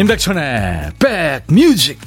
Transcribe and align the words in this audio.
임백천의 0.00 0.92
백뮤직. 0.98 1.98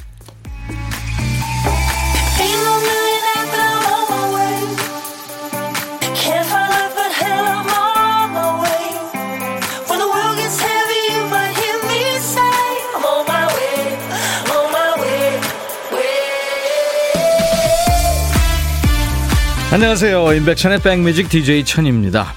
안녕하세요. 19.70 20.34
임백천의 20.34 20.80
백뮤직 20.80 21.28
DJ 21.28 21.64
천입니다. 21.64 22.34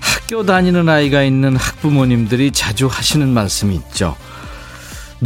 학교 0.00 0.44
다니는 0.44 0.88
아이가 0.88 1.22
있는 1.22 1.54
학부모님들이 1.54 2.50
자주 2.50 2.88
하시는 2.88 3.28
말씀이 3.28 3.76
있죠 3.76 4.16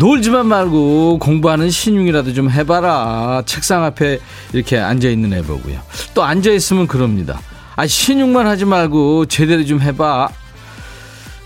놀지만 0.00 0.46
말고 0.46 1.18
공부하는 1.20 1.70
신용이라도 1.70 2.34
좀 2.34 2.50
해봐라. 2.50 3.42
책상 3.46 3.82
앞에 3.82 4.18
이렇게 4.52 4.78
앉아있는 4.78 5.32
애 5.32 5.40
보고요. 5.42 5.80
또 6.12 6.22
앉아있으면 6.22 6.86
그럽니다. 6.86 7.40
아, 7.76 7.86
신용만 7.86 8.46
하지 8.46 8.66
말고 8.66 9.24
제대로 9.24 9.64
좀 9.64 9.80
해봐. 9.80 10.28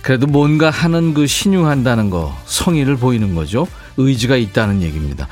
그래도 0.02 0.26
뭔가 0.26 0.68
하는 0.70 1.14
그 1.14 1.28
신용한다는 1.28 2.10
거, 2.10 2.36
성의를 2.46 2.96
보이는 2.96 3.36
거죠. 3.36 3.68
의지가 3.96 4.34
있다는 4.36 4.82
얘기입니다. 4.82 5.28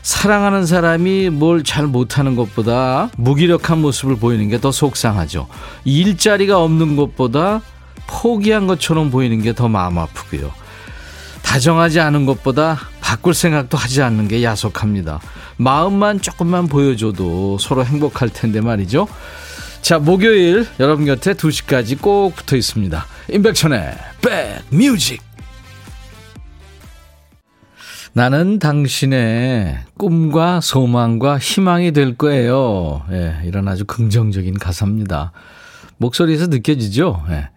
사랑하는 0.00 0.64
사람이 0.64 1.30
뭘 1.30 1.62
잘 1.64 1.86
못하는 1.86 2.34
것보다 2.34 3.10
무기력한 3.18 3.80
모습을 3.82 4.16
보이는 4.16 4.48
게 4.48 4.58
더 4.58 4.72
속상하죠. 4.72 5.48
일자리가 5.84 6.62
없는 6.62 6.96
것보다 6.96 7.60
포기한 8.06 8.66
것처럼 8.66 9.10
보이는 9.10 9.42
게 9.42 9.52
더 9.52 9.68
마음 9.68 9.98
아프고요. 9.98 10.50
다정하지 11.54 12.00
않은 12.00 12.26
것보다 12.26 12.80
바꿀 13.00 13.32
생각도 13.32 13.78
하지 13.78 14.02
않는 14.02 14.26
게 14.26 14.42
야속합니다. 14.42 15.20
마음만 15.56 16.20
조금만 16.20 16.66
보여줘도 16.66 17.58
서로 17.58 17.84
행복할 17.84 18.28
텐데 18.28 18.60
말이죠. 18.60 19.06
자, 19.80 20.00
목요일 20.00 20.66
여러분 20.80 21.04
곁에 21.04 21.34
2시까지 21.34 22.00
꼭 22.00 22.34
붙어 22.34 22.56
있습니다. 22.56 23.06
임백천의 23.30 23.94
백뮤직. 24.72 25.22
나는 28.14 28.58
당신의 28.58 29.78
꿈과 29.96 30.60
소망과 30.60 31.38
희망이 31.38 31.92
될 31.92 32.16
거예요. 32.16 33.04
예, 33.12 33.36
이런 33.44 33.68
아주 33.68 33.84
긍정적인 33.84 34.58
가사입니다. 34.58 35.30
목소리에서 35.98 36.48
느껴지죠? 36.48 37.24
예. 37.30 37.50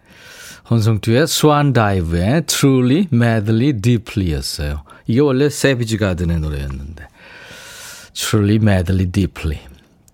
헌성투의 0.70 1.26
스완 1.26 1.72
다이브의 1.72 2.42
Truly, 2.46 3.08
Madly, 3.12 3.72
Deeply였어요. 3.80 4.82
이게 5.06 5.20
원래 5.20 5.48
세비지 5.48 5.96
가든의 5.96 6.40
노래였는데 6.40 7.08
Truly, 8.12 8.56
Madly, 8.56 9.06
Deeply 9.10 9.60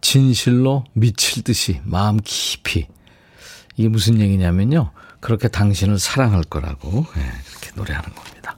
진실로 0.00 0.84
미칠 0.92 1.42
듯이 1.42 1.80
마음 1.84 2.18
깊이 2.22 2.86
이게 3.76 3.88
무슨 3.88 4.20
얘기냐면요. 4.20 4.90
그렇게 5.20 5.48
당신을 5.48 5.98
사랑할 5.98 6.44
거라고 6.44 7.06
네, 7.16 7.22
그렇게 7.48 7.70
노래하는 7.74 8.14
겁니다. 8.14 8.56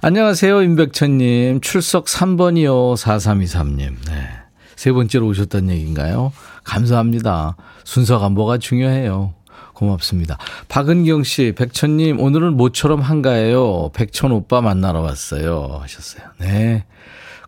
안녕하세요. 0.00 0.62
임백천님. 0.62 1.60
출석 1.60 2.04
3번이요. 2.04 2.94
4323님. 2.96 3.96
네. 4.06 4.28
세 4.76 4.92
번째로 4.92 5.26
오셨던 5.26 5.70
얘기인가요? 5.70 6.32
감사합니다. 6.62 7.56
순서가 7.82 8.28
뭐가 8.28 8.58
중요해요. 8.58 9.34
고맙습니다. 9.74 10.38
박은경 10.68 11.22
씨, 11.22 11.52
백천님, 11.56 12.20
오늘은 12.20 12.56
모처럼 12.56 13.00
한가해요. 13.00 13.90
백천 13.94 14.32
오빠 14.32 14.60
만나러 14.60 15.00
왔어요. 15.00 15.78
하셨어요. 15.82 16.24
네. 16.38 16.84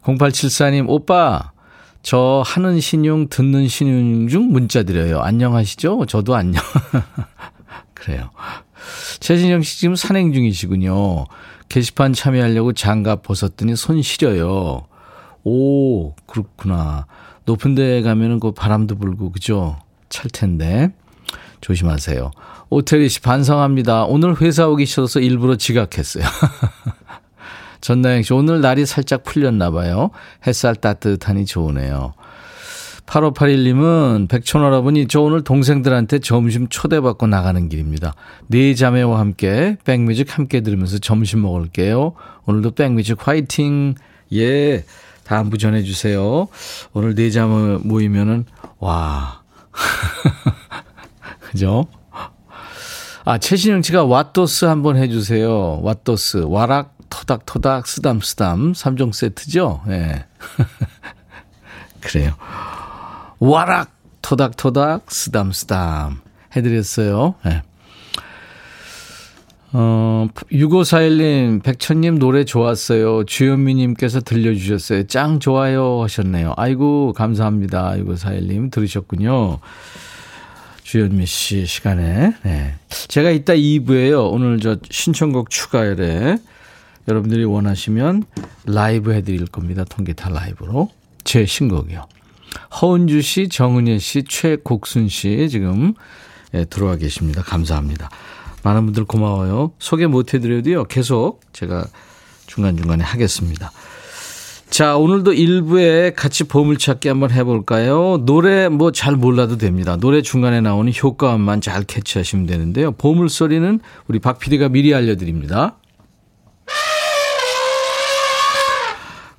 0874님, 0.03 0.89
오빠, 0.89 1.53
저 2.03 2.43
하는 2.47 2.81
신용, 2.81 3.29
듣는 3.29 3.69
신용 3.69 4.29
중 4.29 4.53
문자 4.53 4.83
드려요. 4.83 5.21
안녕하시죠? 5.21 6.07
저도 6.07 6.35
안녕. 6.35 6.63
그래요. 7.95 8.31
최진영 9.21 9.63
씨 9.63 9.79
지금 9.81 9.95
산행 9.95 10.33
중이시군요. 10.33 11.27
게시판 11.69 12.13
참여하려고 12.13 12.73
장갑 12.73 13.23
벗었더니 13.23 13.77
손 13.77 14.03
시려요. 14.03 14.87
오, 15.45 16.15
그렇구나. 16.27 17.07
높은 17.45 17.75
데 17.75 18.03
가면은 18.03 18.41
그 18.41 18.53
바람도 18.53 18.97
불고, 18.97 19.31
그죠? 19.31 19.79
찰 20.09 20.31
텐데. 20.31 20.93
조심하세요. 21.61 22.31
오태리 22.71 23.09
씨 23.09 23.21
반성합니다. 23.21 24.05
오늘 24.05 24.41
회사 24.41 24.69
오기 24.69 24.87
싫어서 24.87 25.21
일부러 25.21 25.57
지각했어요. 25.57 26.25
전나영 27.81 28.23
씨 28.23 28.33
오늘 28.33 28.61
날이 28.61 28.87
살짝 28.87 29.25
풀렸나 29.25 29.71
봐요. 29.71 30.11
햇살 30.47 30.77
따뜻하니 30.77 31.47
좋으네요. 31.47 32.15
8581님은 33.07 34.29
백촌할아버니 34.29 35.09
저 35.09 35.21
오늘 35.21 35.43
동생들한테 35.43 36.21
점심 36.21 36.69
초대받고 36.69 37.27
나가는 37.27 37.69
길입니다. 37.69 38.15
네 38.47 38.75
자매와 38.75 39.19
함께 39.19 39.77
백뮤직 39.85 40.39
함께 40.39 40.61
들으면서 40.61 40.99
점심 40.99 41.43
먹을게요. 41.43 42.13
오늘도 42.47 42.73
백뮤직 42.73 43.27
화이팅. 43.27 43.95
예. 44.33 44.85
다 45.25 45.39
안부 45.39 45.59
전해주세요. 45.59 46.49
오늘 46.93 47.15
네 47.15 47.31
자매 47.31 47.79
모이면은 47.83 48.45
와. 48.79 49.43
그죠? 51.51 51.87
아, 53.25 53.39
최신영 53.39 53.83
씨가 53.83 54.05
왓도스 54.07 54.67
한번 54.67 54.97
해주세요. 54.97 55.83
왓도스. 55.83 56.51
와락, 56.51 56.97
토닥 57.11 57.45
토닥, 57.45 57.87
쓰담 57.87 58.21
쓰담. 58.21 58.73
3종 58.73 59.13
세트죠? 59.13 59.83
예. 59.89 59.91
네. 59.91 60.27
그래요. 62.01 62.33
와락, 63.39 63.91
토닥 64.23 64.57
토닥, 64.57 65.11
쓰담 65.11 65.53
쓰담. 65.53 66.21
해드렸어요. 66.57 67.35
예. 67.47 67.49
네. 67.51 67.63
어, 69.73 70.27
6541님, 70.51 71.63
백천님 71.63 72.19
노래 72.19 72.45
좋았어요. 72.45 73.25
주현미님께서 73.25 74.21
들려주셨어요. 74.21 75.07
짱 75.07 75.39
좋아요 75.39 76.03
하셨네요. 76.03 76.55
아이고, 76.57 77.13
감사합니다. 77.13 77.93
6541님 77.99 78.71
들으셨군요. 78.73 79.59
주현미 80.91 81.25
씨 81.25 81.67
시간에. 81.67 82.35
네. 82.43 82.75
제가 82.89 83.31
이따 83.31 83.53
2부에요. 83.53 84.29
오늘 84.33 84.59
저 84.59 84.77
신청곡 84.91 85.49
추가열에 85.49 86.37
여러분들이 87.07 87.45
원하시면 87.45 88.25
라이브 88.67 89.13
해드릴 89.13 89.47
겁니다. 89.47 89.85
통기타 89.85 90.31
라이브로. 90.31 90.91
제 91.23 91.47
신곡이요. 91.47 92.09
허은주 92.83 93.23
씨, 93.23 93.49
정은혜 93.49 94.01
씨, 94.01 94.25
최곡순 94.25 95.09
씨 95.09 95.49
지금 95.49 95.95
예, 96.55 96.65
들어와 96.65 96.97
계십니다. 96.97 97.41
감사합니다. 97.43 98.11
많은 98.65 98.87
분들 98.87 99.05
고마워요. 99.05 99.71
소개 99.79 100.09
못 100.09 100.35
해드려도요. 100.35 100.87
계속 100.87 101.41
제가 101.53 101.87
중간중간에 102.49 103.05
하겠습니다. 103.05 103.71
자, 104.71 104.97
오늘도 104.97 105.33
일부에 105.33 106.13
같이 106.13 106.45
보물찾기 106.45 107.09
한번 107.09 107.33
해볼까요? 107.33 108.19
노래 108.25 108.69
뭐 108.69 108.93
잘 108.93 109.17
몰라도 109.17 109.57
됩니다. 109.57 109.97
노래 109.97 110.23
중간에 110.23 110.61
나오는 110.61 110.93
효과음만 110.93 111.61
잘 111.61 111.83
캐치하시면 111.85 112.47
되는데요. 112.47 112.93
보물소리는 112.93 113.81
우리 114.09 114.19
박 114.21 114.39
PD가 114.39 114.69
미리 114.69 114.95
알려드립니다. 114.95 115.77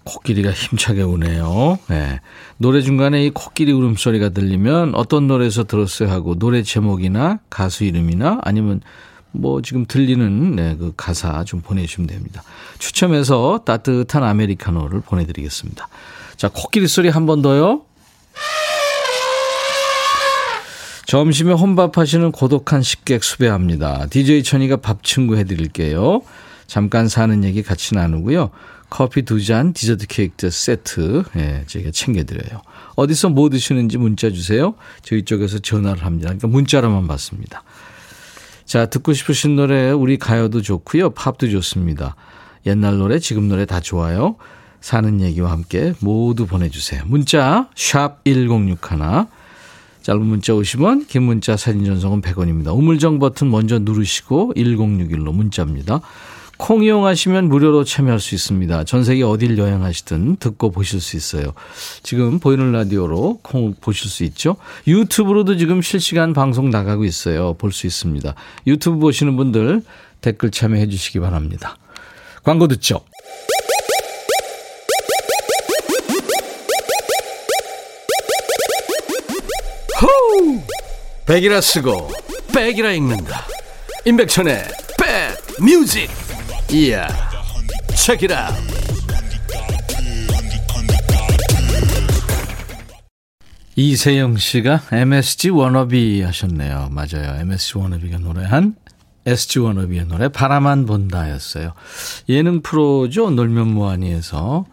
코끼리가 0.03 0.51
힘차게 0.51 1.03
우네요. 1.03 1.79
네. 1.87 2.19
노래 2.57 2.81
중간에 2.81 3.23
이 3.25 3.29
코끼리 3.29 3.71
울음소리가 3.71 4.29
들리면 4.29 4.95
어떤 4.95 5.27
노래에서 5.27 5.63
들었어요 5.63 6.09
하고 6.09 6.35
노래 6.37 6.63
제목이나 6.63 7.39
가수 7.49 7.85
이름이나 7.85 8.39
아니면 8.43 8.81
뭐 9.31 9.61
지금 9.61 9.85
들리는 9.85 10.55
네, 10.55 10.75
그 10.77 10.93
가사 10.97 11.43
좀 11.43 11.61
보내주시면 11.61 12.07
됩니다. 12.07 12.43
추첨해서 12.79 13.61
따뜻한 13.65 14.23
아메리카노를 14.23 15.01
보내드리겠습니다. 15.01 15.87
자, 16.37 16.49
코끼리 16.53 16.87
소리 16.87 17.09
한 17.09 17.25
번 17.25 17.41
더요. 17.41 17.83
점심에 21.05 21.51
혼밥하시는 21.53 22.31
고독한 22.31 22.81
식객 22.81 23.23
수배합니다. 23.23 24.07
DJ 24.09 24.43
천이가 24.43 24.77
밥 24.77 25.03
친구 25.03 25.35
해드릴게요. 25.35 26.21
잠깐 26.67 27.09
사는 27.09 27.43
얘기 27.43 27.63
같이 27.63 27.95
나누고요. 27.95 28.49
커피 28.89 29.23
두 29.23 29.43
잔, 29.43 29.73
디저트 29.73 30.07
케이크 30.07 30.49
세트, 30.49 31.23
예, 31.37 31.63
저희가 31.67 31.91
챙겨드려요. 31.91 32.61
어디서 32.95 33.29
뭐 33.29 33.49
드시는지 33.49 33.97
문자 33.97 34.29
주세요. 34.29 34.73
저희 35.01 35.23
쪽에서 35.23 35.59
전화를 35.59 36.05
합니다. 36.05 36.27
그러니까 36.27 36.47
문자로만 36.47 37.07
받습니다. 37.07 37.63
자, 38.71 38.85
듣고 38.85 39.11
싶으신 39.11 39.57
노래 39.57 39.91
우리 39.91 40.15
가요도 40.15 40.61
좋고요. 40.61 41.09
팝도 41.09 41.49
좋습니다. 41.49 42.15
옛날 42.65 42.99
노래, 42.99 43.19
지금 43.19 43.49
노래 43.49 43.65
다 43.65 43.81
좋아요. 43.81 44.37
사는 44.79 45.19
얘기와 45.19 45.51
함께 45.51 45.93
모두 45.99 46.45
보내주세요. 46.47 47.03
문자 47.05 47.67
샵 47.75 48.23
1061, 48.23 48.77
짧은 50.03 50.21
문자 50.25 50.53
50원, 50.53 51.05
긴 51.09 51.23
문자 51.23 51.57
사진 51.57 51.83
전송은 51.83 52.21
100원입니다. 52.21 52.73
우물정 52.73 53.19
버튼 53.19 53.51
먼저 53.51 53.77
누르시고 53.77 54.53
1061로 54.55 55.33
문자입니다. 55.33 55.99
콩 56.61 56.83
이용하시면 56.83 57.49
무료로 57.49 57.83
참여할 57.85 58.19
수 58.19 58.35
있습니다. 58.35 58.83
전 58.83 59.03
세계 59.03 59.23
어딜 59.23 59.57
여행하시든 59.57 60.35
듣고 60.35 60.69
보실 60.69 61.01
수 61.01 61.17
있어요. 61.17 61.53
지금 62.03 62.37
보이는 62.37 62.71
라디오로 62.71 63.39
콩 63.41 63.73
보실 63.73 64.11
수 64.11 64.23
있죠. 64.25 64.57
유튜브로도 64.85 65.57
지금 65.57 65.81
실시간 65.81 66.33
방송 66.33 66.69
나가고 66.69 67.03
있어요. 67.03 67.55
볼 67.55 67.71
수 67.71 67.87
있습니다. 67.87 68.35
유튜브 68.67 68.99
보시는 68.99 69.37
분들 69.37 69.81
댓글 70.21 70.51
참여해 70.51 70.87
주시기 70.87 71.19
바랍니다. 71.19 71.77
광고 72.43 72.67
듣죠. 72.67 72.99
호우! 79.99 80.61
백이라 81.25 81.59
쓰고 81.59 82.11
백이라 82.53 82.91
읽는다. 82.91 83.47
임백천의 84.05 84.63
백 84.99 85.63
뮤직. 85.63 86.30
이야. 86.73 87.05
책이라. 87.97 88.49
이세영 93.75 94.37
씨가 94.37 94.81
MSG 94.89 95.49
워너비 95.49 96.21
하셨네요. 96.21 96.87
맞아요. 96.91 97.39
MSG 97.41 97.77
워너비가 97.77 98.19
노래한 98.19 98.75
SG 99.25 99.59
워너비의 99.59 100.05
노래 100.05 100.29
바라만 100.29 100.85
본다였어요. 100.85 101.73
예능 102.29 102.61
프로죠. 102.61 103.31
놀면 103.31 103.67
뭐하니에서 103.73 104.65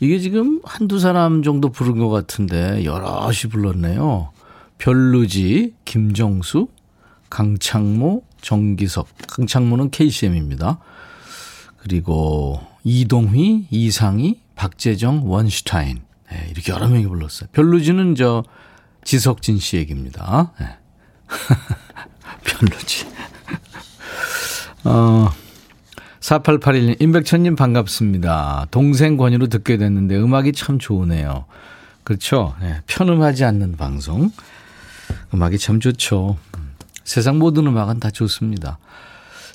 이게 0.00 0.18
지금 0.18 0.62
한두 0.64 0.98
사람 0.98 1.42
정도 1.42 1.68
부른 1.70 1.98
것 1.98 2.08
같은데 2.08 2.82
여럿이 2.84 3.50
불렀네요. 3.50 4.30
별루지, 4.78 5.74
김정수, 5.84 6.68
강창모, 7.28 8.22
정기석. 8.40 9.08
강창모는 9.28 9.90
KCM입니다. 9.90 10.78
그리고 11.86 12.60
이동휘, 12.82 13.68
이상희, 13.70 14.40
박재정, 14.56 15.30
원슈타인. 15.30 16.00
네, 16.32 16.48
이렇게 16.50 16.72
여러 16.72 16.88
명이 16.88 17.06
불렀어요. 17.06 17.48
별루지는 17.52 18.16
저 18.16 18.42
지석진 19.04 19.60
씨 19.60 19.76
얘기입니다. 19.76 20.52
네. 20.58 20.66
별루지. 22.42 23.06
어, 24.82 25.28
4881님, 26.18 27.00
임백천님 27.00 27.54
반갑습니다. 27.54 28.66
동생 28.72 29.16
권유로 29.16 29.46
듣게 29.46 29.76
됐는데 29.76 30.16
음악이 30.16 30.54
참 30.54 30.80
좋으네요. 30.80 31.44
그렇죠. 32.02 32.56
네, 32.60 32.80
편음하지 32.88 33.44
않는 33.44 33.76
방송. 33.76 34.32
음악이 35.32 35.56
참 35.58 35.78
좋죠. 35.78 36.36
세상 37.04 37.38
모든 37.38 37.68
음악은 37.68 38.00
다 38.00 38.10
좋습니다. 38.10 38.80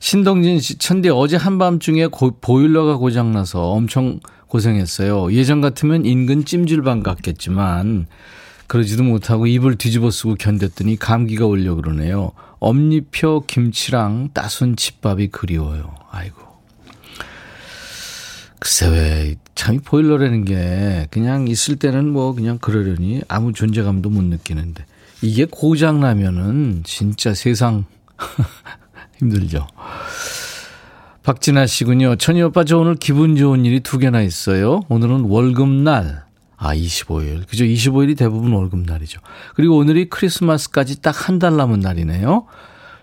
신동진 0.02 0.60
씨, 0.60 0.78
천디 0.80 1.10
어제 1.10 1.38
한밤중에 1.38 2.08
고, 2.08 2.32
보일러가 2.42 2.98
고장나서 2.98 3.70
엄청 3.70 4.20
고생했어요. 4.48 5.32
예전 5.32 5.62
같으면 5.62 6.06
인근 6.06 6.44
찜질방 6.44 7.04
갔겠지만, 7.04 8.08
그러지도 8.66 9.04
못하고 9.04 9.46
입을 9.46 9.76
뒤집어 9.76 10.10
쓰고 10.10 10.36
견뎠더니 10.36 10.98
감기가 11.00 11.46
올려 11.46 11.76
그러네요. 11.76 12.32
엄니표 12.60 13.44
김치랑 13.46 14.30
따순 14.34 14.76
집밥이 14.76 15.28
그리워요. 15.28 15.94
아이고. 16.10 16.42
글쎄 18.60 18.90
왜, 18.90 19.36
참 19.54 19.80
보일러라는 19.80 20.46
게 20.46 21.08
그냥 21.12 21.48
있을 21.48 21.76
때는 21.76 22.10
뭐 22.10 22.34
그냥 22.34 22.58
그러려니 22.58 23.22
아무 23.28 23.54
존재감도 23.54 24.10
못 24.10 24.24
느끼는데. 24.24 24.84
이게 25.22 25.46
고장 25.46 26.00
나면은 26.00 26.82
진짜 26.84 27.36
세상 27.36 27.86
힘들죠. 29.22 29.68
박진아 31.24 31.68
씨군요. 31.68 32.16
천희 32.16 32.42
오빠 32.42 32.64
저 32.64 32.80
오늘 32.80 32.96
기분 32.96 33.36
좋은 33.36 33.64
일이 33.66 33.80
두 33.80 34.00
개나 34.00 34.22
있어요. 34.22 34.82
오늘은 34.90 35.26
월급날. 35.26 36.24
아, 36.58 36.76
25일. 36.76 37.48
그죠? 37.48 37.64
25일이 37.64 38.18
대부분 38.18 38.54
월급날이죠. 38.54 39.20
그리고 39.56 39.78
오늘이 39.78 40.10
크리스마스까지 40.10 41.02
딱 41.02 41.28
한 41.28 41.40
달 41.40 41.56
남은 41.58 41.80
날이네요. 41.80 42.46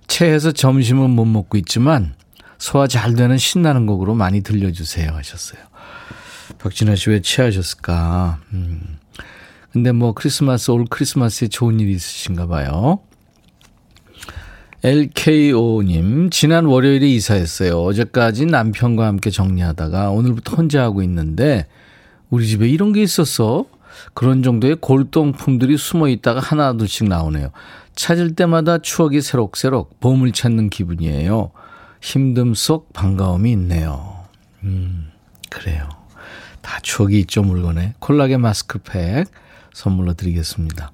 체해서 0.08 0.52
점심은 0.52 1.10
못 1.10 1.24
먹고 1.24 1.56
있지만 1.58 2.14
소화 2.58 2.86
잘 2.88 3.14
되는 3.14 3.36
신나는 3.38 3.86
곡으로 3.86 4.14
많이 4.14 4.40
들려주세요 4.42 5.12
하셨어요. 5.12 5.60
박진아 6.58 6.96
씨 6.96 7.10
왜 7.10 7.20
체하셨을까? 7.20 8.38
음. 8.52 8.98
근데 9.72 9.92
뭐 9.92 10.12
크리스마스, 10.14 10.70
올 10.72 10.86
크리스마스에 10.88 11.48
좋은 11.48 11.78
일이 11.78 11.92
있으신가 11.92 12.46
봐요. 12.46 13.00
LKO님, 14.84 16.30
지난 16.30 16.64
월요일에 16.64 17.08
이사했어요. 17.08 17.82
어제까지 17.82 18.46
남편과 18.46 19.06
함께 19.06 19.28
정리하다가 19.28 20.10
오늘부터 20.10 20.54
혼자 20.54 20.82
하고 20.82 21.02
있는데, 21.02 21.66
우리 22.30 22.46
집에 22.46 22.68
이런 22.68 22.92
게 22.92 23.02
있었어? 23.02 23.64
그런 24.14 24.44
정도의 24.44 24.76
골동품들이 24.76 25.76
숨어 25.76 26.08
있다가 26.08 26.38
하나둘씩 26.38 27.08
나오네요. 27.08 27.50
찾을 27.96 28.36
때마다 28.36 28.78
추억이 28.78 29.20
새록새록 29.20 29.98
보물 29.98 30.30
찾는 30.30 30.70
기분이에요. 30.70 31.50
힘듦 32.00 32.54
속 32.54 32.92
반가움이 32.92 33.50
있네요. 33.52 34.18
음, 34.62 35.10
그래요. 35.50 35.88
다 36.62 36.78
추억이 36.82 37.18
있죠, 37.20 37.42
물건에. 37.42 37.94
콜라겐 37.98 38.40
마스크팩. 38.40 39.26
선물로 39.72 40.14
드리겠습니다. 40.14 40.92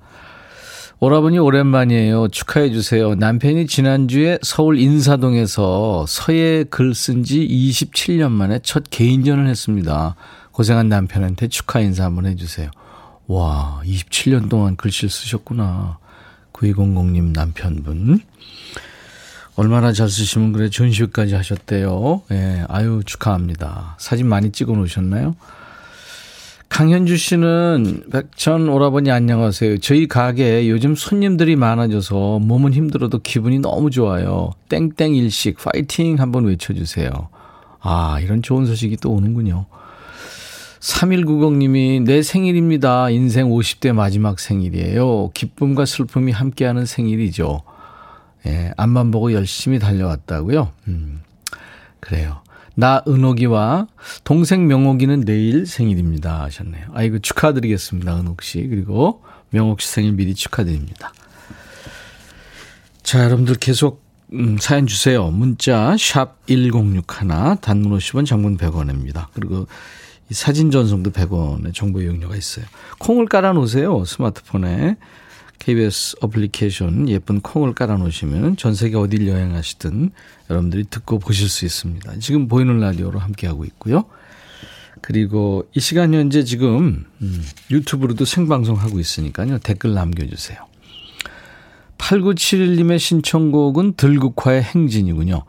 오라버니 1.05 1.39
오랜만이에요. 1.39 2.29
축하해 2.29 2.71
주세요. 2.71 3.15
남편이 3.15 3.67
지난주에 3.67 4.39
서울 4.41 4.79
인사동에서 4.79 6.07
서예 6.09 6.65
글 6.71 6.95
쓴 6.95 7.23
지 7.23 7.47
27년 7.47 8.31
만에 8.31 8.59
첫 8.63 8.85
개인전을 8.89 9.47
했습니다. 9.47 10.15
고생한 10.53 10.89
남편한테 10.89 11.49
축하 11.49 11.81
인사 11.81 12.05
한번 12.05 12.25
해주세요. 12.25 12.71
와, 13.27 13.83
27년 13.85 14.49
동안 14.49 14.77
글씨를 14.77 15.11
쓰셨구나. 15.11 15.99
9200님 16.55 17.35
남편분. 17.35 18.21
얼마나 19.57 19.93
잘 19.93 20.09
쓰시면 20.09 20.53
그래 20.55 20.71
전시회까지 20.71 21.35
하셨대요. 21.35 22.23
예, 22.33 22.65
아유 22.67 23.03
축하합니다. 23.05 23.97
사진 24.01 24.27
많이 24.27 24.53
찍어 24.53 24.73
놓으셨나요? 24.73 25.37
강현주 26.75 27.17
씨는 27.19 28.07
백천 28.11 28.69
오라버니 28.69 29.09
안녕하세요. 29.09 29.79
저희 29.79 30.09
가게에 30.09 30.69
요즘 30.69 30.97
손님들이 30.97 31.55
많아져서 31.55 32.41
몸은 32.41 32.73
힘들어도 32.73 33.21
기분이 33.21 33.61
너무 33.61 33.93
좋아요. 33.93 34.51
땡땡 34.71 35.15
일식 35.15 35.57
파이팅 35.57 36.19
한번 36.19 36.47
외쳐주세요. 36.47 37.11
아, 37.79 38.19
이런 38.21 38.43
좋은 38.43 38.67
소식이 38.67 38.97
또 38.97 39.13
오는군요. 39.13 39.67
3190님이 40.81 42.03
내 42.03 42.23
생일입니다. 42.23 43.09
인생 43.11 43.51
50대 43.51 43.93
마지막 43.93 44.41
생일이에요. 44.41 45.31
기쁨과 45.33 45.85
슬픔이 45.85 46.33
함께하는 46.33 46.87
생일이죠. 46.87 47.63
예, 48.47 48.73
앞만 48.77 49.13
보고 49.13 49.33
열심히 49.33 49.79
달려왔다고요. 49.79 50.73
음, 50.89 51.21
그래요. 52.01 52.43
나 52.75 53.03
은옥이와 53.07 53.87
동생 54.25 54.67
명옥이는 54.67 55.23
내일 55.23 55.67
생일입니다 55.67 56.43
하셨네요. 56.43 56.89
아이고 56.93 57.19
축하드리겠습니다 57.21 58.21
은옥 58.21 58.43
씨 58.43 58.67
그리고 58.67 59.23
명옥 59.51 59.81
씨 59.81 59.89
생일 59.89 60.13
미리 60.13 60.35
축하드립니다. 60.35 61.13
자 63.03 63.23
여러분들 63.25 63.57
계속 63.57 64.03
음, 64.33 64.57
사연 64.59 64.87
주세요. 64.87 65.31
문자 65.31 65.97
샵 65.99 66.45
1061 66.47 67.29
단문 67.61 67.97
50원 67.99 68.27
장문 68.27 68.57
100원입니다. 68.57 69.27
그리고 69.35 69.67
이 70.31 70.35
사진 70.35 70.71
전송도 70.71 71.11
100원의 71.13 71.75
정보 71.75 72.01
이용료가 72.01 72.35
있어요. 72.35 72.65
콩을 72.99 73.27
깔아 73.27 73.53
놓으세요. 73.53 74.05
스마트폰에. 74.05 74.97
KBS 75.59 76.17
어플리케이션 76.21 77.09
예쁜 77.09 77.41
콩을 77.41 77.75
깔아놓으시면 77.75 78.57
전 78.57 78.75
세계 78.75 78.97
어딜 78.97 79.27
여행하시든 79.29 80.11
여러분들이 80.51 80.85
듣고 80.91 81.19
보실 81.19 81.49
수 81.49 81.65
있습니다. 81.65 82.19
지금 82.19 82.49
보이는 82.49 82.79
라디오로 82.81 83.19
함께하고 83.19 83.65
있고요. 83.65 84.05
그리고 85.01 85.67
이 85.75 85.81
시간 85.81 86.15
현재 86.15 86.45
지금 86.45 87.05
음, 87.23 87.43
유튜브로도 87.71 88.25
생방송하고 88.25 89.01
있으니까요. 89.01 89.59
댓글 89.59 89.95
남겨주세요. 89.95 90.59
8971님의 91.99 92.99
신청곡은 92.99 93.95
들국화의 93.97 94.63
행진이군요. 94.63 95.45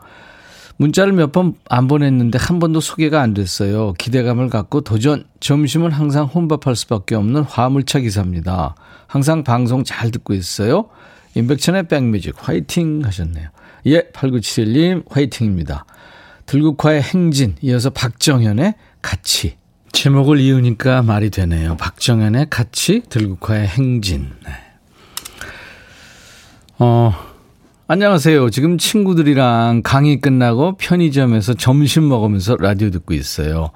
문자를 0.78 1.12
몇 1.14 1.32
번 1.32 1.54
안 1.70 1.88
보냈는데 1.88 2.38
한 2.38 2.58
번도 2.58 2.80
소개가 2.80 3.20
안 3.22 3.32
됐어요. 3.34 3.94
기대감을 3.94 4.48
갖고 4.50 4.82
도전. 4.82 5.24
점심은 5.40 5.90
항상 5.90 6.26
혼밥할 6.26 6.76
수밖에 6.76 7.14
없는 7.14 7.42
화물차 7.42 8.00
기사입니다. 8.00 8.74
항상 9.06 9.44
방송 9.44 9.84
잘 9.84 10.10
듣고 10.10 10.34
있어요. 10.34 10.88
임백천의 11.34 11.88
백뮤직 11.88 12.34
화이팅 12.36 13.02
하셨네요. 13.04 13.48
예, 13.86 14.02
8971님 14.12 15.04
화이팅입니다. 15.08 15.84
들국화의 16.46 17.02
행진, 17.02 17.56
이어서 17.60 17.90
박정현의 17.90 18.74
같이. 19.02 19.56
제목을 19.92 20.38
이으니까 20.40 21.02
말이 21.02 21.30
되네요. 21.30 21.76
박정현의 21.76 22.46
같이, 22.50 23.02
들국화의 23.08 23.66
행진. 23.68 24.30
네. 24.44 24.52
어, 26.78 27.12
안녕하세요. 27.88 28.50
지금 28.50 28.78
친구들이랑 28.78 29.82
강의 29.84 30.20
끝나고 30.20 30.76
편의점에서 30.76 31.54
점심 31.54 32.08
먹으면서 32.08 32.56
라디오 32.58 32.90
듣고 32.90 33.14
있어요. 33.14 33.70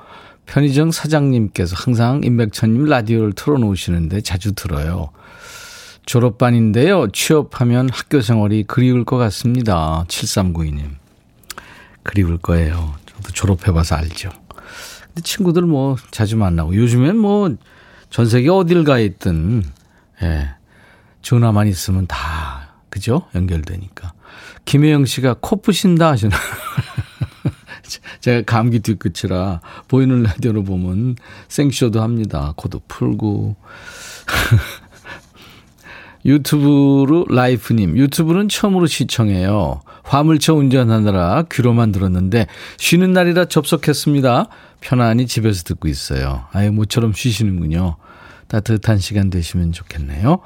편의점 0.47 0.91
사장님께서 0.91 1.77
항상 1.79 2.21
임백천님 2.25 2.87
라디오를 2.87 3.33
틀어놓으시는데 3.35 4.21
자주 4.23 4.53
들어요. 4.53 5.11
졸업반인데요. 6.11 7.09
취업하면 7.13 7.89
학교 7.91 8.21
생활이 8.21 8.65
그리울 8.65 9.05
것 9.05 9.17
같습니다. 9.17 10.05
7392님. 10.09 10.97
그리울 12.03 12.39
거예요. 12.39 12.95
저도 13.07 13.33
졸업해봐서 13.33 13.97
알죠. 13.97 14.31
근데 15.07 15.23
친구들 15.23 15.63
뭐 15.63 15.97
자주 16.11 16.37
만나고 16.37 16.75
요즘엔 16.75 17.17
뭐 17.17 17.57
전 18.11 18.27
세계 18.27 18.51
어딜 18.51 18.85
가 18.85 18.99
있든 18.99 19.63
예. 20.23 20.51
전화만 21.23 21.69
있으면 21.69 22.07
다 22.07 22.75
그죠? 22.91 23.23
연결되니까. 23.37 24.13
김혜영 24.65 25.07
씨가 25.07 25.37
코 25.41 25.63
푸신다 25.63 26.11
하시나. 26.11 26.37
제가 28.21 28.43
감기 28.45 28.81
뒤끝이라 28.81 29.61
보이는 29.89 30.25
라디오로 30.25 30.65
보면 30.65 31.17
생쇼도 31.49 32.03
합니다. 32.03 32.53
코도 32.57 32.83
풀고. 32.89 33.57
유튜브로 36.25 37.27
라이프님, 37.29 37.97
유튜브는 37.97 38.49
처음으로 38.49 38.87
시청해요. 38.87 39.81
화물차 40.05 40.53
운전하느라 40.53 41.45
귀로만 41.51 41.93
들었는데 41.93 42.47
쉬는 42.79 43.13
날이라 43.13 43.47
접속했습니다. 43.47 44.49
편안히 44.81 45.27
집에서 45.27 45.63
듣고 45.65 45.89
있어요. 45.89 46.45
아예 46.53 46.71
모처럼 46.71 47.13
쉬시는군요. 47.13 47.97
따뜻한 48.49 48.99
시간 48.99 49.31
되시면 49.31 49.73
좋겠네요. 49.73 50.41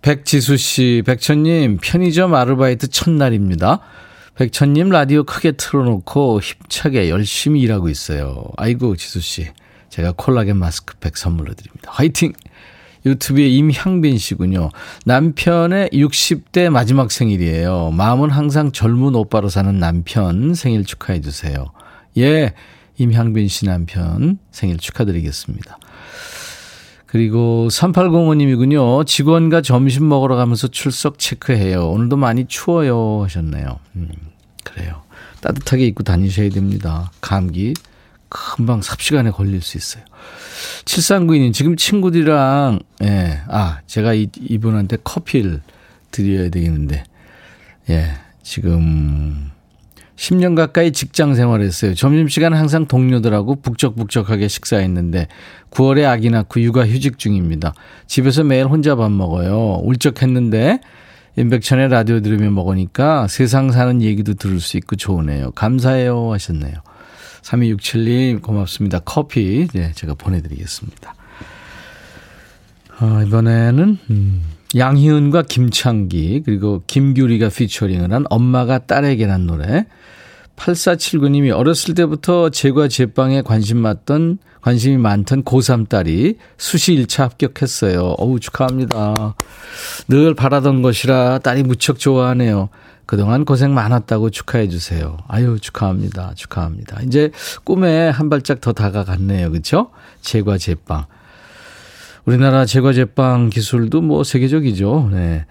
백지수 0.00 0.56
씨, 0.56 1.02
백천님, 1.04 1.78
편의점 1.82 2.34
아르바이트 2.34 2.88
첫날입니다. 2.88 3.80
백천님 4.36 4.90
라디오 4.90 5.24
크게 5.24 5.52
틀어놓고 5.52 6.40
힘차게 6.40 7.10
열심히 7.10 7.60
일하고 7.62 7.88
있어요. 7.88 8.44
아이고, 8.56 8.94
지수 8.94 9.20
씨. 9.20 9.48
제가 9.88 10.12
콜라겐 10.16 10.56
마스크팩 10.56 11.16
선물로 11.16 11.54
드립니다. 11.54 11.90
화이팅! 11.92 12.32
유튜브에 13.08 13.48
임향빈 13.48 14.18
씨군요. 14.18 14.70
남편의 15.04 15.90
60대 15.92 16.70
마지막 16.70 17.10
생일이에요. 17.10 17.90
마음은 17.90 18.30
항상 18.30 18.72
젊은 18.72 19.14
오빠로 19.14 19.48
사는 19.48 19.78
남편 19.78 20.54
생일 20.54 20.84
축하해 20.84 21.20
주세요. 21.20 21.72
예, 22.16 22.52
임향빈 22.98 23.48
씨 23.48 23.66
남편 23.66 24.38
생일 24.50 24.78
축하드리겠습니다. 24.78 25.78
그리고 27.06 27.68
3805님이군요. 27.70 29.06
직원과 29.06 29.62
점심 29.62 30.08
먹으러 30.08 30.36
가면서 30.36 30.68
출석 30.68 31.18
체크해요. 31.18 31.88
오늘도 31.88 32.16
많이 32.16 32.46
추워요 32.46 33.22
하셨네요. 33.24 33.78
음, 33.96 34.10
그래요. 34.62 35.02
따뜻하게 35.40 35.86
입고 35.86 36.02
다니셔야 36.02 36.50
됩니다. 36.50 37.10
감기 37.22 37.72
금방 38.28 38.82
삽시간에 38.82 39.30
걸릴 39.30 39.60
수 39.62 39.76
있어요. 39.76 40.04
7392님, 40.84 41.52
지금 41.52 41.76
친구들이랑, 41.76 42.80
예, 43.02 43.40
아, 43.48 43.80
제가 43.86 44.14
이, 44.14 44.28
이분한테 44.40 44.98
커피를 45.04 45.60
드려야 46.10 46.50
되겠는데, 46.50 47.04
예, 47.90 48.10
지금 48.42 49.50
10년 50.18 50.56
가까이 50.56 50.90
직장 50.90 51.34
생활했어요. 51.34 51.94
점심시간 51.94 52.52
항상 52.52 52.86
동료들하고 52.86 53.56
북적북적하게 53.62 54.48
식사했는데 54.48 55.28
9월에 55.70 56.04
아기 56.06 56.28
낳고 56.28 56.60
육아 56.60 56.86
휴직 56.86 57.18
중입니다. 57.18 57.72
집에서 58.08 58.42
매일 58.42 58.66
혼자 58.66 58.96
밥 58.96 59.12
먹어요. 59.12 59.80
울적했는데 59.84 60.80
임백천의 61.36 61.88
라디오 61.88 62.20
들으며 62.20 62.50
먹으니까 62.50 63.28
세상 63.28 63.70
사는 63.70 64.02
얘기도 64.02 64.34
들을 64.34 64.58
수 64.58 64.76
있고 64.76 64.96
좋으네요. 64.96 65.52
감사해요 65.52 66.32
하셨네요. 66.32 66.74
3267님 67.48 68.42
고맙습니다. 68.42 69.00
커피 69.00 69.66
네, 69.72 69.92
제가 69.94 70.14
보내드리겠습니다. 70.14 71.14
아, 72.98 73.24
이번에는 73.26 73.98
음, 74.10 74.42
양희은과 74.76 75.42
김창기 75.42 76.42
그리고 76.44 76.82
김규리가 76.86 77.48
피처링을 77.48 78.12
한 78.12 78.24
엄마가 78.28 78.80
딸에게란 78.80 79.46
노래 79.46 79.86
8479님이 80.56 81.56
어렸을 81.56 81.94
때부터 81.94 82.50
제과 82.50 82.88
제빵에 82.88 83.42
관심 83.42 83.78
많던 83.78 84.38
관심이 84.60 84.96
많던 84.98 85.44
고3 85.44 85.88
딸이 85.88 86.36
수시 86.58 86.96
1차 86.96 87.20
합격했어요. 87.20 88.16
어우 88.18 88.40
축하합니다. 88.40 89.36
늘 90.08 90.34
바라던 90.34 90.82
것이라 90.82 91.38
딸이 91.38 91.62
무척 91.62 92.00
좋아하네요. 92.00 92.68
그동안 93.08 93.46
고생 93.46 93.72
많았다고 93.72 94.28
축하해 94.28 94.68
주세요. 94.68 95.16
아유 95.28 95.56
축하합니다. 95.58 96.32
축하합니다. 96.34 97.00
이제 97.04 97.30
꿈에 97.64 98.10
한 98.10 98.28
발짝 98.28 98.60
더 98.60 98.72
다가갔네요. 98.74 99.50
그렇죠? 99.50 99.88
제과 100.20 100.58
제빵. 100.58 101.06
우리나라 102.26 102.66
제과 102.66 102.92
제빵 102.92 103.48
기술도 103.48 104.02
뭐 104.02 104.24
세계적이죠. 104.24 105.08
네. 105.10 105.46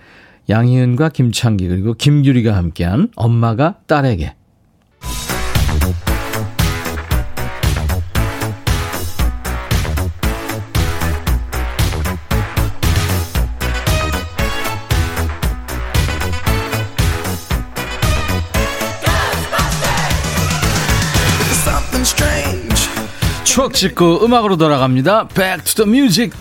양희은과 0.48 1.10
김창기 1.10 1.68
그리고 1.68 1.96
김규리가 1.96 2.56
함께한 2.56 3.10
엄마가 3.16 3.80
딸에게 3.88 4.36
추억 23.68 23.74
찍고 23.74 24.24
음악으로 24.24 24.58
돌아갑니다. 24.58 25.28
Back 25.30 25.64
to 25.64 25.86
the 25.86 25.90
music. 25.90 26.38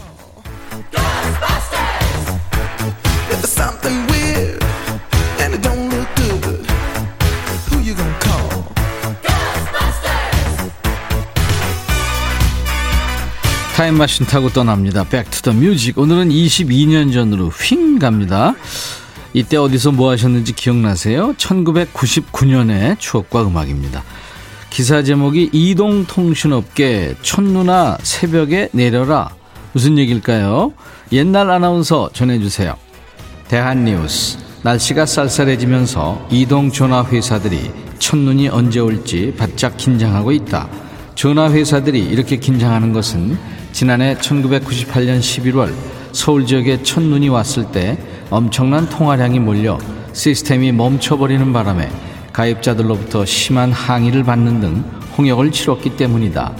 타임마신 13.74 14.26
타고 14.26 14.48
떠납니다. 14.48 15.04
Back 15.04 15.30
to 15.30 15.52
the 15.52 15.58
music. 15.58 16.00
오늘은 16.00 16.28
22년 16.30 17.12
전으로 17.12 17.48
휙 17.48 17.98
갑니다. 17.98 18.54
이때 19.34 19.56
어디서 19.56 19.92
뭐 19.92 20.10
하셨는지 20.10 20.52
기억나세요? 20.52 21.34
1999년의 21.34 22.98
추억과 22.98 23.46
음악입니다. 23.46 24.02
기사 24.70 25.02
제목이 25.02 25.50
이동통신업계 25.52 27.16
첫누나 27.22 27.98
새벽에 28.02 28.68
내려라. 28.72 29.30
무슨 29.72 29.98
얘기일까요? 29.98 30.72
옛날 31.12 31.50
아나운서 31.50 32.10
전해주세요. 32.12 32.74
대한뉴스. 33.48 34.38
날씨가 34.62 35.06
쌀쌀해지면서 35.06 36.26
이동전화 36.30 37.04
회사들이 37.04 37.70
첫눈이 37.98 38.48
언제 38.48 38.80
올지 38.80 39.32
바짝 39.36 39.76
긴장하고 39.76 40.32
있다. 40.32 40.68
전화 41.14 41.50
회사들이 41.50 42.00
이렇게 42.00 42.36
긴장하는 42.36 42.92
것은 42.92 43.38
지난해 43.72 44.16
1998년 44.16 45.20
11월 45.20 45.72
서울 46.12 46.46
지역에 46.46 46.82
첫눈이 46.82 47.28
왔을 47.28 47.70
때 47.70 47.98
엄청난 48.30 48.88
통화량이 48.88 49.38
몰려 49.38 49.78
시스템이 50.12 50.72
멈춰버리는 50.72 51.52
바람에 51.52 51.88
가입자들로부터 52.36 53.24
심한 53.24 53.72
항의를 53.72 54.22
받는 54.22 54.60
등 54.60 54.84
홍역을 55.16 55.50
치렀기 55.52 55.96
때문이다. 55.96 56.52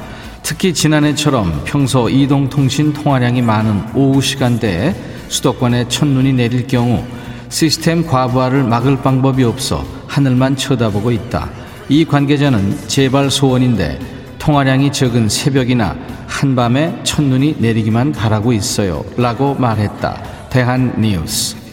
특히 0.42 0.73
지난해처럼 0.73 1.64
평소 1.66 2.09
이동통신 2.09 2.95
통화량이 2.95 3.42
많은 3.42 3.83
오후 3.95 4.23
시간대에 4.23 4.95
수도권에 5.28 5.88
첫눈이 5.88 6.33
내릴 6.33 6.66
경우 6.66 7.04
시스템 7.50 8.06
과부하를 8.06 8.64
막을 8.64 9.02
방법이 9.02 9.45
없어 9.45 9.85
하늘만 10.06 10.56
쳐다보고 10.56 11.11
있다. 11.11 11.50
이 11.90 12.06
관계자는 12.06 12.88
제발 12.88 13.30
소원인데 13.30 13.99
통화량이 14.38 14.92
적은 14.92 15.28
새벽이나 15.28 15.95
한밤에 16.26 17.00
첫눈이 17.04 17.56
내리기만 17.59 18.12
바라고 18.12 18.52
있어요. 18.52 19.04
라고 19.16 19.54
말했다. 19.54 20.23
대한 20.49 20.95
뉴스. 21.00 21.65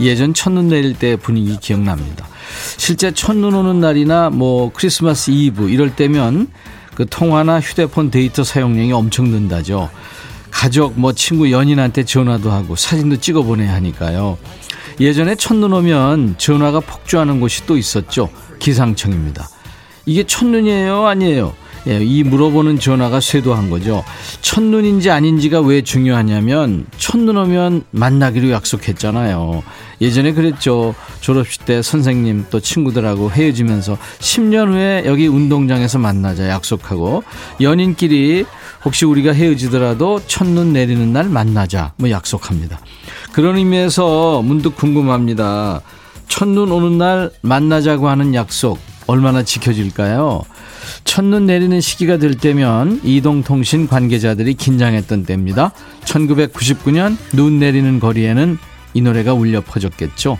예전 0.00 0.34
첫눈 0.34 0.68
내릴 0.68 0.94
때 0.94 1.16
분위기 1.16 1.56
기억납니다. 1.56 2.26
실제 2.76 3.12
첫눈 3.12 3.54
오는 3.54 3.80
날이나 3.80 4.30
뭐 4.30 4.70
크리스마스 4.72 5.30
이브 5.30 5.70
이럴 5.70 5.94
때면 5.94 6.48
그 6.94 7.06
통화나 7.08 7.60
휴대폰 7.60 8.10
데이터 8.10 8.44
사용량이 8.44 8.92
엄청 8.92 9.30
는다죠. 9.30 9.90
가족, 10.50 10.98
뭐 10.98 11.12
친구, 11.12 11.50
연인한테 11.50 12.04
전화도 12.04 12.50
하고 12.50 12.76
사진도 12.76 13.16
찍어 13.16 13.42
보내야 13.42 13.74
하니까요. 13.74 14.38
예전에 15.00 15.34
첫눈 15.34 15.72
오면 15.72 16.36
전화가 16.38 16.80
폭주하는 16.80 17.40
곳이 17.40 17.66
또 17.66 17.76
있었죠. 17.76 18.30
기상청입니다. 18.60 19.48
이게 20.06 20.22
첫눈이에요? 20.24 21.06
아니에요? 21.06 21.54
예, 21.86 22.02
이 22.02 22.22
물어보는 22.22 22.78
전화가 22.78 23.20
쇄도한 23.20 23.68
거죠. 23.68 24.04
첫눈인지 24.40 25.10
아닌지가 25.10 25.60
왜 25.60 25.82
중요하냐면 25.82 26.86
첫눈 26.96 27.36
오면 27.36 27.84
만나기로 27.90 28.50
약속했잖아요. 28.50 29.62
예전에 30.00 30.32
그랬죠. 30.32 30.94
졸업식 31.20 31.66
때 31.66 31.82
선생님 31.82 32.46
또 32.50 32.60
친구들하고 32.60 33.30
헤어지면서 33.30 33.98
10년 34.18 34.72
후에 34.72 35.02
여기 35.06 35.26
운동장에서 35.26 35.98
만나자 35.98 36.48
약속하고 36.48 37.22
연인끼리 37.60 38.44
혹시 38.84 39.04
우리가 39.04 39.32
헤어지더라도 39.32 40.20
첫눈 40.26 40.72
내리는 40.72 41.12
날 41.12 41.28
만나자 41.28 41.92
뭐 41.96 42.10
약속합니다. 42.10 42.80
그런 43.32 43.56
의미에서 43.56 44.42
문득 44.42 44.76
궁금합니다. 44.76 45.82
첫눈 46.28 46.72
오는 46.72 46.98
날 46.98 47.30
만나자고 47.42 48.08
하는 48.08 48.34
약속 48.34 48.78
얼마나 49.06 49.42
지켜질까요? 49.42 50.42
첫눈 51.04 51.46
내리는 51.46 51.80
시기가 51.80 52.16
될 52.18 52.34
때면 52.34 53.00
이동통신 53.04 53.86
관계자들이 53.86 54.54
긴장했던 54.54 55.24
때입니다. 55.24 55.72
1999년 56.04 57.16
눈 57.32 57.58
내리는 57.58 58.00
거리에는 58.00 58.58
이 58.94 59.00
노래가 59.00 59.34
울려 59.34 59.60
퍼졌겠죠. 59.60 60.38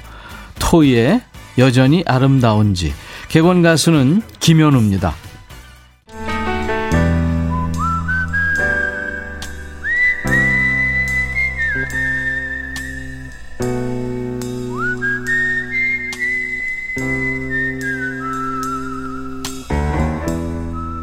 토이의 0.59 1.21
여전히 1.59 2.03
아름다운지 2.07 2.93
개건 3.29 3.63
가수는 3.63 4.23
김현우입니다. 4.41 5.15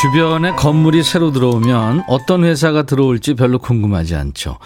주변에 0.00 0.52
건물이 0.52 1.02
새로 1.02 1.32
들어오면 1.32 2.04
어떤 2.06 2.44
회사가 2.44 2.84
들어올지 2.84 3.34
별로 3.34 3.58
궁금하지 3.58 4.14
않죠. 4.14 4.58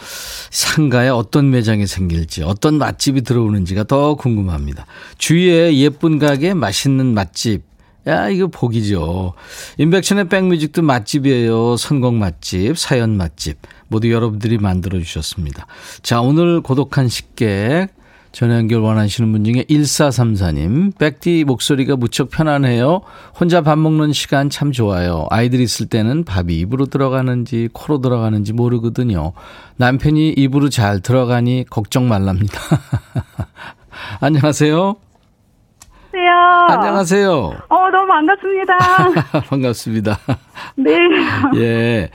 상가에 0.50 1.08
어떤 1.08 1.50
매장이 1.50 1.86
생길지, 1.86 2.42
어떤 2.42 2.76
맛집이 2.76 3.22
들어오는지가 3.22 3.84
더 3.84 4.14
궁금합니다. 4.14 4.84
주위에 5.16 5.78
예쁜 5.78 6.18
가게, 6.18 6.52
맛있는 6.52 7.14
맛집. 7.14 7.62
야, 8.06 8.28
이거 8.28 8.48
복이죠. 8.48 9.32
인백션의 9.78 10.28
백뮤직도 10.28 10.82
맛집이에요. 10.82 11.78
선곡 11.78 12.14
맛집, 12.14 12.76
사연 12.76 13.16
맛집. 13.16 13.56
모두 13.88 14.10
여러분들이 14.10 14.58
만들어 14.58 14.98
주셨습니다. 14.98 15.66
자, 16.02 16.20
오늘 16.20 16.60
고독한 16.60 17.08
식객. 17.08 17.88
전화 18.32 18.56
연결 18.56 18.80
원하시는 18.80 19.30
분 19.30 19.44
중에 19.44 19.64
1434님, 19.64 20.96
백디 20.98 21.44
목소리가 21.46 21.96
무척 21.96 22.30
편안해요. 22.30 23.02
혼자 23.38 23.60
밥 23.60 23.78
먹는 23.78 24.12
시간 24.14 24.48
참 24.48 24.72
좋아요. 24.72 25.26
아이들 25.30 25.60
있을 25.60 25.86
때는 25.86 26.24
밥이 26.24 26.54
입으로 26.60 26.86
들어가는지 26.86 27.68
코로 27.74 28.00
들어가는지 28.00 28.54
모르거든요. 28.54 29.32
남편이 29.76 30.30
입으로 30.30 30.70
잘 30.70 31.00
들어가니 31.00 31.66
걱정 31.68 32.08
말랍니다. 32.08 32.58
안녕하세요. 34.20 34.96
안녕하세요. 36.14 36.78
안녕하세요. 36.78 37.32
어, 37.68 37.90
너무 37.90 38.06
반갑습니다. 38.06 39.40
반갑습니다. 39.49 40.18
네. 40.76 40.92
예. 41.56 42.10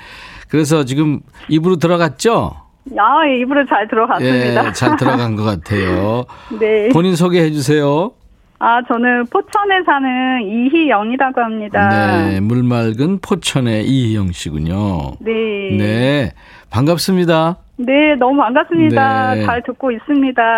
그래서 0.48 0.84
지금 0.84 1.20
입으로 1.50 1.76
들어갔죠? 1.76 2.67
아, 2.98 3.26
입으로 3.26 3.66
잘 3.66 3.88
들어갔습니다. 3.88 4.68
예, 4.68 4.72
잘 4.74 4.96
들어간 4.98 5.36
것 5.36 5.44
같아요. 5.44 6.26
네. 6.60 6.90
본인 6.90 7.16
소개해 7.16 7.52
주세요. 7.52 8.12
아, 8.60 8.82
저는 8.88 9.26
포천에 9.28 9.84
사는 9.86 10.42
이희영이라고 10.42 11.42
합니다. 11.42 11.90
네, 12.30 12.40
물 12.40 12.64
맑은 12.64 13.20
포천의 13.22 13.86
이희영 13.86 14.32
씨군요. 14.32 15.12
네. 15.20 15.32
네, 15.78 16.32
반갑습니다. 16.72 17.58
네, 17.78 18.16
너무 18.16 18.38
반갑습니다. 18.38 19.36
네. 19.36 19.44
잘 19.44 19.62
듣고 19.64 19.92
있습니다. 19.92 20.58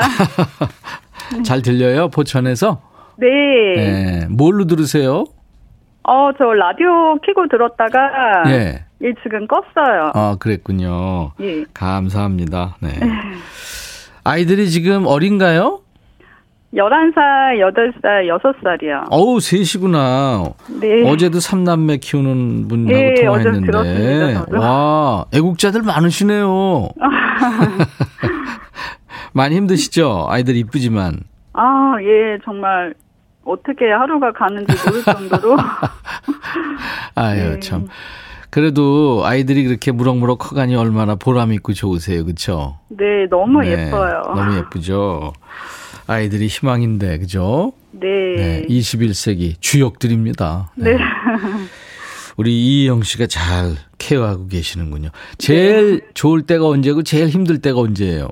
잘 1.44 1.62
들려요, 1.62 2.08
포천에서? 2.10 2.82
네. 3.18 3.28
네, 3.76 4.28
뭘로 4.30 4.66
들으세요? 4.66 5.26
어, 6.04 6.30
저 6.38 6.46
라디오 6.54 7.16
키고 7.26 7.48
들었다가 7.50 8.44
예. 8.48 8.86
예, 9.02 9.14
지금 9.24 9.48
껐어요. 9.48 10.12
아, 10.14 10.36
그랬군요. 10.40 11.32
예. 11.42 11.64
감사합니다. 11.74 12.76
네. 12.82 12.90
아이들이 14.24 14.70
지금 14.70 15.06
어린가요? 15.06 15.82
11살, 16.74 17.58
8살, 17.58 18.28
6살이요. 18.28 19.08
어우, 19.10 19.40
셋이구나. 19.40 20.44
네. 20.82 21.10
어제도 21.10 21.40
삼남매 21.40 21.98
키우는 21.98 22.68
분하고 22.68 22.94
예, 22.96 23.16
통화했는데. 23.16 24.46
와, 24.56 25.26
애국자들 25.34 25.82
많으시네요. 25.82 26.90
많이 29.34 29.56
힘드시죠? 29.56 30.28
아이들 30.30 30.56
이쁘지만. 30.58 31.22
아, 31.54 31.96
예, 32.02 32.38
정말 32.46 32.94
어떻게 33.46 33.90
하루가 33.92 34.32
가는지 34.32 34.72
모를 34.86 35.04
정도로. 35.04 35.58
아유, 37.16 37.54
네. 37.54 37.60
참. 37.62 37.88
그래도 38.50 39.22
아이들이 39.26 39.64
그렇게 39.66 39.92
무럭무럭 39.92 40.40
커가니 40.40 40.76
얼마나 40.76 41.16
보람 41.16 41.54
있고 41.54 41.74
좋으세요. 41.74 42.26
그쵸? 42.26 42.80
네, 42.90 43.28
너무 43.30 43.62
네, 43.62 43.72
예뻐요. 43.88 44.22
너무 44.26 44.58
예쁘죠? 44.58 45.34
아이들이 46.08 46.48
희망인데, 46.48 47.20
그죠? 47.20 47.74
네. 47.92 48.08
네. 48.36 48.66
21세기 48.68 49.62
주역들입니다. 49.62 50.72
네. 50.76 50.98
우리 52.38 52.58
이희영 52.58 53.04
씨가 53.04 53.28
잘 53.28 53.76
케어하고 53.98 54.48
계시는군요. 54.48 55.10
제일 55.38 56.02
좋을 56.14 56.44
때가 56.44 56.66
언제고 56.68 57.04
제일 57.04 57.28
힘들 57.28 57.60
때가 57.62 57.80
언제예요? 57.80 58.30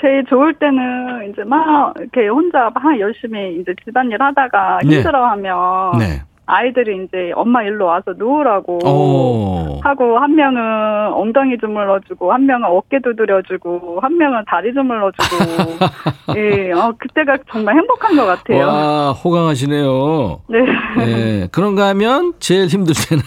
제일 0.00 0.24
좋을 0.28 0.54
때는 0.54 1.30
이제 1.30 1.44
막 1.44 1.94
이렇게 1.96 2.26
혼자 2.26 2.68
막 2.74 2.98
열심히 2.98 3.60
이제 3.60 3.72
집안일 3.84 4.20
하다가 4.20 4.80
네. 4.84 4.96
힘들어하면 4.96 5.98
네. 5.98 6.22
아이들이 6.46 7.04
이제 7.04 7.32
엄마 7.34 7.62
일로 7.62 7.86
와서 7.86 8.12
누우라고 8.16 8.78
오. 8.84 9.80
하고 9.82 10.18
한 10.18 10.34
명은 10.34 11.12
엉덩이 11.12 11.56
주물러주고 11.58 12.32
한 12.32 12.46
명은 12.46 12.64
어깨 12.64 12.98
두드려주고 13.00 14.00
한 14.00 14.16
명은 14.18 14.44
다리 14.48 14.72
주물러주고 14.72 16.36
예, 16.36 16.72
어 16.72 16.92
그때가 16.98 17.38
정말 17.50 17.76
행복한 17.76 18.16
것 18.16 18.26
같아요. 18.26 18.66
와, 18.66 19.12
호강하시네요. 19.12 20.42
네, 20.48 20.58
예. 21.06 21.48
그런가 21.52 21.88
하면 21.88 22.34
제일 22.40 22.66
힘들 22.66 22.94
때는 23.08 23.22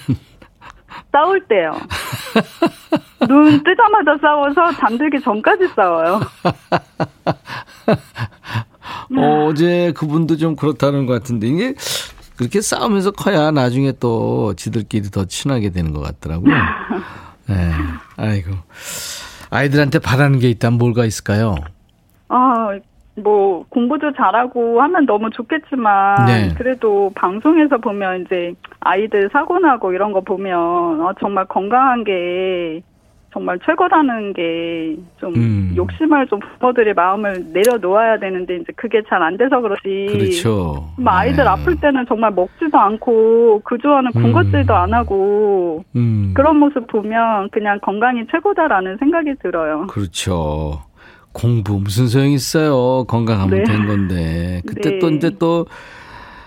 싸울 1.11 1.41
때요. 1.47 1.71
눈 3.27 3.63
뜨자마자 3.63 4.17
싸워서 4.21 4.71
잠들기 4.73 5.21
전까지 5.21 5.67
싸워요. 5.69 6.19
어제 9.17 9.93
그분도 9.95 10.35
좀 10.35 10.55
그렇다는 10.55 11.05
것 11.05 11.13
같은데 11.13 11.47
이게 11.47 11.73
그렇게 12.37 12.61
싸우면서 12.61 13.11
커야 13.11 13.51
나중에 13.51 13.93
또 13.99 14.53
지들끼리 14.55 15.09
더 15.09 15.25
친하게 15.25 15.69
되는 15.69 15.93
것 15.93 16.01
같더라고요. 16.01 16.53
네. 17.47 17.71
아이고. 18.17 18.51
아이들한테 19.49 19.99
바라는 19.99 20.39
게 20.39 20.49
있다면 20.49 20.77
뭘가 20.77 21.05
있을까요? 21.05 21.55
아, 22.27 22.77
뭐 23.15 23.65
공부도 23.69 24.13
잘하고 24.13 24.81
하면 24.81 25.05
너무 25.05 25.29
좋겠지만 25.29 26.25
네. 26.25 26.53
그래도 26.57 27.11
방송에서 27.15 27.77
보면 27.77 28.23
이제 28.25 28.53
아이들 28.81 29.29
사고 29.31 29.57
나고 29.59 29.93
이런 29.93 30.11
거 30.11 30.21
보면 30.21 31.01
어, 31.01 31.13
정말 31.19 31.45
건강한 31.45 32.03
게 32.03 32.81
정말 33.35 33.59
최고라는 33.65 34.31
게좀 34.31 35.35
음. 35.35 35.73
욕심을 35.75 36.25
좀 36.27 36.39
부모들의 36.39 36.93
마음을 36.93 37.47
내려놓아야 37.51 38.17
되는데 38.17 38.55
이제 38.55 38.71
그게 38.77 39.01
잘 39.09 39.21
안 39.21 39.35
돼서 39.35 39.59
그렇지. 39.59 40.07
그렇죠. 40.09 40.87
뭐 40.97 41.11
아이들 41.11 41.43
네. 41.43 41.49
아플 41.49 41.75
때는 41.75 42.05
정말 42.07 42.31
먹지도 42.31 42.77
않고 42.77 43.61
그 43.65 43.77
좋아하는 43.77 44.11
음. 44.15 44.21
군것질도 44.21 44.73
안 44.73 44.93
하고 44.93 45.83
음. 45.97 46.31
그런 46.33 46.57
모습 46.57 46.87
보면 46.87 47.49
그냥 47.49 47.77
건강이 47.81 48.25
최고다라는 48.31 48.97
생각이 48.99 49.33
들어요. 49.41 49.87
그렇죠. 49.87 50.79
공부 51.33 51.79
무슨 51.79 52.07
소용이 52.07 52.35
있어요. 52.35 53.03
건강하면 53.05 53.49
네. 53.49 53.63
된 53.63 53.85
건데. 53.85 54.61
그때 54.65 54.91
네. 54.91 54.99
또 54.99 55.09
이제 55.09 55.31
또, 55.37 55.65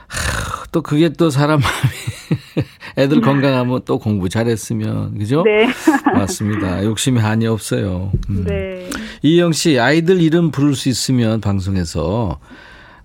하, 0.09 0.65
또 0.73 0.83
그게 0.83 1.09
또 1.11 1.31
사람 1.31 1.61
마음이 1.61 2.67
애들 2.99 3.21
건강하면 3.21 3.83
또 3.85 3.99
공부 3.99 4.29
잘했으면 4.29 5.19
그죠? 5.19 5.43
네. 5.45 5.69
맞습니다. 6.13 6.85
욕심이 6.85 7.19
한이 7.21 7.47
없어요. 7.47 8.11
음. 8.31 8.45
네. 8.47 8.89
이영 9.23 9.53
씨 9.53 9.79
아이들 9.79 10.21
이름 10.21 10.51
부를 10.51 10.75
수 10.75 10.89
있으면 10.89 11.41
방송에서 11.41 12.39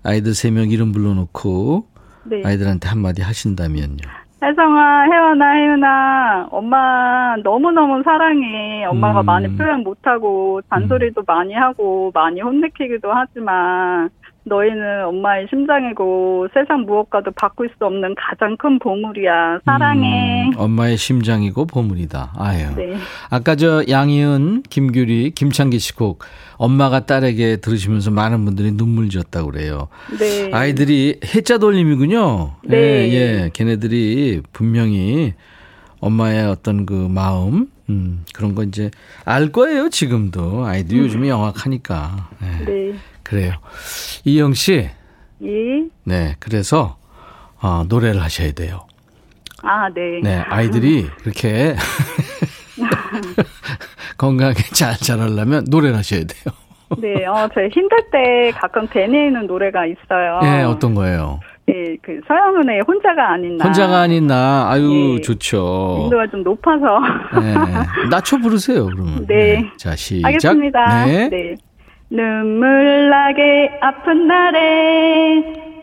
아이들 0.02 0.34
세 0.34 0.50
명 0.50 0.70
이름 0.70 0.92
불러놓고 0.92 1.86
네. 2.24 2.42
아이들한테 2.44 2.88
한마디 2.88 3.22
하신다면요. 3.22 3.96
혜성아, 4.42 5.04
혜원아, 5.10 5.52
혜윤아, 5.54 6.48
엄마 6.50 7.34
너무너무 7.42 8.02
사랑해. 8.04 8.84
엄마가 8.84 9.20
음. 9.22 9.24
많이 9.26 9.56
표현 9.56 9.82
못하고, 9.82 10.60
잔소리도 10.68 11.22
음. 11.22 11.24
많이 11.26 11.54
하고, 11.54 12.10
많이 12.12 12.42
혼내키기도 12.42 13.10
하지만, 13.10 14.10
너희는 14.44 15.06
엄마의 15.06 15.46
심장이고 15.48 16.48
세상 16.52 16.82
무엇과도 16.82 17.30
바꿀 17.32 17.70
수 17.78 17.84
없는 17.84 18.14
가장 18.16 18.56
큰 18.56 18.78
보물이야. 18.78 19.60
사랑해. 19.64 20.44
음, 20.46 20.52
엄마의 20.56 20.96
심장이고 20.96 21.66
보물이다. 21.66 22.32
아유. 22.36 22.66
네. 22.76 22.96
아까 23.30 23.56
저 23.56 23.82
양희은, 23.88 24.62
김규리, 24.68 25.30
김창기 25.30 25.78
씨곡 25.78 26.22
엄마가 26.56 27.06
딸에게 27.06 27.56
들으시면서 27.56 28.10
많은 28.10 28.44
분들이 28.44 28.72
눈물 28.72 29.08
지었다고 29.08 29.50
그래요. 29.50 29.88
네. 30.18 30.50
아이들이 30.52 31.20
해자 31.34 31.58
돌림이군요. 31.58 32.56
네. 32.64 32.76
예, 32.76 33.12
예. 33.12 33.50
걔네들이 33.52 34.42
분명히 34.52 35.32
엄마의 36.00 36.46
어떤 36.46 36.84
그 36.84 36.92
마음, 36.92 37.68
음, 37.88 38.24
그런 38.34 38.54
거 38.54 38.62
이제 38.62 38.90
알 39.24 39.50
거예요, 39.52 39.88
지금도. 39.88 40.66
아이들 40.66 40.98
음. 40.98 41.04
요즘에 41.04 41.28
영악하니까. 41.30 42.28
예. 42.42 42.64
네. 42.64 42.92
그래요. 43.24 43.54
이영 44.24 44.54
씨. 44.54 44.88
예. 45.42 45.48
네, 46.04 46.36
그래서 46.38 46.96
어, 47.60 47.84
노래를 47.88 48.22
하셔야 48.22 48.52
돼요. 48.52 48.86
아, 49.62 49.88
네. 49.88 50.20
네, 50.22 50.36
아이들이 50.46 51.08
그렇게 51.22 51.74
건강하게 54.18 54.62
잘 54.74 54.96
자라려면 54.96 55.64
노래를 55.70 55.96
하셔야 55.96 56.20
돼요. 56.20 56.54
네, 56.98 57.24
어, 57.26 57.48
제 57.54 57.68
힘들 57.72 57.98
때 58.12 58.52
가끔 58.54 58.86
되뇌이는 58.88 59.46
노래가 59.46 59.86
있어요. 59.86 60.40
네, 60.42 60.62
어떤 60.62 60.94
거예요? 60.94 61.40
네, 61.66 61.96
그 62.02 62.20
서영은의 62.28 62.82
혼자가 62.86 63.32
아닌 63.32 63.56
나. 63.56 63.64
혼자가 63.64 64.00
아닌 64.00 64.26
나. 64.26 64.68
아유, 64.70 65.14
네. 65.16 65.20
좋죠. 65.22 66.02
인도가 66.04 66.26
좀 66.26 66.42
높아서. 66.42 67.00
네. 67.40 67.54
낮춰 68.10 68.36
부르세요, 68.36 68.84
그러면. 68.84 69.26
네. 69.26 69.34
네. 69.62 69.70
자, 69.78 69.96
시작. 69.96 70.28
알겠습니다. 70.28 71.06
네. 71.06 71.28
네. 71.30 71.54
눈물 72.10 73.08
나게 73.10 73.78
아픈 73.80 74.26
날에 74.26 75.42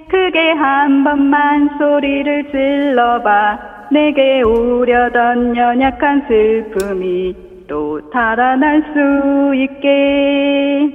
크게 0.10 0.52
한 0.52 1.04
번만 1.04 1.70
소리를 1.78 2.52
질러봐. 2.52 3.60
내게 3.92 4.42
오려던 4.42 5.56
연약한 5.56 6.26
슬픔이 6.28 7.36
또 7.68 8.10
달아날 8.12 8.82
수 8.94 9.56
있게. 9.56 10.90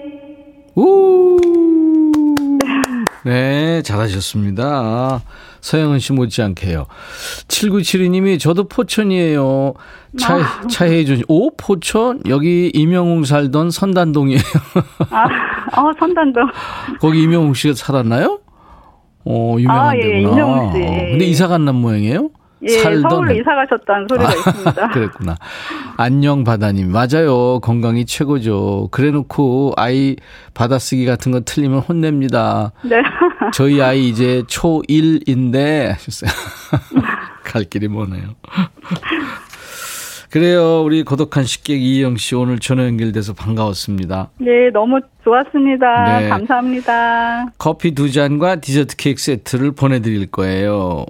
우! 0.75 1.37
네, 3.25 3.83
잘하셨습니다. 3.83 5.21
서영은 5.67 5.99
씨 5.99 6.13
못지않게요. 6.13 6.87
7972님이 7.49 8.39
저도 8.39 8.69
포천이에요. 8.69 9.75
차, 10.17 10.37
아. 10.37 10.67
차혜준 10.71 11.17
씨. 11.17 11.23
오, 11.27 11.51
포천? 11.57 12.23
여기 12.29 12.71
이명웅 12.73 13.25
살던 13.25 13.73
선단동이에요. 13.73 14.41
아, 15.11 15.25
어, 15.81 15.91
선단동. 15.99 16.45
거기 17.01 17.23
이명웅 17.25 17.55
씨가 17.55 17.75
살았나요? 17.75 18.39
어, 19.25 19.57
유명한 19.59 19.89
아, 19.89 19.97
예, 19.97 20.03
데구나. 20.03 20.31
이명웅 20.33 20.73
씨. 20.73 20.79
근데 20.79 21.25
이사 21.25 21.49
간 21.49 21.65
남 21.65 21.75
모양이에요? 21.77 22.31
예, 22.63 22.79
살던 22.79 23.11
서울로 23.11 23.33
이사 23.35 23.55
가셨다는 23.55 24.07
소리가 24.09 24.29
아, 24.29 24.33
있습니다. 24.33 24.89
그랬구나. 24.95 25.37
안녕 25.97 26.45
바다님 26.45 26.91
맞아요. 26.91 27.61
건강이 27.61 28.07
최고죠. 28.07 28.89
그래 28.91 29.11
놓고 29.11 29.75
아이 29.77 30.17
받아쓰기 30.55 31.05
같은 31.05 31.33
거 31.33 31.41
틀리면 31.41 31.81
혼냅니다. 31.81 32.73
네. 32.83 32.97
저희 33.53 33.81
아이 33.83 34.09
이제 34.09 34.43
초1인데 34.49 35.89
하셨어요. 35.93 36.31
갈 37.45 37.65
길이 37.65 37.89
머네요. 37.89 38.35
그래요. 40.31 40.83
우리 40.83 41.03
고독한 41.03 41.45
식객 41.45 41.81
이영 41.81 42.17
씨 42.17 42.35
오늘 42.35 42.59
전화 42.59 42.85
연결돼서 42.85 43.33
반가웠습니다. 43.33 44.31
네, 44.39 44.71
너무 44.73 45.01
좋았습니다. 45.25 46.21
네. 46.21 46.29
감사합니다. 46.29 47.47
커피 47.59 47.93
두 47.93 48.11
잔과 48.11 48.57
디저트 48.57 48.97
케이크 48.97 49.21
세트를 49.21 49.73
보내드릴 49.73 50.27
거예요. 50.27 51.07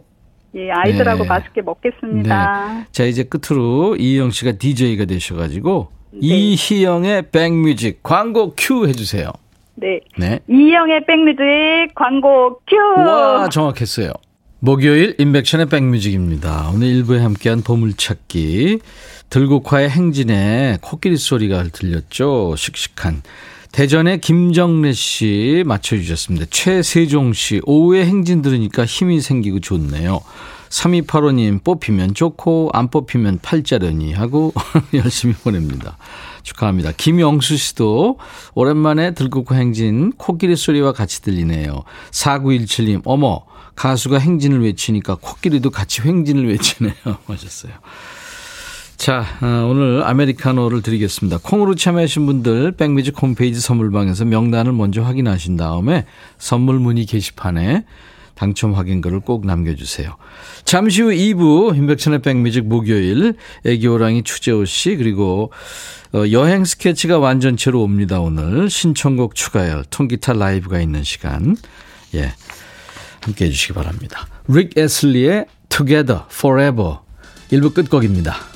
예, 0.56 0.70
아이들하고 0.70 1.22
네. 1.24 1.28
맛있게 1.28 1.62
먹겠습니다. 1.62 2.74
네. 2.74 2.84
자, 2.90 3.04
이제 3.04 3.24
끝으로 3.24 3.96
이희영 3.96 4.30
씨가 4.30 4.52
DJ가 4.52 5.04
되셔가지고 5.04 5.88
네. 6.12 6.18
이희영의 6.22 7.30
백뮤직 7.30 8.02
광고 8.02 8.54
큐 8.56 8.86
해주세요. 8.88 9.30
네. 9.74 10.00
네. 10.18 10.40
이희영의 10.48 11.04
백뮤직 11.06 11.94
광고 11.94 12.60
큐. 12.66 12.76
와, 13.00 13.48
정확했어요. 13.50 14.12
목요일 14.60 15.14
인백션의 15.18 15.66
백뮤직입니다. 15.66 16.70
오늘 16.74 16.86
일부에 16.86 17.20
함께한 17.20 17.62
보물찾기 17.62 18.78
들국화의 19.28 19.90
행진에 19.90 20.78
코끼리 20.80 21.16
소리가 21.16 21.64
들렸죠. 21.64 22.54
씩씩한. 22.56 23.22
대전의 23.76 24.22
김정래 24.22 24.94
씨 24.94 25.62
맞춰주셨습니다. 25.66 26.46
최세종 26.48 27.34
씨, 27.34 27.60
오후에 27.66 28.06
행진 28.06 28.40
들으니까 28.40 28.86
힘이 28.86 29.20
생기고 29.20 29.60
좋네요. 29.60 30.22
3285님, 30.70 31.62
뽑히면 31.62 32.14
좋고, 32.14 32.70
안 32.72 32.88
뽑히면 32.88 33.40
팔자려니 33.42 34.14
하고 34.14 34.54
열심히 34.94 35.34
보냅니다. 35.34 35.98
축하합니다. 36.42 36.92
김영수 36.96 37.58
씨도 37.58 38.16
오랜만에 38.54 39.10
들국화 39.10 39.56
행진 39.56 40.12
코끼리 40.12 40.56
소리와 40.56 40.94
같이 40.94 41.20
들리네요. 41.20 41.84
4917님, 42.12 43.02
어머, 43.04 43.44
가수가 43.74 44.18
행진을 44.18 44.62
외치니까 44.62 45.16
코끼리도 45.16 45.68
같이 45.68 46.00
행진을 46.00 46.48
외치네요. 46.48 46.94
하셨어요. 47.28 47.74
자, 49.06 49.24
어, 49.40 49.68
오늘 49.70 50.02
아메리카노를 50.02 50.82
드리겠습니다. 50.82 51.38
콩으로 51.38 51.76
참여하신 51.76 52.26
분들 52.26 52.72
백미직 52.72 53.22
홈페이지 53.22 53.60
선물방에서 53.60 54.24
명단을 54.24 54.72
먼저 54.72 55.00
확인하신 55.00 55.56
다음에 55.56 56.06
선물 56.38 56.80
문의 56.80 57.06
게시판에 57.06 57.84
당첨 58.34 58.74
확인글을 58.74 59.20
꼭 59.20 59.46
남겨주세요. 59.46 60.16
잠시 60.64 61.02
후 61.02 61.10
2부 61.10 61.76
임백천의 61.76 62.22
백미직 62.22 62.66
목요일 62.66 63.34
애기호랑이 63.64 64.24
추재호 64.24 64.64
씨 64.64 64.96
그리고 64.96 65.52
어, 66.12 66.24
여행 66.32 66.64
스케치가 66.64 67.20
완전체로 67.20 67.84
옵니다. 67.84 68.18
오늘 68.18 68.68
신청곡 68.68 69.36
추가열 69.36 69.84
통기타 69.88 70.32
라이브가 70.32 70.80
있는 70.80 71.04
시간 71.04 71.56
예 72.16 72.32
함께해 73.22 73.52
주시기 73.52 73.72
바랍니다. 73.72 74.26
릭 74.48 74.76
에슬리의 74.76 75.46
Together 75.68 76.22
Forever 76.28 76.96
1부 77.52 77.72
끝곡입니다. 77.72 78.55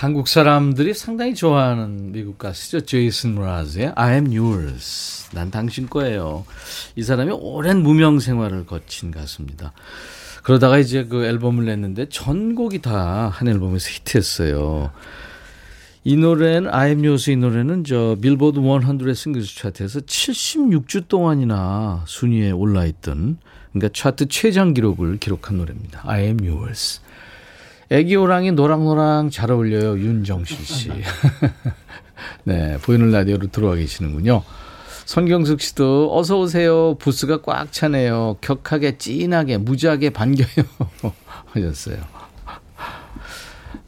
한국 0.00 0.28
사람들이 0.28 0.94
상당히 0.94 1.34
좋아하는 1.34 2.12
미국 2.12 2.38
가수죠. 2.38 2.80
제이슨 2.86 3.34
브라즈의 3.34 3.92
I 3.96 4.14
am 4.14 4.34
yours. 4.34 5.28
난 5.34 5.50
당신 5.50 5.90
거예요. 5.90 6.46
이 6.96 7.02
사람이 7.02 7.32
오랜 7.32 7.82
무명 7.82 8.18
생활을 8.18 8.64
거친 8.64 9.10
가수입니다. 9.10 9.74
그러다가 10.42 10.78
이제 10.78 11.04
그 11.04 11.26
앨범을 11.26 11.66
냈는데 11.66 12.08
전곡이 12.08 12.80
다 12.80 13.28
한 13.30 13.46
앨범에서 13.46 13.90
히트했어요. 13.90 14.90
이 16.04 16.16
노래는 16.16 16.72
I 16.72 16.88
am 16.88 17.00
yours 17.00 17.30
이 17.30 17.36
노래는 17.36 17.84
저 17.84 18.16
빌보드 18.22 18.58
100 18.58 19.14
싱글스 19.14 19.54
차트에서 19.54 20.00
76주 20.00 21.08
동안이나 21.08 22.04
순위에 22.06 22.52
올라 22.52 22.86
있던 22.86 23.36
그러니까 23.74 23.90
차트 23.92 24.28
최장 24.28 24.72
기록을 24.72 25.18
기록한 25.18 25.58
노래입니다. 25.58 26.00
I 26.04 26.22
am 26.22 26.38
yours. 26.40 27.02
애기 27.90 28.14
호랑이 28.14 28.52
노랑노랑 28.52 29.30
잘 29.30 29.50
어울려요. 29.50 29.98
윤정실 29.98 30.64
씨. 30.64 30.90
네, 32.44 32.78
보이는 32.82 33.10
라디오로 33.10 33.48
들어와 33.48 33.74
계시는군요. 33.74 34.42
손경숙 35.06 35.60
씨도 35.60 36.16
어서 36.16 36.38
오세요. 36.38 36.94
부스가 37.00 37.42
꽉 37.42 37.72
차네요. 37.72 38.36
격하게 38.40 38.98
찐하게 38.98 39.58
무지하게 39.58 40.10
반겨요. 40.10 40.64
하셨어요. 41.46 41.96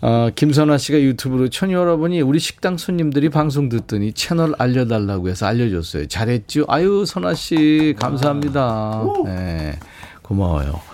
어, 0.00 0.30
김선아 0.34 0.78
씨가 0.78 1.00
유튜브로 1.00 1.48
천이 1.48 1.74
여러분이 1.74 2.22
우리 2.22 2.40
식당 2.40 2.76
손님들이 2.76 3.28
방송 3.28 3.68
듣더니 3.68 4.12
채널 4.14 4.52
알려달라고 4.58 5.28
해서 5.28 5.46
알려줬어요. 5.46 6.08
잘했죠? 6.08 6.64
아유, 6.66 7.04
선아 7.06 7.34
씨, 7.34 7.94
감사합니다. 8.00 9.04
네, 9.26 9.78
고마워요. 10.22 10.91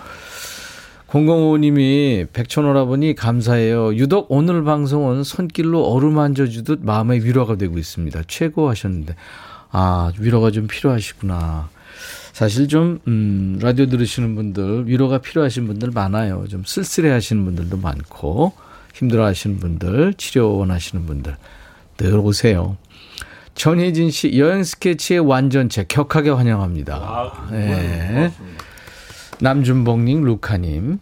005님이 1.11 2.27
백천오라버니 2.31 3.15
감사해요. 3.15 3.95
유독 3.95 4.27
오늘 4.29 4.63
방송은 4.63 5.23
손길로 5.23 5.83
어루만져 5.85 6.47
주듯 6.47 6.81
마음의 6.83 7.25
위로가 7.25 7.55
되고 7.55 7.77
있습니다. 7.77 8.23
최고 8.27 8.69
하셨는데. 8.69 9.15
아, 9.71 10.11
위로가 10.19 10.51
좀 10.51 10.67
필요하시구나. 10.67 11.69
사실 12.31 12.67
좀, 12.67 12.99
음, 13.07 13.57
라디오 13.61 13.87
들으시는 13.87 14.35
분들, 14.35 14.87
위로가 14.87 15.17
필요하신 15.17 15.67
분들 15.67 15.91
많아요. 15.91 16.45
좀 16.47 16.63
쓸쓸해 16.63 17.09
하시는 17.09 17.43
분들도 17.43 17.77
많고, 17.77 18.53
힘들어 18.93 19.25
하시는 19.25 19.57
분들, 19.57 20.13
치료 20.15 20.57
원하시는 20.57 21.05
분들, 21.05 21.35
늘 21.97 22.17
오세요. 22.17 22.77
전혜진 23.55 24.09
씨, 24.11 24.37
여행 24.39 24.63
스케치의 24.63 25.19
완전체 25.19 25.85
격하게 25.87 26.29
환영합니다. 26.29 26.95
아, 26.95 27.47
네. 27.51 28.31
남준봉님, 29.41 30.23
루카님. 30.23 30.99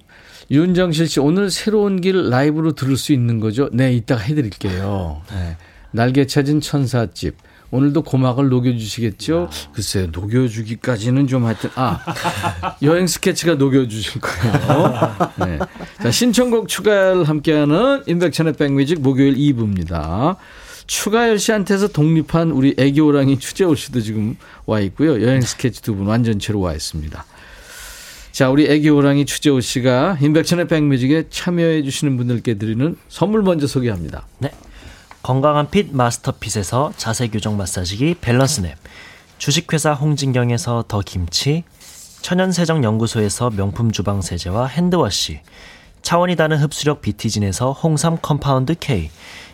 윤정실 0.50 1.08
씨, 1.08 1.20
오늘 1.20 1.50
새로운 1.52 2.00
길 2.00 2.30
라이브로 2.30 2.72
들을 2.74 2.96
수 2.96 3.12
있는 3.12 3.40
거죠? 3.40 3.70
네, 3.74 3.94
이따가 3.94 4.22
해드릴게요. 4.22 5.22
네. 5.32 5.58
날개 5.92 6.26
찾은 6.26 6.62
천사집. 6.62 7.36
오늘도 7.70 8.04
고막을 8.04 8.48
녹여주시겠죠? 8.48 9.50
글쎄요, 9.74 10.08
녹여주기까지는 10.14 11.28
좀 11.28 11.44
하여튼, 11.46 11.70
아, 11.76 12.00
여행 12.82 13.08
스케치가 13.08 13.56
녹여주실 13.56 14.22
거예요. 14.22 15.16
네. 15.46 15.60
자, 16.02 16.10
신청곡 16.10 16.70
추가열 16.70 17.26
함께하는 17.26 18.04
인백천의 18.08 18.54
백뮤직 18.54 19.02
목요일 19.02 19.36
2부입니다. 19.36 20.38
추가열 20.86 21.40
씨한테서 21.40 21.90
독립한 21.90 22.52
우리 22.52 22.74
애기호랑이 22.78 23.38
추재호 23.40 23.76
씨도 23.76 24.00
지금 24.00 24.38
와 24.66 24.80
있고요. 24.80 25.22
여행 25.22 25.42
스케치 25.42 25.82
두 25.82 25.94
분 25.96 26.08
완전체로 26.08 26.62
와 26.62 26.74
있습니다. 26.74 27.26
자, 28.38 28.52
우리 28.52 28.70
애기 28.70 28.88
호랑이 28.90 29.26
추재호 29.26 29.62
씨가 29.62 30.20
인백천의 30.22 30.68
백뮤직에 30.68 31.24
참여해 31.32 31.82
주시는 31.82 32.18
분들께 32.18 32.60
드리는 32.60 32.96
선물 33.10 33.42
먼저 33.42 33.66
소개합니다. 33.66 34.28
네. 34.38 34.52
건강한 35.24 35.72
핏 35.72 35.88
마스터핏에서 35.92 36.94
자세 36.98 37.30
교정 37.30 37.58
마사지기 37.58 38.18
밸런스냅, 38.22 38.78
주식회사 39.40 39.94
홍진경에서 39.94 40.86
더 40.88 41.02
김치, 41.04 41.64
천연세정 42.22 42.84
연구소에서 42.84 43.50
명품 43.50 43.92
주방 43.92 44.22
세제와 44.22 44.68
핸드워시, 44.68 45.40
차원이 46.04 46.36
다른 46.36 46.58
흡수력 46.58 47.02
비티진에서 47.02 47.72
홍삼 47.72 48.20
컴파운드 48.22 48.76
K, 48.80 49.10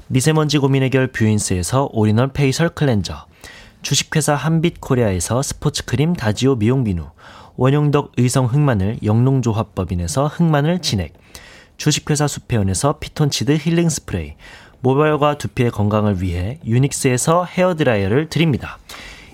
미세먼지 0.07 0.57
고민 0.57 0.83
해결 0.83 1.07
뷰인스에서 1.07 1.87
오리널 1.93 2.33
페이셜 2.33 2.67
클렌저, 2.67 3.27
주식회사 3.81 4.35
한빛 4.35 4.81
코리아에서 4.81 5.41
스포츠크림 5.41 6.15
다지오 6.17 6.57
미용 6.57 6.83
비누, 6.83 7.05
원용덕 7.55 8.13
의성 8.17 8.45
흑마늘 8.45 8.99
영농조합법인에서 9.03 10.27
흑마늘 10.27 10.79
진액, 10.79 11.13
주식회사 11.77 12.27
수페온에서 12.27 12.99
피톤치드 12.99 13.57
힐링 13.57 13.89
스프레이, 13.89 14.35
모발과 14.81 15.37
두피의 15.37 15.71
건강을 15.71 16.21
위해 16.21 16.59
유닉스에서 16.65 17.45
헤어드라이어를 17.45 18.29
드립니다. 18.29 18.77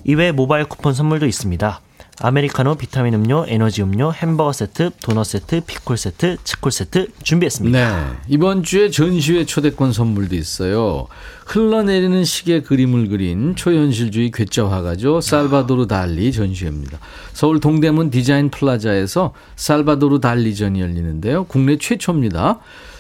이외에 0.04 0.32
모바일 0.32 0.66
쿠폰 0.66 0.94
선물도 0.94 1.26
있습니다. 1.26 1.82
아메리카노, 2.22 2.76
비타민 2.76 3.14
음료, 3.14 3.46
에너지 3.48 3.82
음료, 3.82 4.12
햄버거 4.12 4.52
세트, 4.52 4.92
도넛 5.02 5.26
세트, 5.26 5.62
피콜 5.66 5.98
세트, 5.98 6.38
치콜 6.44 6.72
세트 6.72 7.08
준비했습니다. 7.24 8.10
네. 8.12 8.18
이번 8.28 8.64
주에 8.64 8.90
전시회 8.90 9.46
초대권 9.46 9.94
선물도 9.94 10.36
있어요. 10.36 11.08
흘러내리는 11.46 12.26
시계 12.26 12.62
그림을 12.62 13.08
그린 13.08 13.56
초현실주의 13.56 14.32
괴짜 14.32 14.70
화가죠. 14.70 15.22
살바도르 15.22 15.88
달리 15.88 16.34
전시회입니다. 16.34 17.00
서울 17.32 17.62
동대문 17.62 18.10
디자인 18.10 18.50
플라자에서 18.50 19.34
살바도르 19.56 20.20
달리 20.20 20.56
전이 20.56 20.82
열리는데요. 20.82 21.46
국내 21.46 21.78
최초입니다. 21.78 22.60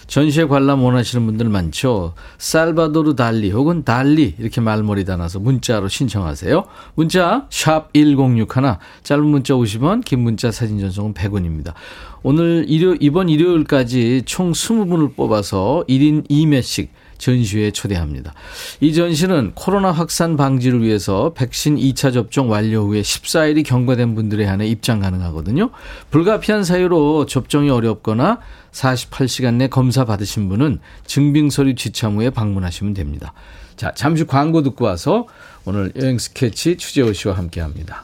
전시회 0.09 0.45
관람 0.45 0.81
원하시는 0.83 1.23
분들 1.23 1.49
많죠. 1.49 2.15
살바도르 2.39 3.15
달리 3.15 3.51
혹은 3.51 3.83
달리 3.83 4.33
이렇게 4.39 4.59
말머리 4.59 5.05
달아서 5.05 5.39
문자로 5.39 5.87
신청하세요. 5.87 6.65
문자 6.95 7.45
샵 7.51 7.93
1061, 7.93 8.47
짧은 9.03 9.23
문자 9.23 9.53
50원, 9.53 10.03
긴 10.03 10.21
문자 10.21 10.49
사진 10.51 10.79
전송은 10.79 11.13
100원입니다. 11.13 11.73
오늘 12.23 12.65
일요 12.67 12.95
이번 12.99 13.29
일요일까지 13.29 14.23
총 14.25 14.51
20분을 14.51 15.15
뽑아서 15.15 15.85
1인 15.87 16.27
2매씩 16.27 16.87
전시회에 17.19 17.71
초대합니다. 17.71 18.33
이 18.79 18.93
전시는 18.93 19.51
코로나 19.53 19.91
확산 19.91 20.35
방지를 20.35 20.81
위해서 20.81 21.33
백신 21.33 21.75
2차 21.75 22.11
접종 22.11 22.49
완료 22.49 22.87
후에 22.87 23.01
14일이 23.01 23.63
경과된 23.63 24.15
분들에 24.15 24.45
한해 24.45 24.65
입장 24.65 24.99
가능하거든요. 24.99 25.69
불가피한 26.09 26.63
사유로 26.63 27.27
접종이 27.27 27.69
어렵거나 27.69 28.39
48시간 28.71 29.55
내 29.55 29.67
검사 29.67 30.05
받으신 30.05 30.49
분은 30.49 30.79
증빙서류 31.05 31.75
지참 31.75 32.15
후에 32.15 32.31
방문하시면 32.31 32.95
됩니다. 32.95 33.33
자, 33.75 33.93
잠시 33.93 34.25
광고 34.25 34.61
듣고 34.63 34.85
와서 34.85 35.27
오늘 35.65 35.91
여행 35.95 36.17
스케치 36.17 36.75
추재호 36.77 37.13
씨와 37.13 37.37
함께 37.37 37.61
합니다. 37.61 38.03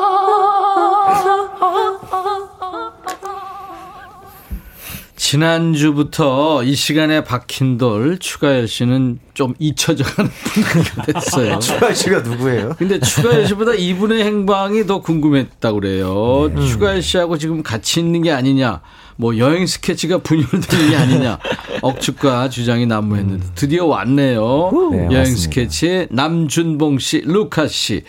지난주부터 5.31 6.61
이 6.63 6.75
시간에 6.75 7.23
박힌 7.23 7.77
돌 7.77 8.19
추가열 8.19 8.67
씨는 8.67 9.19
좀 9.33 9.53
잊혀져 9.59 10.03
가는 10.03 10.29
분위기가 10.43 11.03
됐어요. 11.03 11.57
추가열 11.59 11.95
씨가 11.95 12.19
누구예요? 12.19 12.75
근데 12.77 12.99
추가열 12.99 13.47
씨보다 13.47 13.73
이분의 13.73 14.25
행방이 14.25 14.85
더 14.85 14.99
궁금했다고 15.01 15.79
그래요. 15.79 16.51
네. 16.53 16.67
추가열 16.67 17.01
씨하고 17.01 17.37
지금 17.37 17.63
같이 17.63 18.01
있는 18.01 18.23
게 18.23 18.33
아니냐. 18.33 18.81
뭐 19.21 19.37
여행 19.37 19.67
스케치가 19.67 20.17
분열되는 20.17 20.89
게 20.89 20.95
아니냐 20.97 21.37
억측과 21.83 22.49
주장이 22.49 22.87
난무했는데 22.87 23.49
드디어 23.53 23.85
왔네요. 23.85 24.71
네, 24.91 24.97
여행 24.97 25.17
맞습니다. 25.19 25.41
스케치의 25.41 26.07
남준봉 26.09 26.97
씨, 26.97 27.21
루카 27.21 27.67
씨 27.67 28.03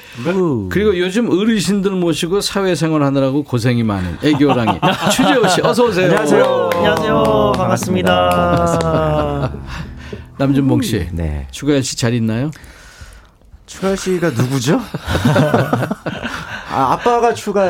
그리고 0.70 0.98
요즘 0.98 1.29
어르신들 1.31 1.90
모시고 1.90 2.40
사회생활 2.40 3.03
하느라고 3.03 3.44
고생이 3.44 3.83
많은 3.83 4.16
애교랑이 4.25 4.81
추재호 5.12 5.48
씨 5.48 5.61
어서 5.62 5.85
오세요. 5.85 6.07
안녕하세요. 6.07 6.70
안녕하세요. 6.77 7.53
반갑습니다. 7.57 8.31
반갑습니다. 8.31 9.53
남준봉 10.38 10.81
씨, 10.81 11.09
네. 11.12 11.46
추가열 11.51 11.83
씨 11.83 11.94
잘 11.94 12.14
있나요? 12.14 12.51
추가 13.66 13.94
씨가 13.94 14.31
누구죠? 14.31 14.81
아, 16.72 16.92
아빠가 16.92 17.35
추가. 17.35 17.68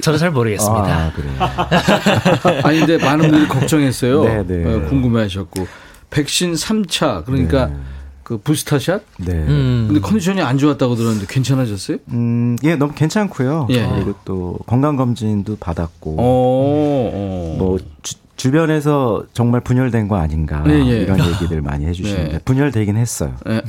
저는 0.00 0.18
잘 0.18 0.30
모르겠습니다. 0.30 0.84
아, 0.84 1.12
그래요. 1.12 2.60
아니, 2.64 2.78
근데 2.80 2.96
많은 2.98 3.30
분들이 3.30 3.46
걱정했어요. 3.48 4.24
네, 4.24 4.46
네. 4.46 4.74
어, 4.74 4.88
궁금해 4.88 5.22
하셨고. 5.22 5.66
백신 6.10 6.54
3차, 6.54 7.26
그러니까 7.26 7.66
네. 7.66 7.76
그 8.22 8.38
부스터샷? 8.38 9.02
네. 9.18 9.32
음. 9.32 9.84
근데 9.88 10.00
컨디션이 10.00 10.42
안 10.42 10.58
좋았다고 10.58 10.96
들었는데 10.96 11.26
괜찮아졌어요? 11.28 11.98
음, 12.12 12.56
예, 12.62 12.76
너무 12.76 12.92
괜찮고요. 12.94 13.68
예. 13.70 13.86
그리고 13.86 14.14
또 14.24 14.58
건강검진도 14.66 15.56
받았고. 15.58 16.10
오, 16.12 16.22
오. 16.22 17.37
뭐, 17.58 17.78
주, 18.02 18.14
주변에서 18.38 19.24
정말 19.32 19.60
분열된 19.60 20.06
거 20.06 20.14
아닌가 20.14 20.62
네, 20.64 20.74
예. 20.86 20.98
이런 21.02 21.18
얘기들 21.26 21.60
많이 21.60 21.86
해주시는데 21.86 22.32
네. 22.34 22.38
분열되긴 22.44 22.96
했어요. 22.96 23.34
예. 23.48 23.62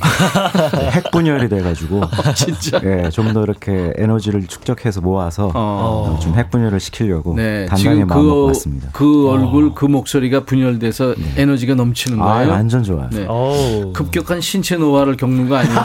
핵 0.92 1.10
분열이 1.10 1.48
돼가지고 1.48 2.02
진짜. 2.36 2.80
예, 2.84 3.10
좀 3.10 3.30
더 3.34 3.42
이렇게 3.42 3.92
에너지를 3.96 4.46
축적해서 4.46 5.00
모아서 5.00 5.46
어. 5.46 5.50
어, 5.54 6.18
좀핵 6.22 6.50
분열을 6.52 6.78
시키려고 6.78 7.34
네, 7.34 7.66
단단히 7.66 8.04
마음 8.04 8.22
먹고 8.26 8.42
그, 8.42 8.46
왔습니다. 8.46 8.88
그 8.92 9.28
얼굴, 9.28 9.74
그 9.74 9.86
목소리가 9.86 10.44
분열돼서 10.44 11.16
에너지가 11.36 11.74
넘치는 11.74 12.20
아, 12.20 12.24
거예요. 12.24 12.50
완전 12.52 12.84
좋아요. 12.84 13.08
네. 13.10 13.26
오. 13.26 13.92
급격한 13.92 14.40
신체 14.40 14.76
노화를 14.76 15.16
겪는 15.16 15.48
거 15.48 15.56
아니에요? 15.56 15.78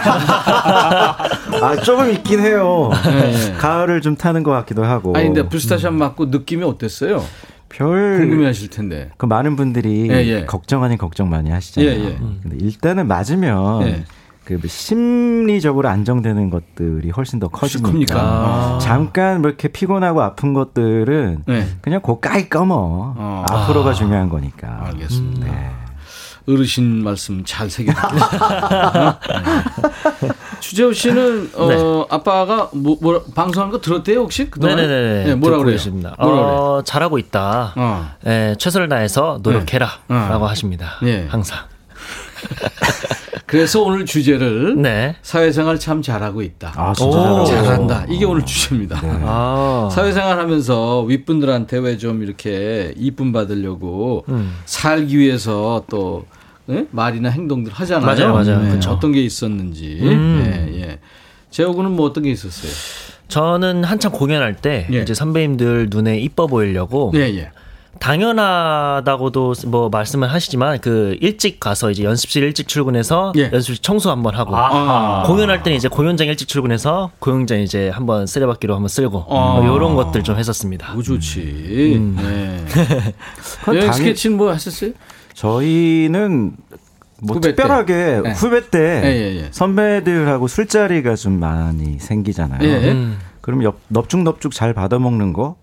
아, 1.62 1.76
조금 1.84 2.12
있긴 2.12 2.39
해요. 2.39 2.91
네. 3.04 3.54
가을을 3.58 4.02
좀 4.02 4.15
타는 4.15 4.44
것 4.44 4.52
같기도 4.52 4.84
하고. 4.84 5.13
아니, 5.15 5.26
근데 5.26 5.48
부스타샷 5.48 5.91
맞고 5.94 6.26
느낌이 6.28 6.63
어땠어요? 6.63 7.24
별 7.76 8.18
궁금해 8.20 8.46
하실 8.46 8.70
텐데. 8.70 9.10
그 9.18 9.26
많은 9.26 9.56
분들이 9.56 10.10
예, 10.10 10.26
예. 10.26 10.46
걱정 10.46 10.84
아닌 10.84 10.98
걱정 10.98 11.30
많이 11.30 11.52
하시잖아요. 11.52 11.92
예, 11.92 12.06
예. 12.06 12.18
근데 12.42 12.58
일단은 12.60 13.08
맞으면 13.08 13.88
예. 13.88 14.04
그 14.46 14.60
심리적으로 14.66 15.90
안정되는 15.90 16.52
것들이 16.52 17.10
훨씬 17.10 17.40
더 17.40 17.48
커지니까? 17.50 18.16
아. 18.18 18.80
잠깐 18.80 19.42
뭐 19.42 19.50
이렇게 19.50 19.68
피곤하고 19.68 20.22
아픈 20.22 20.54
것들은 20.54 21.44
네. 21.48 21.68
그냥 21.82 22.02
고까이 22.02 22.48
꺼머 22.48 23.16
어. 23.18 23.46
앞으로가 23.50 23.94
중요한 23.94 24.30
거니까. 24.30 24.86
알겠습니다. 24.86 25.46
네. 25.48 25.72
어르신 26.47 27.03
말씀 27.03 27.43
잘 27.43 27.69
새겨듣겠습니다. 27.69 29.19
네. 30.21 30.29
주재호 30.60 30.93
씨는 30.93 31.51
어, 31.55 32.05
아빠가 32.10 32.69
뭐, 32.73 32.97
뭐 33.01 33.23
방송하는 33.34 33.71
거 33.71 33.81
들었대요 33.81 34.19
혹시 34.19 34.49
그동안? 34.49 34.75
네네네. 34.75 35.23
네, 35.25 35.36
뭐라 35.36 35.58
그래요? 35.58 35.77
어, 36.17 36.81
잘하고 36.84 37.17
있다. 37.17 37.73
어. 37.75 38.12
예, 38.27 38.55
최선을 38.60 38.89
다해서 38.89 39.39
노력해라. 39.41 39.89
네. 40.08 40.15
어. 40.15 40.27
라고 40.29 40.47
하십니다. 40.47 40.99
예. 41.03 41.25
항상. 41.29 41.60
그래서 43.45 43.81
오늘 43.84 44.05
주제를 44.05 44.81
네. 44.81 45.15
사회생활 45.21 45.79
참 45.79 46.01
잘하고 46.01 46.41
있다. 46.41 46.73
아 46.75 46.93
진짜 46.93 47.45
잘한다. 47.45 48.05
이게 48.10 48.25
오늘 48.25 48.43
주제입니다. 48.45 48.99
아. 49.03 49.89
사회생활 49.91 50.39
하면서 50.39 51.01
윗분들한테 51.01 51.77
왜 51.77 51.97
좀 51.97 52.23
이렇게 52.23 52.93
이쁨 52.97 53.31
받으려고 53.31 54.25
음. 54.29 54.55
살기 54.65 55.17
위해서 55.17 55.84
또 55.89 56.25
예? 56.69 56.88
말이나 56.91 57.29
행동들 57.29 57.71
하잖아요. 57.71 58.05
맞아요, 58.05 58.34
맞아요. 58.34 58.71
그쵸. 58.71 58.89
어떤 58.91 59.12
게 59.12 59.21
있었는지. 59.21 59.99
음. 60.01 60.43
예, 60.73 60.81
예. 60.81 60.99
재호군은 61.51 61.91
뭐 61.91 62.08
어떤 62.08 62.23
게 62.23 62.31
있었어요? 62.31 62.71
저는 63.27 63.84
한참 63.84 64.12
공연할 64.12 64.55
때 64.55 64.88
예. 64.91 65.01
이제 65.01 65.13
선배님들 65.13 65.88
눈에 65.91 66.19
이뻐 66.19 66.47
보이려고 66.47 67.12
예, 67.15 67.21
예. 67.21 67.51
당연하다고도 67.99 69.53
뭐 69.67 69.89
말씀을 69.89 70.31
하시지만 70.31 70.79
그 70.79 71.17
일찍 71.21 71.60
가서 71.60 71.91
이제 71.91 72.03
연습실 72.03 72.43
일찍 72.43 72.67
출근해서 72.67 73.34
예. 73.38 73.49
연습실 73.51 73.81
청소 73.81 74.12
한번 74.12 74.36
하고 74.36 74.55
아. 74.55 75.23
공연할 75.25 75.63
때는 75.63 75.77
이제 75.77 75.88
공연장 75.88 76.27
일찍 76.27 76.47
출근해서 76.47 77.12
공연장 77.19 77.60
이제 77.62 77.89
한번 77.89 78.27
쓰레받기로 78.27 78.73
한번 78.73 78.88
쓸고 78.89 79.25
아. 79.29 79.60
뭐 79.60 79.75
이런 79.75 79.95
것들 79.95 80.23
좀 80.23 80.38
했었습니다. 80.38 80.93
뭐 80.93 81.03
좋지. 81.03 81.93
음. 81.97 82.17
네. 82.21 83.13
여행 83.73 83.91
스케치는 83.91 84.38
뭐 84.38 84.51
하셨어요? 84.51 84.91
저희는 85.34 86.53
뭐 87.21 87.36
후배 87.36 87.49
때. 87.49 87.55
특별하게 87.55 88.21
네. 88.23 88.31
후배 88.34 88.69
때 88.69 89.01
예, 89.03 89.08
예, 89.10 89.36
예. 89.43 89.47
선배들하고 89.51 90.47
술자리가 90.47 91.15
좀 91.15 91.39
많이 91.39 91.99
생기잖아요. 91.99 92.63
예. 92.63 92.91
음. 92.91 93.17
그럼 93.41 93.63
엽, 93.63 93.77
넙죽넙죽 93.89 94.51
잘 94.53 94.73
받아먹는 94.73 95.34
거? 95.34 95.55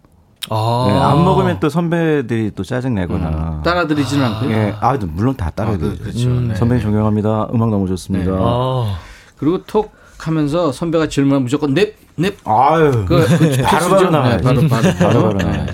아. 0.50 0.84
네, 0.88 0.94
안 0.98 1.24
먹으면 1.24 1.60
또 1.60 1.68
선배들이 1.68 2.52
또 2.54 2.64
짜증 2.64 2.94
내거나. 2.94 3.62
따라드리지는 3.64 4.24
않고요. 4.24 4.50
예, 4.50 4.74
아, 4.80 4.96
물론 5.00 5.36
다 5.36 5.50
따라야 5.50 5.74
아, 5.74 5.78
그-. 5.78 5.96
그렇죠. 5.98 6.28
네. 6.28 6.54
선배님 6.54 6.82
존경합니다. 6.82 7.48
음악 7.54 7.70
너무 7.70 7.86
좋습니다. 7.88 8.30
네. 8.30 8.38
아. 8.40 8.96
그리고 9.36 9.62
톡 9.64 9.92
하면서 10.18 10.70
선배가 10.72 11.08
질문하면 11.08 11.44
무조건 11.44 11.74
넵, 11.74 11.94
넵. 12.16 12.34
아유, 12.44 13.04
그, 13.08 13.26
그 13.26 13.62
바로? 13.62 13.88
바로 13.88 14.10
나와요. 14.10 14.36
네, 14.36 14.42
바로 14.42 14.68
바로 14.68 14.82
바로 14.98 15.22
바로 15.22 15.32
네. 15.34 15.44
나와요. 15.44 15.66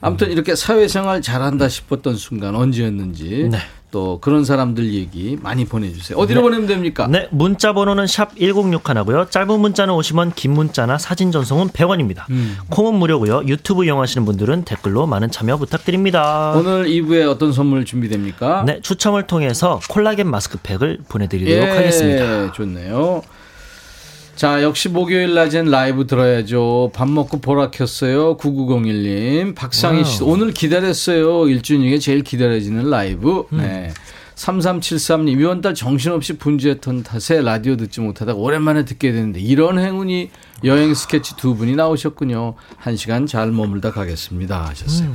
아무튼 0.00 0.30
이렇게 0.30 0.54
사회생활 0.54 1.22
잘한다 1.22 1.68
싶었던 1.68 2.16
순간 2.16 2.54
언제였는지 2.54 3.48
네. 3.50 3.58
또 3.90 4.18
그런 4.20 4.44
사람들 4.44 4.92
얘기 4.94 5.36
많이 5.42 5.64
보내주세요. 5.64 6.16
어디로 6.16 6.42
보내면 6.42 6.66
됩니까? 6.68 7.08
네, 7.08 7.26
문자 7.32 7.72
번호는 7.72 8.06
샵 8.06 8.36
1061하고요. 8.36 9.30
짧은 9.30 9.58
문자는 9.60 9.92
50원, 9.94 10.32
긴 10.36 10.52
문자나 10.52 10.96
사진 10.96 11.32
전송은 11.32 11.68
100원입니다. 11.70 12.30
음. 12.30 12.56
콩은 12.70 12.94
무료고요. 12.94 13.42
유튜브 13.46 13.84
이용하시는 13.84 14.24
분들은 14.24 14.64
댓글로 14.64 15.06
많은 15.06 15.30
참여 15.30 15.56
부탁드립니다. 15.56 16.54
오늘 16.56 16.86
2부에 16.86 17.28
어떤 17.28 17.52
선물 17.52 17.84
준비됩니까? 17.84 18.62
네, 18.64 18.80
추첨을 18.80 19.26
통해서 19.26 19.80
콜라겐 19.88 20.28
마스크팩을 20.28 21.00
보내드리도록 21.08 21.68
예, 21.68 21.70
하겠습니다. 21.70 22.52
좋네요. 22.52 23.22
자, 24.36 24.62
역시 24.62 24.88
목요일 24.88 25.34
낮엔 25.34 25.66
라이브 25.66 26.06
들어야죠. 26.06 26.92
밥 26.94 27.08
먹고 27.10 27.40
보라 27.40 27.70
켰어요. 27.70 28.36
9901님. 28.38 29.54
박상희 29.54 30.04
씨. 30.04 30.22
오늘 30.22 30.52
기다렸어요. 30.52 31.40
1주년에 31.42 32.00
제일 32.00 32.22
기다려지는 32.22 32.88
라이브. 32.88 33.44
음. 33.52 33.58
네. 33.58 33.92
3373님. 34.36 35.38
이번 35.38 35.60
달 35.60 35.74
정신없이 35.74 36.38
분주했던 36.38 37.02
탓에 37.02 37.42
라디오 37.42 37.76
듣지 37.76 38.00
못하다가 38.00 38.38
오랜만에 38.38 38.86
듣게 38.86 39.12
되는데 39.12 39.40
이런 39.40 39.78
행운이 39.78 40.30
여행 40.64 40.94
스케치 40.94 41.36
두 41.36 41.54
분이 41.54 41.76
나오셨군요. 41.76 42.54
한 42.78 42.96
시간 42.96 43.26
잘 43.26 43.50
머물다 43.52 43.90
가겠습니다. 43.92 44.64
하셨어요. 44.68 45.08
음. 45.08 45.14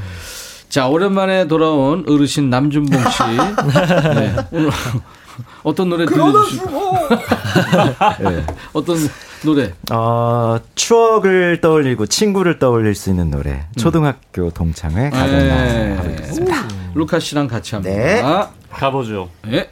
자, 0.69 0.87
오랜만에 0.87 1.47
돌아온 1.47 2.05
어르신 2.07 2.51
남준봉 2.51 3.01
씨. 3.09 3.23
네. 4.13 4.35
오늘 4.51 4.69
어떤 5.63 5.89
노래 5.89 6.05
들려주실 6.05 6.61
네. 8.21 8.45
어떤 8.73 8.97
노래? 9.43 9.73
어, 9.91 10.57
추억을 10.75 11.61
떠올리고 11.61 12.05
친구를 12.07 12.59
떠올릴 12.59 12.95
수 12.95 13.09
있는 13.09 13.29
노래. 13.29 13.67
초등학교 13.77 14.49
동창회 14.49 15.09
가던 15.11 15.47
날 15.47 15.97
하고 15.97 16.09
있습니다. 16.09 16.67
루카 16.95 17.19
씨랑 17.19 17.47
같이 17.47 17.75
합니다. 17.75 17.95
네. 17.95 18.23
가보죠. 18.71 19.29
네. 19.47 19.69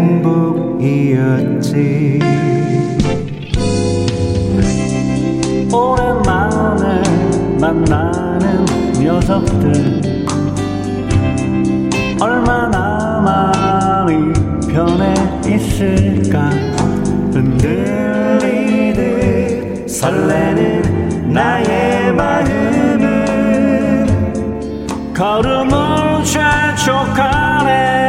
행복이었지. 0.00 1.68
오랜만에 5.72 7.02
만나는 7.60 8.64
녀석들. 8.98 10.00
얼마나 12.18 13.20
마음이 13.24 14.32
편해 14.72 15.12
있을까. 15.46 16.50
흔들리듯 17.32 18.58
설레는 19.88 21.32
나의 21.32 22.12
마음은 22.12 23.06
걸음을 25.14 26.24
재촉하네 26.24 27.99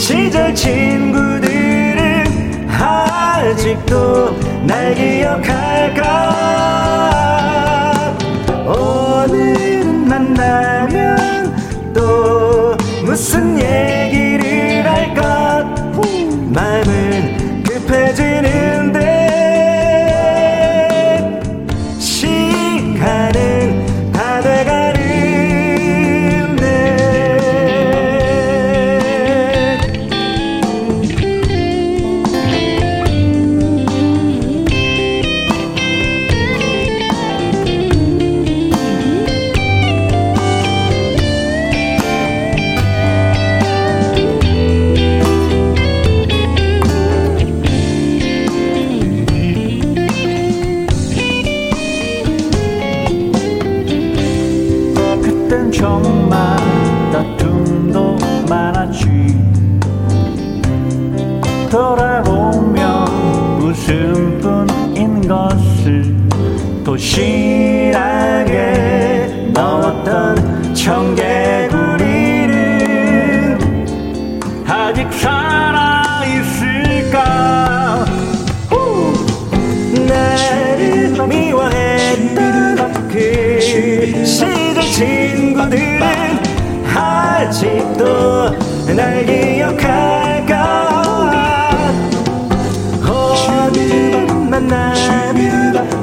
시절 0.00 0.54
친구들은 0.54 2.24
아직도 2.70 4.34
날 4.66 4.94
기억할까? 4.94 6.00
오늘은 8.66 10.08
만나면 10.08 11.92
또 11.94 12.74
무슨 13.04 13.60
얘기 13.60 13.99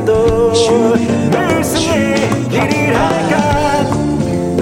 또 0.05 0.51
무슨 0.51 1.79
얘기를 2.51 2.95
할까? 2.97 3.83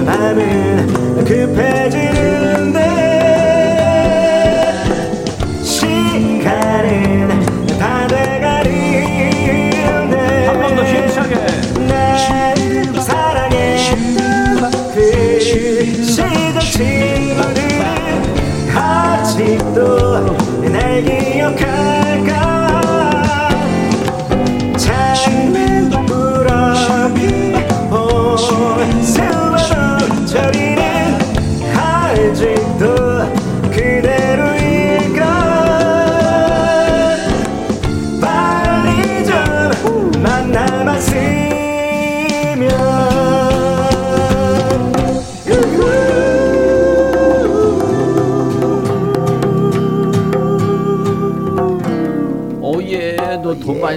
마음은 0.04 1.24
급해 1.24 1.85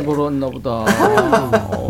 돈 0.10 0.40
많이 0.40 0.42
벌어왔나 0.42 0.48
보다. 0.50 0.70
어우, 1.70 1.90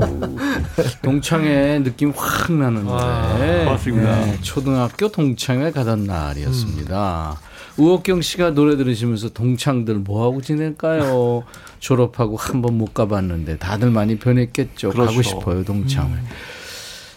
동창회 1.02 1.84
느낌 1.84 2.12
확 2.16 2.52
나는데. 2.52 3.64
고맙습니다. 3.66 4.26
네, 4.26 4.38
초등학교 4.42 5.10
동창회 5.10 5.72
가던 5.72 6.04
날이었습니다. 6.06 7.40
우옥경 7.78 8.22
씨가 8.22 8.52
노래 8.52 8.76
들으시면서 8.76 9.30
동창들 9.30 9.96
뭐하고 9.96 10.42
지낼까요? 10.42 11.44
졸업하고 11.80 12.36
한 12.36 12.62
번 12.62 12.78
못 12.78 12.94
가봤는데 12.94 13.58
다들 13.58 13.90
많이 13.90 14.18
변했겠죠. 14.20 14.90
가고 14.90 15.04
그렇죠. 15.12 15.22
싶어요, 15.24 15.64
동창회. 15.64 16.18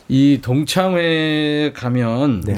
이 0.08 0.38
동창회 0.42 1.72
가면 1.74 2.42
네. 2.42 2.54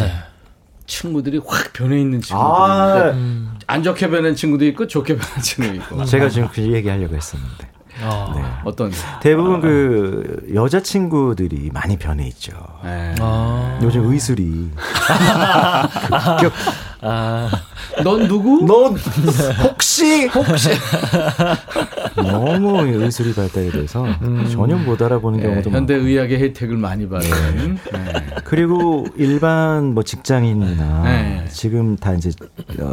친구들이 0.87 1.41
확 1.47 1.73
변해 1.73 1.99
있는 1.99 2.21
친구들 2.21 2.47
아, 2.51 3.11
있는데 3.15 3.51
안 3.67 3.83
좋게 3.83 4.11
변한 4.11 4.35
친구도 4.35 4.67
있고 4.67 4.87
좋게 4.87 5.17
변한 5.17 5.41
친구도 5.41 5.75
있고. 5.77 6.05
제가 6.05 6.29
지금 6.29 6.49
그 6.53 6.61
얘기하려고 6.61 7.15
했었는데. 7.17 7.69
아. 8.05 8.33
네. 8.37 8.43
어떤? 8.65 8.93
대부분 9.21 9.61
그 9.61 10.47
여자 10.55 10.81
친구들이 10.81 11.71
많이 11.73 11.97
변해 11.97 12.27
있죠. 12.29 12.53
네. 12.85 13.15
아. 13.21 13.79
요즘 13.83 14.11
의술이 14.13 14.71
급격. 14.77 16.53
아. 17.01 17.51
넌 18.03 18.27
누구? 18.29 18.65
너 18.67 18.89
혹시 19.65 20.27
혹시 20.27 20.71
너무 22.17 22.83
의술이 22.87 23.35
발달이 23.35 23.71
돼서 23.71 24.05
전혀 24.51 24.77
못 24.77 25.01
알아보는 25.03 25.39
네, 25.39 25.45
경우도 25.45 25.71
많고. 25.71 25.77
현대 25.77 25.95
의학의 25.95 26.39
혜택을 26.41 26.77
많이 26.77 27.09
받는. 27.09 27.79
네. 27.93 28.13
그리고 28.45 29.07
일반 29.17 29.95
뭐 29.95 30.03
직장인이나 30.03 31.03
네. 31.05 31.45
지금 31.51 31.97
다 31.97 32.15
이제 32.15 32.31
어, 32.81 32.85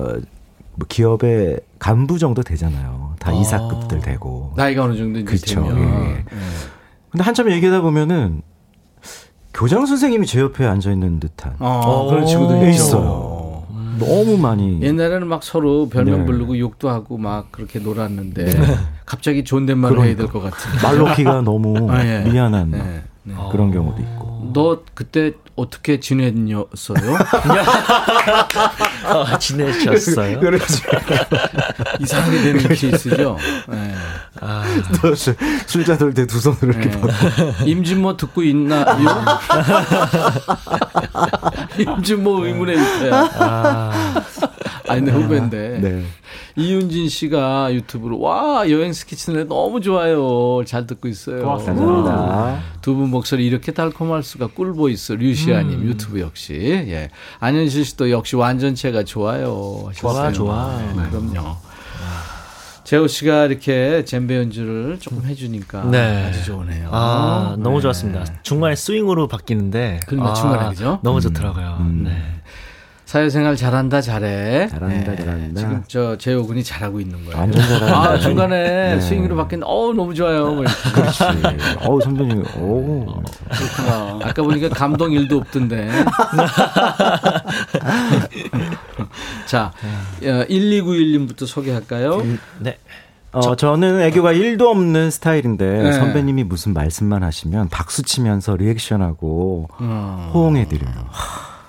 뭐 0.76 0.86
기업의 0.88 1.60
간부 1.80 2.20
정도 2.20 2.44
되잖아요. 2.44 3.11
다 3.22 3.32
이사급들 3.32 4.00
되고. 4.02 4.52
나이가 4.56 4.84
어느 4.84 4.98
정도 4.98 5.24
그쵸, 5.24 5.64
되면. 5.64 5.78
예. 5.78 5.86
네. 5.86 6.26
근데 7.12 7.24
한참 7.24 7.52
얘기하다 7.52 7.82
보면은 7.82 8.42
교장 9.54 9.86
선생님이 9.86 10.26
제 10.26 10.40
옆에 10.40 10.66
앉아 10.66 10.92
있는 10.92 11.20
듯한 11.20 11.56
어, 11.60 12.08
그런 12.10 12.26
친구도 12.26 12.54
네, 12.54 12.72
있죠. 12.72 12.84
있어요. 12.84 13.32
너무 14.00 14.38
많이 14.38 14.82
옛날에는 14.82 15.28
막 15.28 15.44
서로 15.44 15.88
별명 15.90 16.22
네. 16.22 16.26
부르고 16.26 16.58
욕도 16.58 16.90
하고 16.90 17.18
막 17.20 17.52
그렇게 17.52 17.78
놀았는데 17.78 18.46
갑자기 19.06 19.44
존댓말을 19.44 19.98
그러니까. 19.98 20.08
해야 20.08 20.16
될 20.16 20.28
것 20.34 20.42
같은. 20.42 20.58
말 20.82 20.98
놓기가 20.98 21.42
너무 21.42 21.92
아, 21.92 22.04
예. 22.04 22.22
미안한 22.28 22.72
네, 22.72 23.04
네. 23.24 23.36
그런 23.52 23.72
경우도 23.72 24.02
있고. 24.02 24.50
너 24.54 24.82
그때 24.96 25.34
어떻게 25.56 26.00
지냈었어요? 26.00 26.66
아, 29.04 29.38
지내셨어요? 29.40 30.40
그렇죠. 30.40 30.66
이상하게 32.00 32.42
되는 32.42 32.68
케이스죠. 32.70 33.38
네. 33.68 33.96
술자 35.68 35.98
돌 35.98 36.14
때 36.14 36.26
두 36.26 36.40
손으로 36.40 36.74
이렇게 36.80 36.90
네. 36.90 37.02
임진모 37.66 38.16
듣고 38.18 38.44
있나요? 38.44 38.86
임진모 41.78 42.46
의문의 42.46 42.78
유태야. 42.78 43.30
아, 43.40 44.24
아니, 44.92 45.02
내 45.02 45.12
후배인데. 45.12 45.80
네. 45.82 46.04
이윤진 46.56 47.10
씨가 47.10 47.74
유튜브로 47.74 48.20
와 48.20 48.70
여행 48.70 48.94
스케치는 48.94 49.48
너무 49.48 49.82
좋아요 49.82 50.64
잘 50.66 50.86
듣고 50.88 51.08
있어요. 51.08 51.46
감사합니다. 51.46 52.60
두 52.82 52.96
분 52.96 53.10
목소리 53.10 53.46
이렇게 53.46 53.72
달콤할 53.72 54.24
수가 54.24 54.48
꿀보이스 54.48 55.14
류시아님 55.14 55.84
유튜브 55.84 56.20
역시 56.20 56.54
예 56.54 57.10
안현실 57.40 57.86
씨도 57.86 58.12
역시 58.12 58.36
완전체가 58.36 59.04
좋아요. 59.04 59.86
하셨어요. 59.88 60.32
좋아, 60.32 60.32
좋아. 60.32 60.78
네, 60.96 61.10
그럼요. 61.10 61.56
재호 62.84 63.08
씨가 63.08 63.46
이렇게 63.46 64.04
젬베 64.04 64.36
연주를 64.38 64.98
조금 65.00 65.24
해주니까 65.26 65.84
네. 65.86 66.26
아주 66.28 66.44
좋으네요. 66.44 66.90
아, 66.92 67.56
너무 67.58 67.78
네. 67.78 67.84
좋았습니다. 67.84 68.26
중간에 68.44 68.76
스윙으로 68.76 69.28
바뀌는데. 69.30 70.02
그러니까 70.08 70.34
중간에 70.34 70.70
그죠? 70.70 71.00
너무 71.02 71.22
좋더라고요. 71.22 71.78
음. 71.80 72.04
네. 72.06 72.22
사회생활 73.16 73.58
잘한다 73.58 74.00
잘해. 74.00 74.70
잘한다, 74.70 75.16
잘한다. 75.18 75.60
지금 75.60 75.84
저 75.90 76.18
재호 76.18 76.46
군이 76.46 76.64
잘하고 76.64 77.02
있는 77.02 77.26
거예요. 77.26 77.38
완전 77.38 77.62
잘한다. 77.62 77.98
아 78.00 78.18
중간에 78.18 78.96
네. 78.96 79.02
스윙으로 79.02 79.36
바뀐 79.36 79.62
어우 79.64 79.94
너무 79.94 80.14
좋아요. 80.14 80.46
뭐. 80.54 80.64
그렇지. 80.94 81.24
어우 81.86 82.00
선배님, 82.00 82.42
오. 82.58 83.06
그렇구나. 83.52 84.20
아까 84.24 84.42
보니까 84.42 84.70
감동 84.70 85.12
일도 85.12 85.40
없던데. 85.40 85.90
자, 89.46 89.74
1291님부터 90.22 91.46
소개할까요? 91.46 92.22
네. 92.60 92.78
어, 93.34 93.56
저 93.58 93.76
는 93.76 94.00
애교가 94.02 94.32
1도 94.34 94.68
없는 94.68 95.12
스타일인데 95.12 95.84
네. 95.84 95.92
선배님이 95.94 96.46
무슨 96.46 96.74
말씀만 96.74 97.24
하시면 97.24 97.68
박수 97.70 98.04
치면서 98.04 98.56
리액션하고 98.56 99.68
어, 99.80 100.32
호응해 100.34 100.68
드려요. 100.70 100.94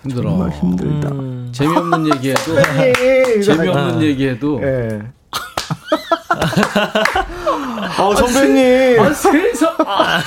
힘들어. 0.03 0.31
정말 0.31 0.51
힘들다. 0.51 1.09
음. 1.11 1.49
재미없는 1.53 2.15
얘기해도 2.15 2.57
재미없는 3.45 4.03
얘기해도 4.03 4.61
예. 4.63 5.01
아, 7.99 8.15
선배님. 8.17 9.01
아 9.01 9.13
세상 9.13 9.75
아, 9.87 10.21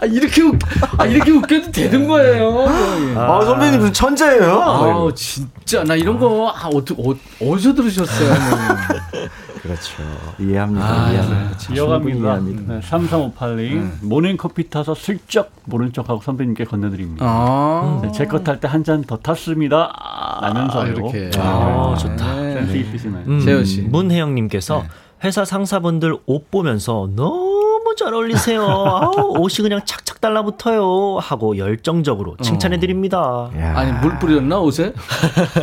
아, 0.00 0.06
이렇게 0.06 0.42
웃, 0.42 0.58
아 0.98 1.06
이렇게 1.06 1.30
웃겨도 1.30 1.70
되는 1.72 2.06
거예요. 2.08 2.66
아, 3.16 3.40
선배님 3.44 3.78
무슨 3.80 3.92
천재예요? 3.92 4.60
아우 4.60 5.14
진짜 5.14 5.84
나 5.84 5.94
이런 5.94 6.18
거 6.18 6.52
아, 6.54 6.68
어떻게 6.68 7.00
어, 7.00 7.14
어디서 7.40 7.74
들으셨어요? 7.74 8.34
그렇죠. 9.74 10.02
이해합니다. 10.38 10.84
아, 10.84 11.10
이해합니다. 11.10 11.56
참. 11.58 11.76
이어갑니다. 11.76 12.18
이해합니다. 12.18 12.74
네, 12.74 12.80
3358님 12.80 13.90
모닝커피 14.02 14.68
타서 14.70 14.94
슬쩍 14.94 15.52
모른 15.64 15.92
척하고 15.92 16.20
선배님께 16.22 16.64
건네드립니다. 16.64 17.24
아, 17.28 18.00
네, 18.02 18.10
제거 18.12 18.40
탈때 18.40 18.66
한 18.68 18.82
잔 18.84 19.04
더 19.04 19.16
탔습니다. 19.18 19.92
라면서요. 20.42 20.82
아, 20.82 20.86
이렇게. 20.86 21.30
아, 21.38 21.94
좋다. 21.98 22.34
네. 22.40 22.54
센스 22.54 22.76
있으시네. 22.76 23.18
음, 23.26 23.40
재호 23.40 23.62
씨. 23.64 23.82
문혜영님께서 23.82 24.84
회사 25.22 25.44
상사분들 25.44 26.16
옷 26.26 26.50
보면서 26.50 27.08
너무 27.14 27.39
잘 28.00 28.14
어울리세요. 28.14 28.62
아우, 28.62 29.34
옷이 29.38 29.62
그냥 29.62 29.80
착착 29.84 30.10
싹 30.10 30.20
달라붙어요 30.20 31.18
하고 31.18 31.56
열정적으로 31.56 32.36
칭찬해 32.42 32.78
드립니다. 32.78 33.50
야. 33.58 33.72
아니 33.76 33.92
물 34.00 34.18
뿌렸나 34.18 34.60
옷에? 34.60 34.92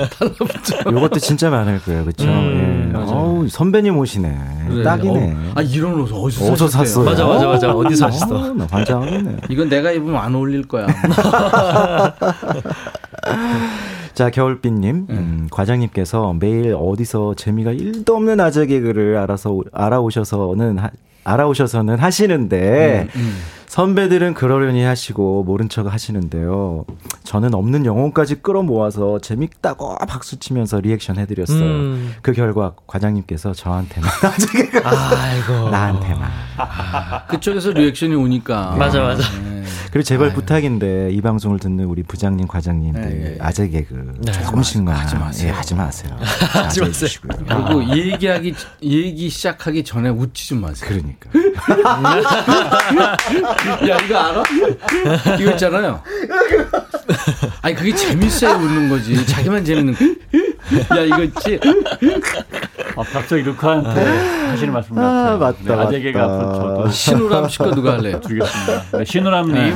요것도 0.92 1.20
진짜 1.20 1.50
많을 1.50 1.80
거예요, 1.82 2.04
그렇죠? 2.04 2.26
음, 2.26 2.92
예. 2.94 2.98
어우, 3.00 3.48
선배님 3.48 3.98
오시네. 3.98 4.66
그래. 4.68 4.84
딱이네. 4.84 5.34
어, 5.34 5.52
아 5.56 5.62
이런 5.62 6.02
옷 6.02 6.12
어디서 6.12 6.52
어디서? 6.52 6.68
샀어요? 6.68 7.06
맞아, 7.06 7.26
맞아, 7.26 7.48
맞아. 7.48 7.72
어디서 7.72 8.08
어, 8.08 8.12
샀어? 8.12 8.54
나 8.54 8.68
환장하겠네. 8.70 9.38
이건 9.50 9.70
내가 9.70 9.92
입으면 9.92 10.18
안 10.18 10.34
어울릴 10.36 10.68
거야. 10.68 10.88
자, 14.16 14.32
겨울빛님, 14.32 15.06
네. 15.08 15.14
음, 15.14 15.48
과장님께서 15.52 16.34
매일 16.40 16.76
어디서 16.76 17.36
재미가 17.36 17.74
1도 17.74 18.10
없는 18.16 18.40
아재 18.40 18.66
개그를 18.66 19.16
알아서, 19.18 19.60
알아오셔서는, 19.72 20.80
하, 20.80 20.90
알아오셔서는 21.28 21.98
하시는데, 22.00 23.08
음, 23.16 23.38
선배들은 23.68 24.34
그러려니 24.34 24.84
하시고, 24.84 25.44
모른 25.44 25.68
척 25.70 25.92
하시는데요. 25.92 26.86
저는 27.24 27.54
없는 27.54 27.86
영혼까지 27.86 28.36
끌어모아서 28.42 29.20
재밌다고 29.20 29.98
박수 30.08 30.40
치면서 30.40 30.80
리액션 30.80 31.18
해드렸어요. 31.18 31.60
음. 31.60 32.14
그 32.22 32.32
결과 32.32 32.74
과장님께서 32.88 33.54
저한테만 33.54 34.10
아재 34.24 34.48
개그, 34.72 34.80
아이고. 34.88 35.70
나한테만. 35.70 36.30
그쪽에서 37.28 37.72
리액션이 37.72 38.16
오니까. 38.16 38.76
맞아, 38.78 39.02
맞아. 39.02 39.22
네. 39.42 39.58
그리고 39.92 40.04
제발 40.04 40.34
부탁인데, 40.34 41.12
이 41.12 41.22
방송을 41.22 41.60
듣는 41.60 41.86
우리 41.86 42.04
부장님, 42.04 42.48
과장님들, 42.48 43.02
네, 43.02 43.10
네. 43.10 43.38
아재 43.42 43.68
개그, 43.68 44.14
네. 44.22 44.32
조금씩만. 44.32 44.96
하지 44.96 45.16
마세요. 45.18 45.50
예, 45.50 45.54
하지 45.54 45.76
마세요. 45.76 46.16
하지 46.54 46.82
마세요. 46.82 47.10
그리고 47.48 47.84
얘기하기 47.96 48.54
얘기 48.84 49.30
시작하기 49.30 49.84
전에 49.84 50.10
웃지 50.10 50.48
좀 50.50 50.62
마세요. 50.62 50.90
그러니까. 50.90 51.30
야 53.90 53.98
이거 54.04 54.18
알아? 54.18 54.44
이거 55.40 55.52
있잖아요. 55.52 56.02
아니 57.62 57.76
그게 57.76 57.94
재밌어야 57.94 58.56
웃는 58.56 58.90
거지. 58.90 59.26
자기만 59.26 59.64
재밌는. 59.66 59.94
거. 59.94 60.98
야 60.98 61.02
이거 61.04 61.24
있지. 61.24 61.60
아, 62.96 63.04
갑자기 63.14 63.44
루카한테 63.44 64.48
하시는 64.50 64.74
말씀 64.74 64.96
같아요. 64.96 65.36
아, 65.36 65.38
맞다, 65.38 65.58
네, 65.64 65.74
아재개가 65.74 66.28
맞다. 66.28 66.34
앞으로 66.48 66.76
저도 66.78 66.90
신우람 66.90 67.48
씨거 67.50 67.72
누가 67.76 67.94
할래요? 67.94 68.20
드리겠습니다. 68.22 68.84
네, 68.98 69.06
신우람님 69.06 69.54
네. 69.56 69.74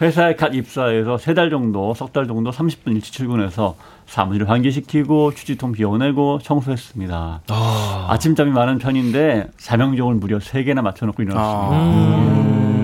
회사에 0.00 0.34
갓 0.34 0.52
입사해서 0.54 1.16
세 1.18 1.34
달 1.34 1.48
정도, 1.50 1.94
석 1.94 2.12
달 2.12 2.26
정도 2.26 2.50
30분 2.50 2.88
일찍 2.96 3.12
출근해서 3.12 3.76
사무실 4.06 4.48
환기시키고 4.50 5.30
휴지통 5.30 5.70
비워내고 5.72 6.40
청소했습니다. 6.42 7.42
아. 7.48 8.16
침잠이 8.18 8.50
많은 8.50 8.78
편인데 8.78 9.50
사명종을 9.58 10.16
무려 10.16 10.40
세 10.40 10.64
개나 10.64 10.82
맞춰놓고 10.82 11.22
일어났습니다. 11.22 11.76
음. 11.76 12.81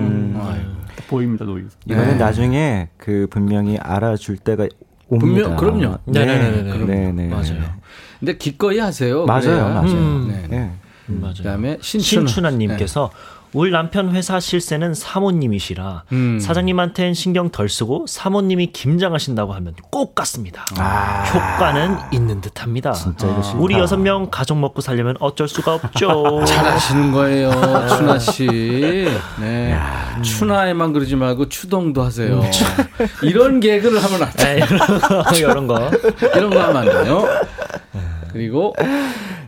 보입니다, 1.09 1.43
노이. 1.43 1.63
이거는 1.85 2.07
네. 2.11 2.15
나중에 2.15 2.89
그 2.97 3.27
분명히 3.31 3.77
알아줄 3.77 4.37
때가 4.37 4.67
옵니다. 5.07 5.55
분명 5.55 5.55
그럼요. 5.57 5.97
네, 6.05 6.25
네네 6.25 6.51
네네. 6.51 6.63
그럼요. 6.71 6.85
네네. 6.85 7.27
맞아요. 7.29 7.73
근데 8.19 8.37
기꺼이 8.37 8.77
하세요. 8.77 9.25
맞아요, 9.25 9.41
그래야. 9.41 9.63
맞아요. 9.69 10.25
네. 10.27 10.41
네. 10.41 10.47
네. 10.49 10.71
맞아요. 11.07 11.33
그다음에 11.37 11.77
신춘하. 11.81 12.27
신춘하님께서 12.27 13.09
우리 13.53 13.71
남편 13.71 14.11
회사 14.13 14.39
실세는 14.39 14.93
사모님이시라 14.93 16.03
음. 16.11 16.39
사장님한텐 16.39 17.15
신경 17.15 17.49
덜 17.49 17.67
쓰고 17.67 18.05
사모님이 18.07 18.67
김장하신다고 18.67 19.53
하면 19.53 19.73
꼭 19.89 20.13
갔습니다. 20.13 20.65
효과는 21.33 21.97
있는 22.11 22.41
듯합니다. 22.41 22.93
싫다. 22.93 23.27
우리 23.57 23.75
여섯 23.75 23.97
명 23.97 24.27
가족 24.29 24.59
먹고 24.59 24.81
살려면 24.81 25.15
어쩔 25.19 25.47
수가 25.47 25.73
없죠. 25.75 26.43
잘하시는 26.45 27.11
거예요, 27.11 27.51
추나 27.89 28.19
씨. 28.19 28.45
네. 29.39 29.75
추나에만 30.21 30.93
그러지 30.93 31.15
말고 31.15 31.49
추동도 31.49 32.03
하세요. 32.03 32.43
이런 33.23 33.59
개그를 33.59 34.03
하면 34.03 34.23
안 34.23 34.31
돼. 34.33 34.59
이런 35.37 35.65
거. 35.65 35.89
이런 36.35 36.49
거 36.51 36.61
하면 36.61 36.77
안 36.77 36.85
돼요. 36.85 37.25
그리고 38.31 38.75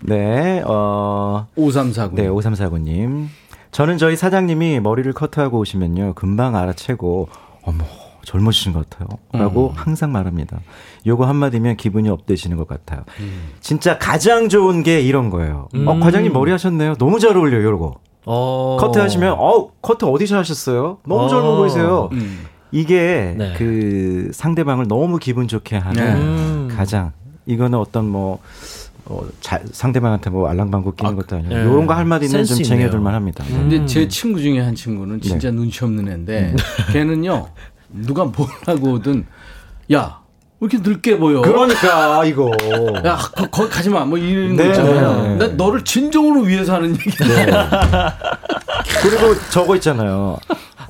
네, 0.01 0.63
어, 0.65 1.47
5349. 1.55 2.15
네, 2.15 2.27
5349님. 2.27 3.27
저는 3.71 3.97
저희 3.97 4.15
사장님이 4.15 4.79
머리를 4.81 5.11
커트하고 5.13 5.59
오시면요. 5.59 6.13
금방 6.15 6.55
알아채고, 6.55 7.29
어머, 7.63 7.83
젊으신 8.23 8.73
것 8.73 8.89
같아요. 8.89 9.07
라고 9.33 9.69
음. 9.69 9.73
항상 9.75 10.11
말합니다. 10.11 10.59
요거 11.05 11.25
한마디면 11.25 11.77
기분이 11.77 12.09
업되시는 12.09 12.57
것 12.57 12.67
같아요. 12.67 13.03
음. 13.19 13.49
진짜 13.61 13.97
가장 13.97 14.49
좋은 14.49 14.83
게 14.83 15.01
이런 15.01 15.29
거예요. 15.29 15.69
어, 15.85 15.99
과장님 15.99 16.33
머리 16.33 16.51
하셨네요. 16.51 16.95
너무 16.95 17.19
잘 17.19 17.35
어울려요, 17.35 17.63
요거. 17.63 17.95
어. 18.25 18.77
커트 18.79 18.99
하시면, 18.99 19.35
어, 19.39 19.71
커트 19.81 20.05
어디서 20.05 20.37
하셨어요? 20.37 20.99
너무 21.07 21.23
어. 21.23 21.27
젊어 21.29 21.55
보이세요. 21.55 22.09
음. 22.11 22.45
이게 22.71 23.35
네. 23.37 23.53
그 23.57 24.31
상대방을 24.33 24.87
너무 24.87 25.17
기분 25.17 25.47
좋게 25.47 25.77
하는 25.77 26.03
네. 26.03 26.13
음. 26.13 26.73
가장 26.73 27.11
이거는 27.45 27.77
어떤 27.77 28.07
뭐 28.07 28.39
어, 29.05 29.21
자, 29.41 29.59
상대방한테 29.71 30.29
뭐 30.29 30.47
알랑방구 30.49 30.93
끼는 30.95 31.13
아, 31.13 31.15
것도 31.15 31.35
아니고 31.37 31.53
네. 31.53 31.61
이런 31.61 31.87
거할 31.87 32.05
마디는 32.05 32.45
좀 32.45 32.63
쟁여둘. 32.63 32.99
만합니다. 32.99 33.43
네. 33.43 33.51
근데 33.51 33.85
제 33.85 34.07
친구 34.07 34.39
중에 34.39 34.59
한 34.59 34.75
친구는 34.75 35.21
진짜 35.21 35.49
눈치 35.51 35.83
없는 35.83 36.07
애인데 36.07 36.55
걔는요 36.93 37.47
누가 37.89 38.25
뭐라고 38.25 38.93
오든 38.93 39.25
야왜 39.91 40.11
이렇게 40.61 40.77
늙게 40.77 41.17
보여? 41.17 41.41
그러니까 41.41 42.23
이거 42.25 42.51
야 43.03 43.17
거, 43.17 43.47
거기 43.49 43.69
가지 43.69 43.89
마. 43.89 44.05
뭐 44.05 44.17
이런 44.17 44.55
네. 44.55 44.63
거 44.65 44.69
있잖아요. 44.69 45.37
나 45.37 45.47
너를 45.47 45.83
진정으로 45.83 46.41
위해서 46.41 46.75
하는 46.75 46.91
얘기야. 46.95 48.17
그리고 49.01 49.35
저거 49.49 49.75
있잖아요. 49.75 50.37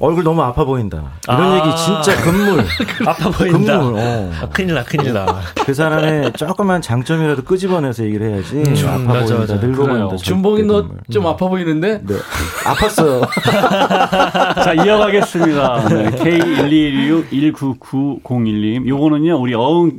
얼굴 0.02 0.24
너무 0.24 0.42
아파 0.42 0.64
보인다. 0.66 1.04
이런 1.28 1.42
아. 1.42 1.56
얘기 1.58 1.70
진짜 1.78 2.16
금물. 2.24 2.66
아파 3.08 3.30
보인다. 3.30 3.78
금물. 3.80 4.00
어. 4.00 4.32
아, 4.42 4.50
큰일 4.50 4.74
나, 4.74 4.84
큰일 4.84 5.14
나. 5.14 5.40
그 5.66 5.74
사람의 5.74 6.34
조그만 6.34 6.82
장점이라도 6.82 7.44
끄집어내서 7.44 8.04
얘기를 8.06 8.32
해야지. 8.32 8.64
아파 8.88 8.98
맞아, 8.98 9.36
보인다. 9.36 9.54
맞아. 9.54 9.68
늙어 9.68 9.84
그래요. 9.84 9.98
보인다. 10.08 10.16
준봉이 10.18 10.58
절대 10.62 10.74
너 10.74 10.82
금물. 10.82 10.98
좀 11.12 11.28
아파 11.28 11.48
보이는데 11.48 12.02
네. 12.04 12.16
아팠어요. 12.66 13.28
자, 14.64 14.74
이어가겠습니다. 14.74 15.90
네, 15.90 16.10
K116-19901님. 16.12 18.88
요거는요, 18.88 19.36
우리 19.40 19.54
어흥, 19.54 19.92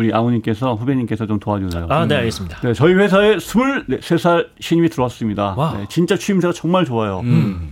우리 0.00 0.14
아우님께서, 0.14 0.76
후배님께서 0.76 1.26
좀 1.26 1.38
도와주세요. 1.38 1.86
아, 1.90 2.06
네, 2.06 2.16
알겠습니다. 2.16 2.60
네, 2.62 2.72
저희 2.72 2.94
회사에 2.94 3.36
23살 3.36 4.48
신입이 4.58 4.88
들어왔습니다. 4.88 5.74
네, 5.76 5.84
진짜 5.90 6.16
취임새가 6.16 6.54
정말 6.54 6.86
좋아요. 6.86 7.20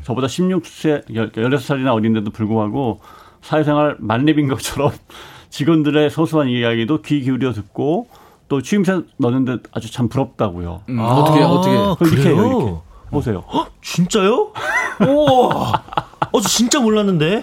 저보다 0.02 0.26
16세, 0.26 1.06
16살이나 1.08 1.94
어린데도 1.94 2.30
불구하고 2.30 3.00
사회생활 3.40 3.96
만렙인 3.98 4.46
것처럼 4.48 4.90
직원들의 5.48 6.10
소소한 6.10 6.48
이야기도 6.48 7.00
귀 7.00 7.22
기울여 7.22 7.54
듣고 7.54 8.08
또 8.48 8.60
취임새 8.60 9.00
넣는데 9.16 9.56
아주 9.72 9.90
참 9.90 10.10
부럽다고요. 10.10 10.82
음, 10.90 10.98
어떻게 11.00 11.42
어떻게 11.42 11.72
그럼 12.04 12.12
이렇게 12.12 12.28
해요? 12.28 12.46
이렇게. 12.46 12.74
보세요. 13.10 13.42
진짜요? 13.80 14.52
우와. 15.00 15.82
어, 16.30 16.40
저 16.42 16.48
진짜 16.48 16.78
몰랐는데. 16.78 17.42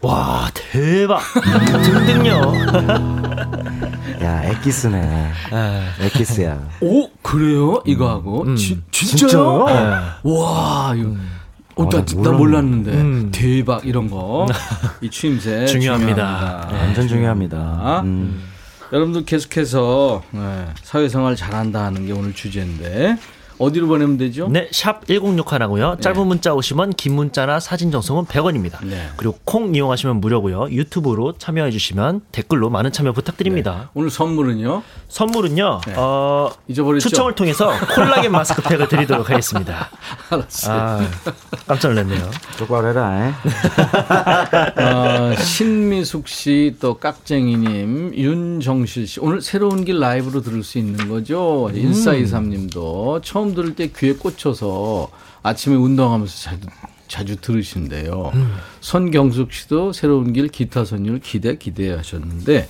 와, 0.00 0.48
대박. 0.54 1.20
등등요. 1.84 2.52
야, 4.24 4.42
엑기스네. 4.44 5.32
엑기스야. 6.00 6.58
오 6.80 7.08
그래요 7.22 7.82
이거 7.86 8.08
하고 8.08 8.54
지- 8.54 8.80
진짜요? 8.90 9.18
진짜요? 9.28 9.64
와 10.24 10.94
이거 10.96 11.10
어, 11.76 11.84
아, 11.84 11.88
나, 11.90 12.04
나 12.04 12.22
나. 12.22 12.30
몰랐는데 12.30 12.90
음. 12.92 13.30
대박 13.32 13.84
이런 13.84 14.08
거 14.08 14.46
이 15.02 15.10
취임새 15.10 15.66
중요합니다. 15.66 15.68
중요합니다. 15.68 16.68
네. 16.70 16.78
완전 16.78 17.08
중요합니다. 17.08 18.00
음. 18.04 18.42
여러분들 18.92 19.24
계속해서 19.24 20.22
네, 20.30 20.66
사회생활 20.82 21.34
잘한다 21.36 21.84
하는 21.84 22.06
게 22.06 22.12
오늘 22.12 22.32
주제인데 22.32 23.16
어디로 23.58 23.86
보내면 23.86 24.18
되죠? 24.18 24.48
네, 24.48 24.68
샵 24.72 25.06
1061하고요. 25.06 26.00
짧은 26.00 26.26
문자 26.26 26.50
50원, 26.52 26.96
긴 26.96 27.14
문자나 27.14 27.60
사진 27.60 27.90
전송은 27.90 28.24
100원입니다. 28.26 28.84
네. 28.84 29.08
그리고 29.16 29.38
콩 29.44 29.74
이용하시면 29.74 30.20
무료고요. 30.20 30.70
유튜브로 30.70 31.34
참여해 31.38 31.70
주시면 31.70 32.22
댓글로 32.32 32.70
많은 32.70 32.92
참여 32.92 33.12
부탁드립니다. 33.12 33.90
오늘 33.94 34.10
선물은요? 34.10 34.82
선물은요. 35.08 35.80
네. 35.86 35.94
어, 35.96 36.50
잊어버렸죠? 36.68 37.08
추첨을 37.08 37.34
통해서 37.34 37.70
콜라겐 37.94 38.32
마스크팩을 38.32 38.88
드리도록 38.88 39.30
하겠습니다. 39.30 39.88
알았어요. 40.30 40.76
아, 40.76 41.08
깜짝 41.66 41.88
놀랐네요. 41.88 42.30
똑바로 42.58 42.88
해라. 42.88 43.28
에? 43.28 43.32
어, 44.82 45.34
신미숙 45.36 46.28
씨, 46.28 46.76
또 46.80 46.94
깍쟁이님, 46.94 48.14
윤정실 48.14 49.06
씨. 49.06 49.20
오늘 49.20 49.40
새로운 49.40 49.84
길 49.84 49.98
라이브로 50.00 50.42
들을 50.42 50.62
수 50.62 50.78
있는 50.78 51.08
거죠? 51.08 51.70
1423님도 51.72 53.22
처음 53.22 53.43
들을 53.52 53.74
때 53.74 53.90
귀에 53.94 54.14
꽂혀서 54.14 55.10
아침에 55.42 55.76
운동하면서 55.76 56.34
자주, 56.34 56.66
자주 57.08 57.36
들으신대요. 57.40 58.32
손경숙 58.80 59.52
씨도 59.52 59.92
새로운 59.92 60.32
길 60.32 60.48
기타 60.48 60.86
선율 60.86 61.20
기대 61.20 61.56
기대하셨는데. 61.58 62.68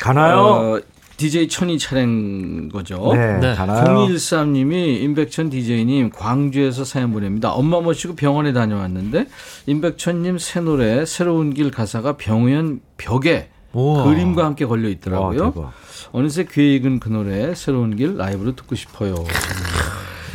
가나요? 0.00 0.38
어, 0.38 0.80
DJ 1.18 1.48
천이 1.48 1.78
차례인 1.78 2.68
거죠. 2.68 3.12
네, 3.12 3.38
네. 3.40 3.54
가나요? 3.54 4.06
013님이 4.06 5.02
임백천 5.02 5.50
DJ님 5.50 6.10
광주에서 6.10 6.84
사연 6.84 7.12
보냅니다. 7.12 7.50
엄마 7.50 7.80
모시고 7.80 8.14
병원에 8.14 8.52
다녀왔는데 8.52 9.26
임백천님 9.66 10.38
새 10.38 10.60
노래 10.60 11.04
새로운 11.04 11.52
길 11.52 11.72
가사가 11.72 12.16
병원 12.16 12.80
벽에 12.96 13.50
우와. 13.78 14.04
그림과 14.04 14.44
함께 14.44 14.66
걸려 14.66 14.88
와, 14.88 14.90
있더라고요. 14.90 15.52
대박. 15.54 15.72
어느새 16.12 16.44
귀에 16.50 16.74
익은 16.76 17.00
그 17.00 17.08
노래 17.08 17.54
새로운 17.54 17.94
길 17.96 18.16
라이브로 18.16 18.56
듣고 18.56 18.74
싶어요. 18.74 19.14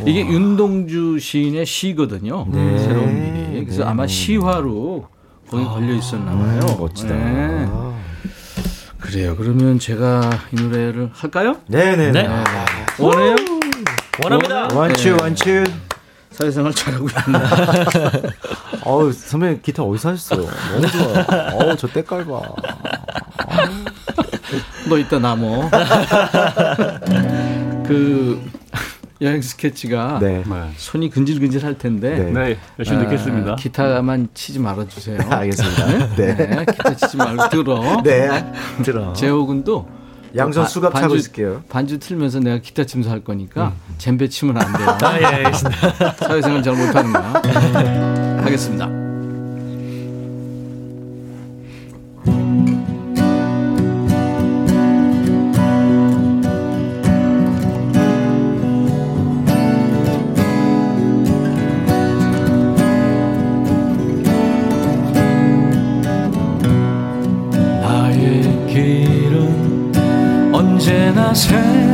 이게 0.06 0.20
윤동주 0.20 1.18
시인의 1.18 1.66
시거든요. 1.66 2.46
네. 2.50 2.78
새로운 2.78 3.50
길이. 3.50 3.64
그래서 3.64 3.84
네. 3.84 3.90
아마 3.90 4.06
시화로 4.06 5.08
거기 5.48 5.64
걸려 5.64 5.92
있었나 5.94 6.32
봐요. 6.36 6.60
음, 6.68 6.76
멋지다. 6.80 7.14
네. 7.14 7.68
그래요. 8.98 9.36
그러면 9.36 9.78
제가 9.78 10.30
이 10.52 10.56
노래를 10.56 11.10
할까요? 11.12 11.56
네네. 11.68 12.10
네. 12.12 12.22
네. 12.22 12.28
원해요? 12.98 13.36
원합니다. 14.22 14.68
원츄 14.74 15.16
네. 15.16 15.22
원츄. 15.22 15.64
사회생활 16.30 16.72
잘하고 16.74 17.06
있는 17.06 17.40
어우 18.84 19.12
선배님 19.12 19.60
기타 19.62 19.84
어디서 19.84 20.10
하셨어요? 20.10 20.48
너무 20.72 20.90
좋아요. 20.90 21.24
어우 21.52 21.76
저 21.76 21.86
때깔 21.86 22.24
봐. 22.24 22.40
너 24.88 24.98
이따 24.98 25.18
나 25.18 25.34
뭐. 25.34 25.68
그 27.86 28.40
여행 29.20 29.40
스케치가 29.42 30.18
네. 30.20 30.42
네. 30.46 30.70
손이 30.76 31.10
근질근질 31.10 31.64
할 31.64 31.78
텐데 31.78 32.18
네. 32.18 32.30
네, 32.30 32.58
열심히 32.78 32.98
아, 32.98 33.02
듣겠습니다. 33.04 33.54
기타만 33.56 34.28
치지 34.34 34.58
말아주세요. 34.58 35.18
알겠습니다. 35.30 35.86
네. 36.16 36.34
네, 36.36 36.64
기타 36.66 36.94
치지 36.96 37.16
말고 37.16 37.48
들어. 37.48 38.02
네. 38.02 38.52
들어. 38.82 39.12
재호 39.12 39.46
군도 39.46 39.88
양손 40.36 40.64
바- 40.64 40.68
수갑 40.68 40.94
차고 40.94 41.14
반주- 41.14 41.16
있을게요. 41.16 41.62
반주 41.68 41.98
틀면서 42.00 42.40
내가 42.40 42.58
기타 42.58 42.84
치면서 42.84 43.10
할 43.10 43.20
거니까 43.22 43.72
젬베 43.98 44.28
치면 44.28 44.56
안 44.60 44.72
돼요. 44.76 44.98
아, 45.02 45.18
예, 45.20 45.24
알겠습니다. 45.24 46.12
사회생활 46.14 46.62
잘 46.62 46.74
못하는 46.74 47.12
거야. 47.12 48.42
하겠습니다. 48.42 49.03
나 71.14 71.32
새 71.32 71.93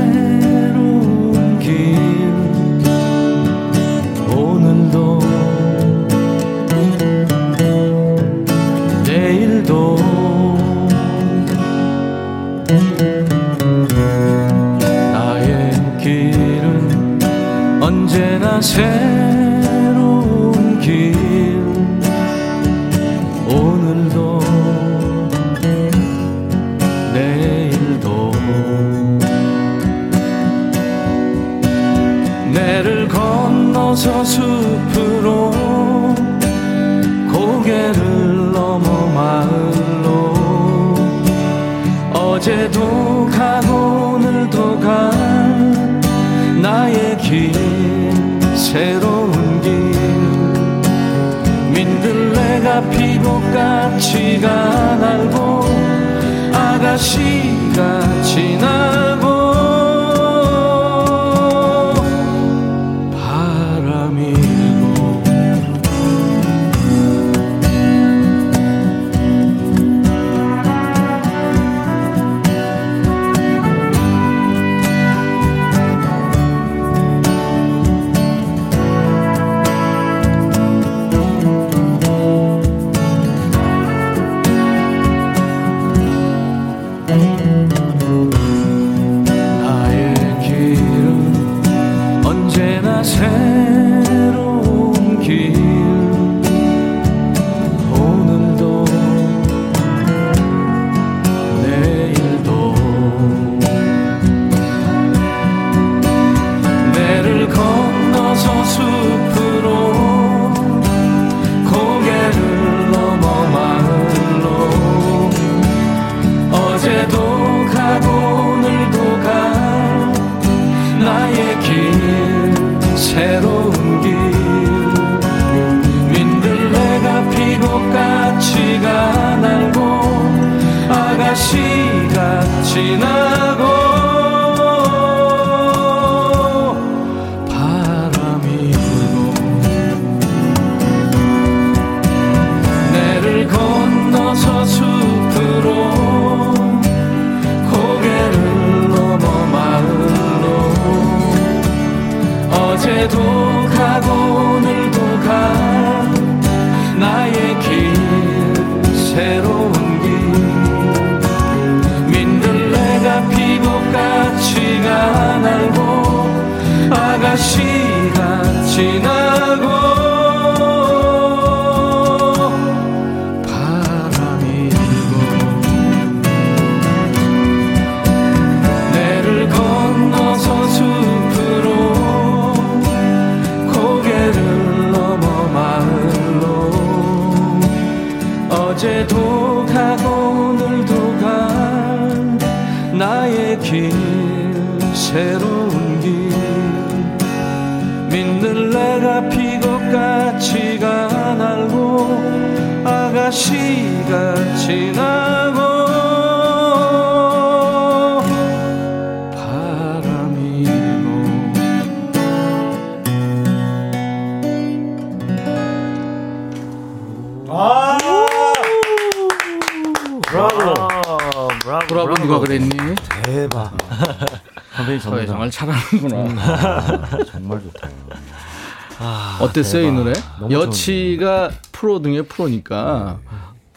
어땠어요 229.50 229.88
이 229.88 229.92
노래? 229.92 230.12
여치가 230.50 231.50
프로 231.72 232.00
중에 232.02 232.22
프로니까. 232.22 233.18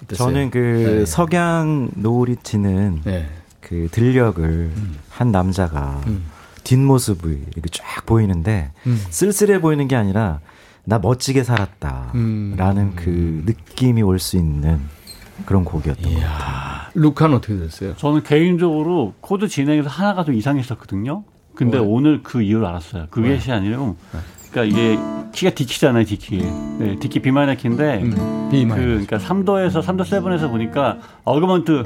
어땠어요? 0.03 0.27
저는 0.29 0.49
그 0.51 0.57
네. 0.99 1.05
석양 1.05 1.89
노을이 1.95 2.37
지는 2.43 3.01
네. 3.03 3.29
그 3.61 3.87
들녘을 3.91 4.43
음. 4.75 4.95
한 5.09 5.31
남자가 5.31 6.01
뒷모습이 6.63 7.27
이렇게 7.53 7.69
쫙 7.71 8.05
보이는데 8.05 8.71
음. 8.87 9.01
쓸쓸해 9.09 9.61
보이는 9.61 9.87
게 9.87 9.95
아니라 9.95 10.39
나 10.85 10.99
멋지게 10.99 11.43
살았다라는 11.43 12.13
음. 12.15 12.93
그 12.95 13.43
느낌이 13.45 14.01
올 14.01 14.19
수 14.19 14.37
있는 14.37 14.79
그런 15.45 15.63
곡이었던 15.65 16.03
것 16.13 16.19
같아요. 16.19 16.91
루카는 16.95 17.37
어떻게 17.37 17.57
됐어요? 17.57 17.95
저는 17.97 18.23
개인적으로 18.23 19.13
코드 19.21 19.47
진행에서 19.47 19.89
하나가 19.89 20.23
좀 20.23 20.35
이상했었거든요. 20.35 21.23
근데 21.55 21.77
왜? 21.77 21.83
오늘 21.83 22.21
그 22.21 22.41
이유를 22.41 22.65
알았어요. 22.67 23.07
그게 23.09 23.39
C 23.39 23.51
아니고, 23.51 23.95
그러니까 24.53 24.63
이게 24.63 24.99
키가 25.33 25.51
D키잖아요, 25.55 26.05
D키. 26.05 26.37
네, 26.77 26.95
B 26.99 27.31
마이너 27.31 27.55
키인데, 27.55 28.01
음, 28.03 28.49
B 28.51 28.63
그 28.65 28.69
마이너. 28.69 28.85
그러니까 28.85 29.17
3도에서 29.17 29.81
3도 29.81 30.01
7에서 30.03 30.51
보니까 30.51 30.97
augment 31.23 31.83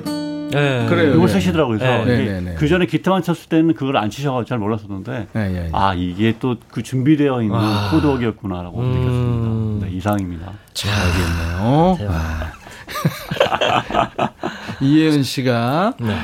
네. 0.51 0.85
그래요. 0.87 1.15
이걸 1.15 1.27
네. 1.27 1.33
쓰시더라고요. 1.33 1.77
그래서 1.77 2.05
네, 2.05 2.25
네, 2.25 2.41
네. 2.41 2.55
그 2.55 2.67
전에 2.67 2.85
기타만 2.85 3.21
쳤을 3.21 3.49
때는 3.49 3.73
그걸 3.73 3.97
안 3.97 4.09
치셔가지고 4.09 4.45
잘 4.47 4.57
몰랐었는데, 4.59 5.27
예, 5.35 5.39
예, 5.39 5.55
예. 5.65 5.69
아 5.73 5.93
이게 5.93 6.35
또 6.39 6.55
그 6.69 6.83
준비되어 6.83 7.41
있는 7.41 7.57
아. 7.57 7.89
chord 7.91 8.11
work이었구나라고 8.11 8.79
음. 8.79 8.91
느꼈습니다. 8.91 9.85
네, 9.87 9.91
이상입니다. 9.93 10.51
잘하겠네요. 10.73 11.97
이혜은 14.81 15.23
씨가 15.23 15.93
네. 15.99 16.17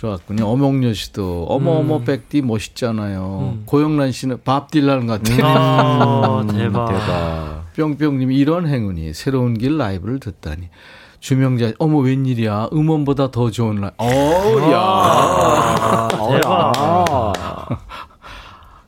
좋았군요. 0.00 0.46
어몽여 0.46 0.94
씨도 0.94 1.44
어머 1.50 1.72
어머 1.72 1.98
백디 2.00 2.40
멋있잖아요. 2.40 3.58
고영란 3.66 4.12
씨는 4.12 4.38
밥 4.44 4.70
딜라는 4.70 5.06
것 5.06 5.22
같아요. 5.22 5.44
아, 5.46 6.46
대박. 6.50 6.88
음, 6.88 6.94
대박. 6.94 7.66
뿅뿅님 7.76 8.32
이런 8.32 8.66
행운이 8.66 9.12
새로운 9.12 9.58
길 9.58 9.76
라이브를 9.76 10.18
듣다니. 10.18 10.70
주명자 11.18 11.72
어머 11.78 11.98
웬일이야 11.98 12.70
음원보다 12.72 13.30
더 13.30 13.50
좋은 13.50 13.76
라이브. 13.76 13.96
어야. 13.98 14.78
아, 14.78 16.08
대박. 16.30 17.32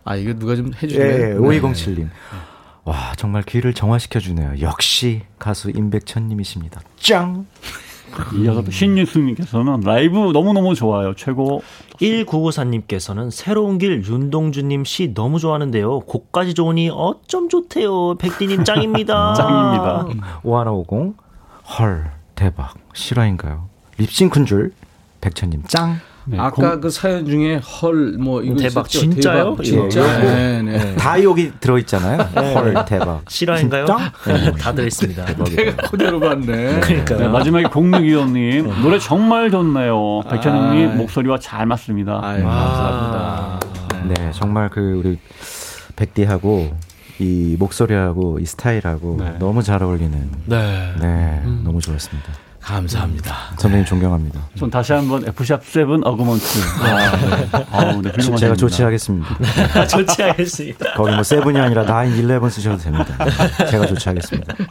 아 0.05 0.17
이거 0.17 0.33
누가 0.33 0.57
좀 0.57 0.71
해주네. 0.83 1.05
예, 1.05 1.35
5207님. 1.35 2.09
와, 2.85 3.13
정말 3.17 3.43
귀를 3.43 3.75
정화시켜 3.75 4.19
주네요. 4.19 4.55
역시 4.63 5.23
가수 5.39 5.71
임백천님이십니다. 5.71 6.81
짱! 6.99 7.47
이어서 8.37 8.63
또 8.63 8.71
신윤수님께서는 8.71 9.81
라이브 9.81 10.31
너무너무 10.33 10.75
좋아요. 10.75 11.15
최고. 11.15 11.63
1994님께서는 12.01 13.31
새로운 13.31 13.79
길 13.79 14.05
윤동주님 14.05 14.85
씨 14.85 15.15
너무 15.15 15.39
좋아하는데요. 15.39 16.01
곡까지 16.01 16.55
좋으니 16.55 16.91
어쩜 16.93 17.49
좋대요. 17.49 18.17
백디님 18.17 18.65
짱입니다. 18.65 19.35
짱입니다. 19.35 20.41
5150. 20.43 21.17
헐, 21.79 22.11
대박. 22.35 22.75
실화인가요? 22.93 23.69
립싱크인 23.99 24.47
줄. 24.47 24.73
백천님 25.21 25.63
짱! 25.69 26.01
네, 26.25 26.39
아까 26.39 26.79
그 26.79 26.91
사연 26.91 27.27
중에 27.27 27.57
헐 27.57 28.17
뭐 28.19 28.43
이거 28.43 28.55
대박, 28.57 28.87
있었죠? 28.89 28.99
진짜요? 29.01 29.57
대박, 29.57 29.65
진짜. 29.65 30.21
네, 30.21 30.63
네. 30.63 30.95
다 30.97 31.23
여기 31.23 31.51
들어 31.61 31.79
있잖아요. 31.79 32.19
헐, 32.55 32.85
대박. 32.87 33.23
실화인가요? 33.29 33.87
네, 34.27 34.53
다 34.53 34.73
들어 34.73 34.87
있습니다. 34.87 35.25
내가 35.25 35.89
그대로 35.89 36.21
봤네. 36.21 36.81
그러니까요. 36.81 37.19
네, 37.19 37.29
마지막에 37.29 37.65
공무기원님 37.65 38.83
노래 38.83 38.99
정말 38.99 39.51
좋네요. 39.51 40.21
백천영님 40.31 40.91
아이. 40.91 40.97
목소리와 40.97 41.39
잘 41.39 41.67
맞습니다. 41.67 42.21
아유, 42.23 42.43
감사합니다. 42.45 43.61
네, 44.09 44.31
정말 44.33 44.69
그 44.69 45.01
우리 45.05 45.19
백디하고 45.97 46.77
이 47.19 47.57
목소리하고 47.59 48.39
이 48.41 48.47
스타일하고 48.47 49.17
네. 49.21 49.35
너무 49.39 49.63
잘 49.63 49.83
어울리는 49.83 50.29
네. 50.47 50.93
네, 51.01 51.43
너무 51.65 51.81
좋았습니다. 51.81 52.33
감사합니다. 52.63 53.37
선배님 53.59 53.85
존경합니다. 53.85 54.41
전 54.57 54.71
다시 54.71 54.93
한번 54.93 55.27
F샵 55.27 55.65
7 55.65 55.83
어그먼트. 56.05 56.45
아, 56.81 57.85
네. 57.85 58.03
네, 58.03 58.11
훌륭하십니다. 58.11 58.37
제가 58.37 58.57
조치하겠습니다. 58.57 59.87
좋지 59.89 60.23
않겠습니다. 60.23 60.93
거기 60.95 61.13
뭐 61.13 61.23
세븐이 61.23 61.59
아니라 61.59 61.85
나인 61.85 62.17
일레븐 62.17 62.49
쓰셔도 62.51 62.79
됩니다. 62.79 63.17
제가 63.69 63.87
조치하겠습니다. 63.87 64.55
네. 64.55 64.67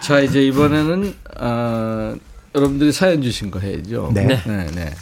자, 0.00 0.20
이제 0.20 0.42
이번에는 0.46 1.14
아, 1.38 2.14
여러분들이 2.54 2.92
사연 2.92 3.22
주신 3.22 3.50
거 3.50 3.58
해야죠. 3.58 4.10
네. 4.14 4.26
네, 4.26 4.66
네. 4.74 4.94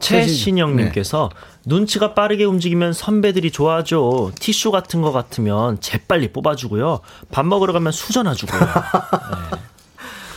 최신영님께서 0.00 1.30
눈치가 1.66 2.12
빠르게 2.12 2.44
움직이면 2.44 2.92
선배들이 2.92 3.50
좋아하죠. 3.50 4.32
티슈 4.38 4.70
같은 4.70 5.00
거 5.00 5.12
같으면 5.12 5.80
재빨리 5.80 6.32
뽑아주고요. 6.32 7.00
밥 7.32 7.46
먹으러 7.46 7.72
가면 7.72 7.90
수저놔주고요. 7.90 8.60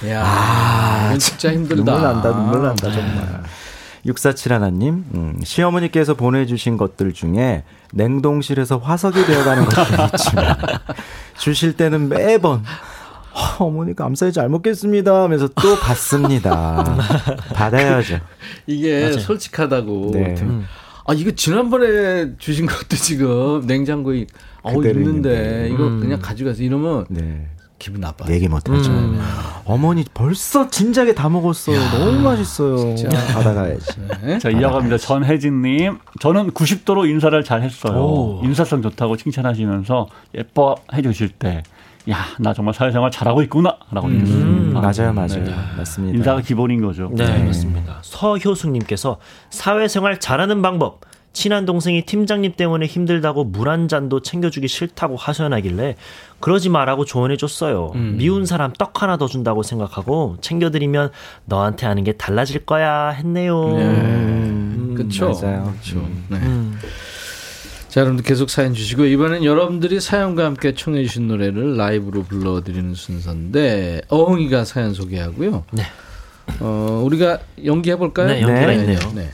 야, 0.05 1.05
이건 1.07 1.19
진짜 1.19 1.51
힘들다. 1.51 1.75
눈물 1.83 2.01
난다, 2.01 2.29
눈물 2.35 2.61
난다, 2.61 2.91
정말. 2.91 3.43
6471 4.05 4.53
하나님, 4.53 5.05
음, 5.13 5.39
시어머니께서 5.43 6.13
보내주신 6.13 6.77
것들 6.77 7.13
중에 7.13 7.63
냉동실에서 7.93 8.77
화석이 8.77 9.25
되어가는 9.25 9.65
것들이 9.65 10.03
있지만, 10.13 10.55
주실 11.37 11.73
때는 11.73 12.07
매번, 12.09 12.63
어, 13.33 13.65
어머니 13.65 13.95
감사히 13.95 14.31
잘 14.31 14.49
먹겠습니다 14.49 15.23
하면서 15.23 15.47
또 15.47 15.77
받습니다. 15.79 16.97
받아야죠. 17.53 18.19
이게 18.65 19.11
솔직하다고. 19.11 20.11
네. 20.13 20.35
아, 21.05 21.13
이거 21.13 21.31
지난번에 21.31 22.35
주신 22.37 22.65
것도 22.65 22.95
지금 22.95 23.65
냉장고에 23.65 24.25
어, 24.63 24.71
있는데 24.71 24.89
있는데. 24.91 25.69
이거 25.69 25.83
그냥 25.83 26.19
가져가서 26.19 26.63
이러면 26.63 27.05
네. 27.09 27.47
기분 27.79 28.01
나빠요. 28.01 28.33
얘기 28.33 28.47
못하죠. 28.47 28.91
어머니 29.65 30.03
벌써 30.13 30.69
진작에 30.69 31.13
다 31.13 31.29
먹었어요. 31.29 31.79
너무 31.91 32.19
맛있어요. 32.21 32.95
받아가야지. 33.33 33.85
네? 34.23 34.39
자, 34.39 34.49
이어갑니다. 34.49 34.97
전혜진님. 34.97 35.99
저는 36.19 36.51
90도로 36.51 37.07
인사를 37.07 37.43
잘 37.43 37.61
했어요. 37.61 37.97
오. 37.97 38.41
인사성 38.43 38.81
좋다고 38.81 39.17
칭찬하시면서 39.17 40.07
예뻐해 40.35 41.01
주실 41.03 41.29
때, 41.29 41.63
야, 42.09 42.25
나 42.39 42.53
정말 42.53 42.73
사회생활 42.73 43.11
잘하고 43.11 43.41
있구나. 43.43 43.77
라고 43.91 44.07
느꼈습니다. 44.07 44.79
맞아요, 44.79 45.13
맞아요. 45.13 45.43
맞습니다. 45.77 46.17
인사가 46.17 46.41
기본인 46.41 46.81
거죠. 46.81 47.11
네, 47.13 47.43
맞습니다. 47.43 47.99
서효숙님께서 48.01 49.17
사회생활 49.49 50.19
잘하는 50.19 50.61
방법. 50.61 51.01
친한 51.37 51.65
동생이 51.65 52.01
팀장님 52.03 52.53
때문에 52.57 52.87
힘들다고 52.87 53.43
물 53.43 53.67
한 53.67 53.87
잔도 53.87 54.21
챙겨주기 54.21 54.67
싫다고 54.67 55.17
하소연하길래 55.17 55.95
그러지 56.39 56.69
마라고 56.69 57.05
조언해줬어요. 57.05 57.91
미운 58.17 58.45
사람 58.47 58.73
떡 58.73 59.03
하나 59.03 59.17
더 59.17 59.27
준다고 59.27 59.61
생각하고 59.61 60.37
챙겨드리면 60.41 61.11
너한테 61.45 61.85
하는 61.85 62.03
게 62.03 62.13
달라질 62.13 62.65
거야 62.65 63.09
했네요. 63.09 63.75
음, 63.75 64.93
그쵸. 64.97 65.31
맞아요. 65.39 65.73
그렇죠. 65.83 66.09
네. 66.29 66.39
자, 67.89 68.01
여러분들 68.01 68.25
계속 68.25 68.49
사연 68.49 68.73
주시고 68.73 69.05
이번엔 69.05 69.43
여러분들이 69.43 69.99
사연과 69.99 70.43
함께 70.45 70.73
청해 70.73 71.03
주신 71.03 71.27
노래를 71.27 71.77
라이브로 71.77 72.23
불러드리는 72.23 72.95
순서인데 72.95 74.01
어흥이가 74.07 74.65
사연 74.65 74.93
소개하고요. 74.95 75.65
네. 75.71 75.83
어, 76.61 77.01
우리가 77.05 77.39
연기해 77.63 77.97
볼까요? 77.97 78.27
네, 78.27 78.41
연기가 78.41 78.71
있네요. 78.73 78.99
네. 79.13 79.29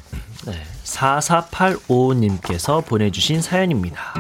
네, 0.84 1.20
4485님께서 1.20 2.86
보내주신 2.86 3.42
사연입니다. 3.42 4.14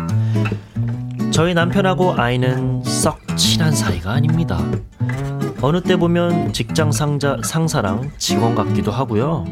저희 1.31 1.53
남편하고 1.53 2.13
아이는 2.13 2.83
썩 2.83 3.19
친한 3.37 3.73
사이가 3.73 4.11
아닙니다. 4.11 4.63
어느 5.61 5.81
때 5.81 5.95
보면 5.95 6.53
직장 6.53 6.91
상자, 6.91 7.37
상사랑 7.43 8.11
직원 8.17 8.55
같기도 8.55 8.91
하고요. 8.91 9.45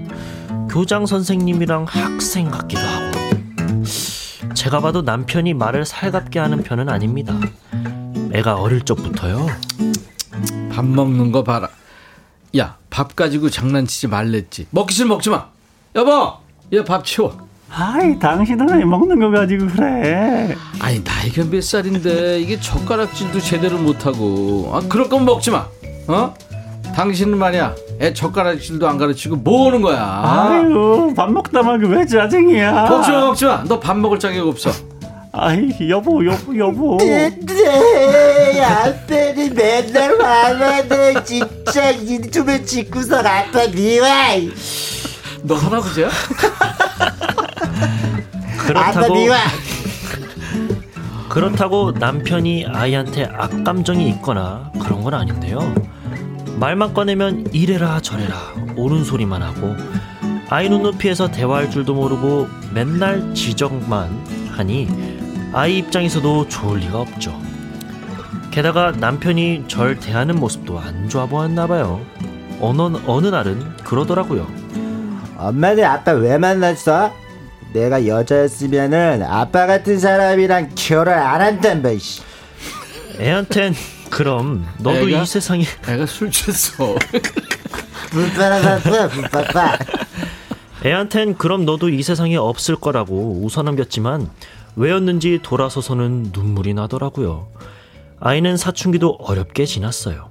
교장 0.69 1.05
선생님이랑 1.05 1.85
학생 1.87 2.49
같기도 2.49 2.81
하고. 2.81 3.11
제가 4.53 4.79
봐도 4.79 5.01
남편이 5.01 5.53
말을 5.53 5.85
살갑게 5.85 6.39
하는 6.39 6.63
편은 6.63 6.89
아닙니다. 6.89 7.39
애가 8.33 8.55
어릴 8.55 8.81
적부터요. 8.81 9.47
밥 10.71 10.85
먹는 10.85 11.31
거 11.31 11.43
봐라. 11.43 11.69
야, 12.57 12.77
밥 12.89 13.15
가지고 13.15 13.49
장난치지 13.49 14.07
말랬지. 14.07 14.67
먹기 14.71 14.93
싫으면 14.93 15.15
먹지 15.17 15.29
마. 15.29 15.47
여보, 15.95 16.40
얘밥 16.73 17.03
치워. 17.05 17.35
아이, 17.73 18.17
당신은 18.19 18.77
왜 18.79 18.83
먹는 18.83 19.19
거 19.19 19.29
가지고 19.31 19.67
그래. 19.67 20.55
아니 20.79 20.99
나이가 21.03 21.43
몇 21.49 21.63
살인데 21.63 22.39
이게 22.41 22.59
젓가락질도 22.59 23.39
제대로 23.39 23.77
못하고 23.77 24.71
아 24.73 24.81
그럴 24.89 25.07
거면 25.07 25.25
먹지 25.25 25.51
마 25.51 25.65
어? 26.07 26.33
당신은 26.93 27.37
말이야 27.37 27.73
애 28.01 28.13
젓가락질도 28.13 28.87
안 28.89 28.97
가르치고 28.97 29.37
뭐 29.37 29.67
하는 29.67 29.81
거야 29.81 30.03
아유, 30.03 31.13
밥 31.15 31.31
먹다 31.31 31.61
말고 31.63 31.87
왜 31.87 32.05
짜증이야. 32.05 32.89
먹지 32.89 33.11
마 33.11 33.19
먹지 33.21 33.45
마너 33.45 33.79
밥 33.79 33.97
먹을 33.97 34.19
자격 34.19 34.47
없어 34.47 34.69
아이, 35.33 35.69
여보, 35.87 36.25
여보, 36.25 36.57
여보. 36.57 36.97
네, 36.99 37.31
아빠는 38.61 39.53
맨날 39.55 40.19
화나네 40.21 41.23
진짜 41.23 41.89
인tum을 41.91 42.65
짓고서 42.65 43.19
아빠 43.19 43.65
미워 43.73 44.05
너 45.43 45.55
할아버지야? 45.55 46.09
그렇다고. 48.67 49.15
그렇다고 51.29 51.91
남편이 51.93 52.65
아이한테 52.67 53.25
악감정이 53.25 54.07
있거나 54.09 54.71
그런 54.81 55.01
건 55.03 55.13
아닌데요. 55.13 55.73
말만 56.57 56.93
꺼내면 56.93 57.47
이래라 57.53 58.01
저래라 58.01 58.35
옳은 58.75 59.03
소리만 59.03 59.41
하고 59.41 59.75
아이 60.49 60.69
눈높이에서 60.69 61.31
대화할 61.31 61.71
줄도 61.71 61.93
모르고 61.93 62.49
맨날 62.73 63.33
지적만 63.33 64.51
하니 64.51 64.89
아이 65.53 65.77
입장에서도 65.79 66.49
좋을 66.49 66.79
리가 66.79 66.99
없죠. 66.99 67.39
게다가 68.51 68.91
남편이 68.91 69.65
절 69.69 69.97
대하는 69.99 70.37
모습도 70.37 70.77
안 70.77 71.07
좋아 71.07 71.25
보았나 71.25 71.67
봐요. 71.67 72.01
어느, 72.59 72.81
어느 73.07 73.27
날은 73.27 73.77
그러더라고요. 73.77 74.45
엄마는 75.47 75.83
아빠 75.83 76.11
왜 76.13 76.37
만났어? 76.37 77.11
내가 77.73 78.05
여자였으면은 78.05 79.23
아빠 79.23 79.65
같은 79.65 79.97
사람이랑 79.97 80.71
결혼 80.75 81.13
안 81.13 81.41
한단 81.41 81.81
말. 81.81 81.99
씨. 81.99 82.21
애한텐 83.19 83.73
그럼 84.09 84.67
너도 84.79 85.09
애가? 85.09 85.21
이 85.21 85.25
세상에 85.25 85.63
애가 85.87 86.05
술 86.05 86.29
취했어. 86.31 86.95
불빠라바빠 88.11 89.07
불빠빠. 89.07 89.77
애한텐 90.85 91.37
그럼 91.37 91.65
너도 91.65 91.89
이 91.89 92.03
세상에 92.03 92.35
없을 92.35 92.75
거라고 92.75 93.39
웃어넘겼지만 93.43 94.29
왜였는지 94.75 95.39
돌아서서는 95.41 96.31
눈물이 96.33 96.73
나더라고요. 96.73 97.47
아이는 98.19 98.57
사춘기도 98.57 99.17
어렵게 99.19 99.65
지났어요. 99.65 100.29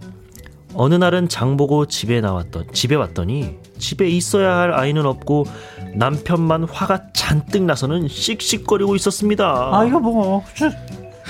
어느 0.75 0.95
날은 0.95 1.29
장 1.29 1.57
보고 1.57 1.87
집에 1.87 2.21
나왔던 2.21 2.69
집에 2.73 2.95
왔더니 2.95 3.59
집에 3.81 4.09
있어야 4.09 4.57
할 4.57 4.73
아이는 4.73 5.05
없고 5.07 5.47
남편만 5.95 6.65
화가 6.65 7.13
잔뜩 7.13 7.65
나서는 7.65 8.07
씩씩거리고 8.09 8.95
있었습니다. 8.97 9.71
아 9.73 9.85
이거 9.85 9.99
뭐 9.99 10.45
주, 10.55 10.71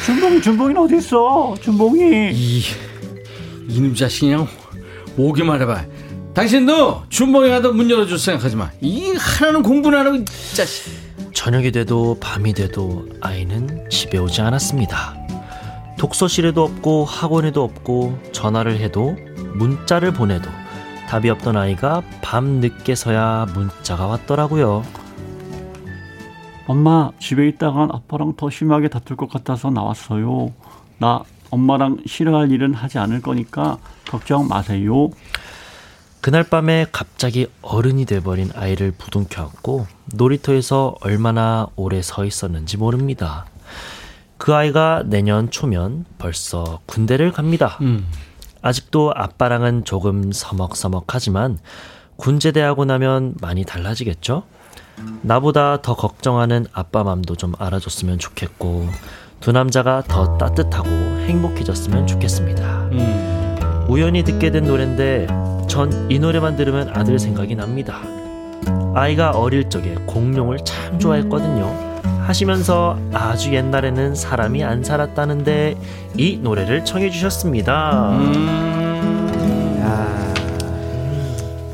준봉이 0.05 0.42
준봉이는 0.42 0.82
어디 0.82 0.96
있어? 0.98 1.55
준봉이 1.62 2.32
이 2.32 2.62
이놈 3.68 3.94
자식 3.94 4.20
그냥 4.20 4.46
오기만 5.16 5.62
해봐. 5.62 5.84
당신도 6.34 7.05
준봉이 7.09 7.48
가도 7.51 7.72
문 7.72 7.90
열어줄 7.90 8.18
생각하지 8.18 8.57
마. 8.57 8.70
이 8.80 9.12
하나는 9.16 10.22
이 10.22 10.24
자식. 10.55 10.92
저녁이 11.32 11.72
돼도 11.72 12.18
밤이 12.20 12.53
돼도 12.53 13.09
아이는 13.20 13.88
집에 13.88 14.18
오지 14.18 14.40
않았습니다. 14.42 15.16
독서실에도 15.98 16.62
없고 16.64 17.05
학원에도 17.05 17.62
없고 17.62 18.18
전화를 18.32 18.78
해도 18.78 19.16
문자를 19.55 20.12
보내도 20.12 20.48
답이 21.11 21.28
없던 21.28 21.56
아이가 21.56 22.04
밤 22.22 22.61
늦게서야 22.61 23.48
문자가 23.52 24.06
왔더라고요. 24.06 24.84
엄마 26.68 27.11
집에 27.18 27.48
있다간 27.48 27.90
아빠랑 27.90 28.34
더 28.36 28.48
심하게 28.48 28.86
다툴 28.86 29.16
것 29.16 29.28
같아서 29.28 29.70
나왔어요. 29.70 30.52
나 30.98 31.24
엄마랑 31.50 31.96
싫어할 32.06 32.52
일은 32.52 32.74
하지 32.74 33.00
않을 33.00 33.22
거니까 33.22 33.78
걱정 34.08 34.46
마세요. 34.46 35.11
그날 36.20 36.44
밤에 36.44 36.86
갑자기 36.92 37.48
어른이 37.61 38.04
돼버린 38.04 38.50
아이를 38.54 38.92
부둥켜 38.96 39.42
안고 39.42 39.88
놀이터에서 40.14 40.94
얼마나 41.00 41.66
오래 41.74 42.02
서 42.02 42.24
있었는지 42.24 42.76
모릅니다. 42.76 43.46
그 44.38 44.54
아이가 44.54 45.02
내년 45.04 45.50
초면 45.50 46.04
벌써 46.18 46.78
군대를 46.86 47.32
갑니다. 47.32 47.78
음. 47.80 48.06
아직도 48.62 49.12
아빠랑은 49.14 49.84
조금 49.84 50.32
서먹서먹하지만 50.32 51.58
군제대 52.16 52.61
하고 52.61 52.84
나면 52.84 53.34
많이 53.40 53.64
달라지겠죠? 53.64 54.42
나보다 55.22 55.80
더 55.80 55.94
걱정하는 55.94 56.66
아빠 56.72 57.02
맘도 57.04 57.34
좀 57.34 57.54
알아줬으면 57.58 58.18
좋겠고 58.18 58.88
두 59.40 59.52
남자가 59.52 60.02
더 60.06 60.36
따뜻하고 60.36 60.88
행복해졌으면 60.90 62.06
좋겠습니다. 62.06 62.62
음. 62.92 63.86
우연히 63.88 64.22
듣게 64.22 64.50
된 64.50 64.64
노래인데 64.64 65.26
전 65.68 66.08
이 66.11 66.18
노래만 66.18 66.56
들으면 66.56 66.90
아들 66.94 67.18
생각이 67.18 67.54
납니다. 67.54 68.00
아이가 68.94 69.30
어릴 69.30 69.70
적에 69.70 69.94
공룡을 70.06 70.58
참 70.64 70.98
좋아했거든요. 70.98 71.89
하시면서 72.30 72.96
아주 73.12 73.52
옛날에는 73.52 74.14
사람이 74.14 74.62
안 74.62 74.84
살았다는데 74.84 75.76
이 76.16 76.38
노래를 76.40 76.84
청해 76.84 77.10
주셨습니다. 77.10 78.10
음. 78.12 79.80
야, 79.82 80.34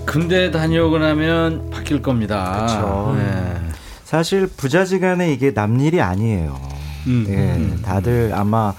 군대 0.07 0.51
다녀오고 0.51 0.99
나면 0.99 1.71
바뀔 1.71 2.01
겁니다. 2.01 2.67
그쵸. 2.67 3.15
네. 3.19 3.57
사실 4.05 4.47
부자지간에 4.47 5.31
이게 5.31 5.51
남일이 5.51 6.01
아니에요. 6.01 6.59
음, 7.07 7.27
예, 7.29 7.35
음. 7.35 7.83
다들 7.85 8.33
아마 8.35 8.73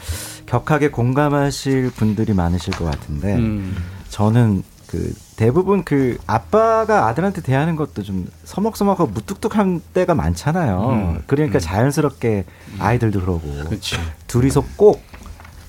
격하게 0.47 0.89
공감하실 0.89 1.91
분들이 1.91 2.33
많으실 2.33 2.73
것 2.73 2.85
같은데 2.85 3.35
음. 3.35 3.75
저는 4.09 4.63
그 4.87 5.13
대부분 5.35 5.83
그 5.83 6.17
아빠가 6.25 7.07
아들한테 7.07 7.41
대하는 7.41 7.75
것도 7.75 8.03
좀 8.03 8.27
서먹서먹하고 8.45 9.07
무뚝뚝한 9.07 9.81
때가 9.93 10.15
많잖아요. 10.15 10.89
음. 10.89 11.23
그러니까 11.27 11.59
자연스럽게 11.59 12.45
아이들도 12.79 13.19
그러고 13.19 13.41
그렇지. 13.65 13.97
둘이서 14.27 14.63
꼭 14.77 15.03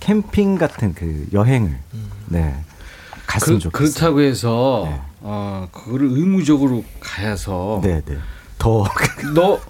캠핑 0.01 0.57
같은 0.57 0.95
그 0.95 1.27
여행을 1.33 1.79
네 2.27 2.55
갔으면 3.27 3.59
그, 3.59 3.65
좋겠어요. 3.65 3.93
그렇다고 3.93 4.21
해서 4.21 4.83
네. 4.89 5.01
어 5.21 5.69
그거를 5.73 6.09
의무적으로 6.11 6.85
가야서 7.01 7.81
네, 7.83 8.01
네. 8.07 8.17
더너 8.59 9.61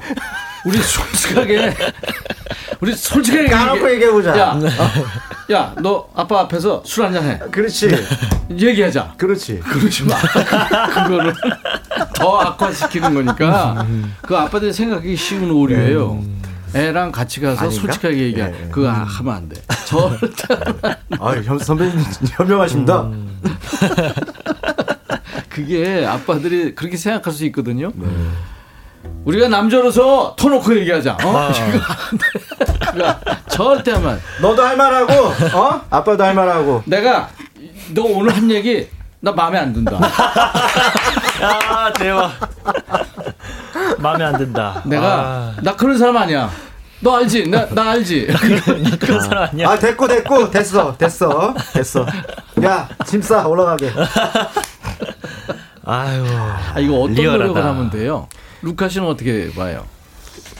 우리 0.65 0.79
솔직하게 0.79 1.75
우리 2.81 2.95
솔직하게 2.95 3.49
까놓고 3.49 3.91
얘기해 3.93 4.11
보자. 4.11 4.39
야, 4.39 4.59
야, 5.51 5.75
너 5.81 6.09
아빠 6.15 6.41
앞에서 6.41 6.83
술 6.85 7.05
한잔 7.05 7.25
해. 7.25 7.39
그렇지, 7.51 7.89
얘기하자. 8.51 9.15
그렇지. 9.17 9.61
그러지 9.61 10.05
마. 10.05 10.15
그거는 10.95 11.33
더 12.15 12.39
악화시키는 12.41 13.15
거니까 13.15 13.87
그 14.23 14.37
아빠들 14.37 14.73
생각하기 14.73 15.17
쉬운 15.17 15.51
오류예요. 15.51 16.23
애랑 16.75 17.13
같이 17.13 17.41
가서 17.41 17.65
아닌가? 17.65 17.81
솔직하게 17.81 18.19
얘기해. 18.19 18.47
예, 18.47 18.65
예. 18.67 18.69
그거 18.69 18.91
하면 18.91 19.35
안 19.35 19.49
돼. 19.49 19.57
절대 19.87 20.55
아, 21.19 21.31
현 21.43 21.59
선배님 21.59 21.99
현명하십니다. 22.33 23.03
음. 23.05 23.39
그게 25.49 26.05
아빠들이 26.07 26.75
그렇게 26.75 26.99
생각할 26.99 27.33
수 27.33 27.47
있거든요. 27.47 27.91
우리가 29.25 29.49
남자로서 29.49 30.35
터놓고 30.39 30.79
얘기하자. 30.81 31.19
어? 31.23 31.51
돼. 31.53 32.91
그거 32.93 33.15
절대 33.49 33.93
돼. 33.93 34.19
너도 34.41 34.63
할 34.65 34.77
말하고, 34.77 35.13
어? 35.59 35.81
아빠도 35.91 36.25
할 36.25 36.35
말하고. 36.35 36.83
내가 36.87 37.29
너 37.95 38.03
오늘 38.05 38.35
한 38.35 38.51
얘기 38.51 38.89
나 39.21 39.33
마음에 39.33 39.59
안 39.59 39.73
든다. 39.73 39.99
야 41.43 41.93
대박. 41.93 42.33
마음에 43.99 44.25
안 44.25 44.39
든다. 44.39 44.83
내가 44.87 45.53
나 45.63 45.77
그런 45.77 45.99
사람 45.99 46.17
아니야. 46.17 46.51
너 47.01 47.17
알지? 47.17 47.49
나, 47.49 47.67
나 47.69 47.91
알지? 47.93 48.29
아, 48.35 48.97
그런 48.99 49.21
사람 49.21 49.45
아니야. 49.45 49.69
아, 49.71 49.79
됐고, 49.79 50.09
됐고, 50.09 50.51
됐어, 50.51 50.97
됐어, 50.97 51.55
됐어. 51.73 52.05
야, 52.65 52.89
짐 53.07 53.23
싸, 53.23 53.47
올라가게. 53.47 53.93
아유. 55.85 56.25
아, 56.75 56.75
이거 56.81 56.97
어떤 56.97 57.15
리얼하다. 57.15 57.39
노력을 57.45 57.65
하면 57.65 57.91
돼요? 57.91 58.29
루카 58.63 58.89
씨는 58.89 59.07
어떻게 59.07 59.51
봐요? 59.53 59.85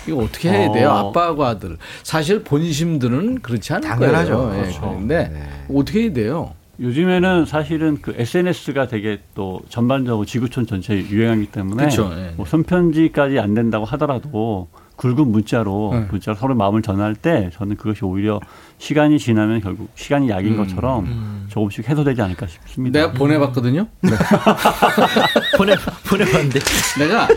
이거 0.07 0.19
어떻게 0.19 0.51
해야 0.51 0.73
돼요? 0.73 0.89
어. 0.91 1.09
아빠하고 1.11 1.45
아들. 1.45 1.77
사실 2.03 2.43
본심들은 2.43 3.41
그렇지 3.41 3.73
않을 3.75 3.89
당연하죠. 3.89 4.37
거예요. 4.39 4.59
예, 4.59 4.63
그렇죠. 4.63 4.81
그런데 4.81 5.49
어떻게 5.73 6.03
해야 6.03 6.13
돼요? 6.13 6.55
요즘에는 6.81 7.45
사실은 7.45 7.99
그 8.01 8.15
SNS가 8.17 8.87
되게 8.87 9.21
또 9.35 9.61
전반적으로 9.69 10.25
지구촌 10.25 10.67
전체에 10.67 11.09
유행하기 11.09 11.47
때문에 11.47 11.85
그쵸, 11.87 12.11
예. 12.17 12.33
뭐 12.37 12.47
손편지까지 12.47 13.41
안 13.41 13.55
된다고 13.55 13.85
하더라도 13.85 14.69
굵은 14.95 15.29
문자로 15.29 15.91
네. 15.93 16.07
문자로 16.11 16.37
서로 16.37 16.55
마음을 16.55 16.83
전할 16.83 17.15
때 17.15 17.51
저는 17.55 17.77
그것이 17.77 18.05
오히려 18.05 18.41
시간이 18.79 19.19
지나면 19.19 19.61
결국 19.61 19.91
시간이 19.95 20.29
약인 20.29 20.53
음. 20.53 20.57
것처럼 20.57 21.47
조금씩 21.49 21.89
해소되지 21.89 22.21
않을까 22.23 22.47
싶습니다. 22.47 23.01
내가 23.01 23.13
보내봤거든요. 23.13 23.87
보내 25.57 25.75
보내봤는데. 26.09 26.61
내가 26.99 27.29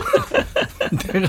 내가 0.98 1.28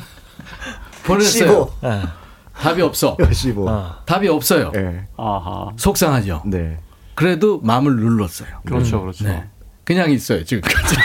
보냈어요. 1.06 1.70
아, 1.82 2.14
답이 2.56 2.82
없어. 2.82 3.18
씹어. 3.32 3.66
어. 3.68 3.96
답이 4.06 4.28
없어요. 4.28 4.72
예. 4.76 5.06
아하. 5.18 5.72
속상하죠. 5.78 6.44
네. 6.46 6.80
그래도 7.16 7.60
마음을 7.62 7.96
눌렀어요. 7.96 8.48
그렇죠, 8.66 9.02
그렇죠. 9.02 9.26
네. 9.26 9.44
그냥 9.84 10.10
있어요 10.12 10.44
지금까지. 10.46 10.96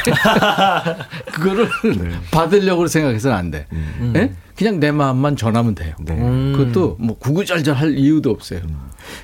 그거를 1.34 1.68
네. 1.98 2.16
받으려고 2.30 2.86
생각해서는 2.86 3.36
안 3.36 3.50
돼. 3.50 3.66
음. 3.72 4.12
예? 4.16 4.32
그냥 4.56 4.78
내 4.78 4.92
마음만 4.92 5.36
전하면 5.36 5.74
돼요. 5.74 5.94
네. 6.00 6.16
그것도 6.52 6.96
뭐 7.00 7.16
구구절절 7.18 7.74
할 7.74 7.96
이유도 7.98 8.30
없어요. 8.30 8.61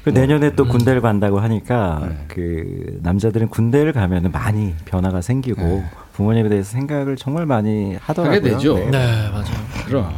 그 0.02 0.10
내년에 0.10 0.54
또 0.54 0.66
군대를 0.66 1.00
간다고 1.00 1.38
하니까 1.40 2.00
음. 2.02 2.08
네. 2.08 2.24
그 2.28 2.98
남자들은 3.02 3.48
군대를 3.48 3.92
가면은 3.92 4.32
많이 4.32 4.74
변화가 4.86 5.20
생기고 5.20 5.84
부모님에 6.14 6.48
대해서 6.48 6.70
생각을 6.70 7.16
정말 7.16 7.44
많이 7.44 7.96
하더라고요. 8.00 8.38
하게 8.38 8.50
되죠. 8.50 8.74
네. 8.78 8.90
네, 8.90 9.28
맞아요. 9.30 9.44
그럼 9.86 10.12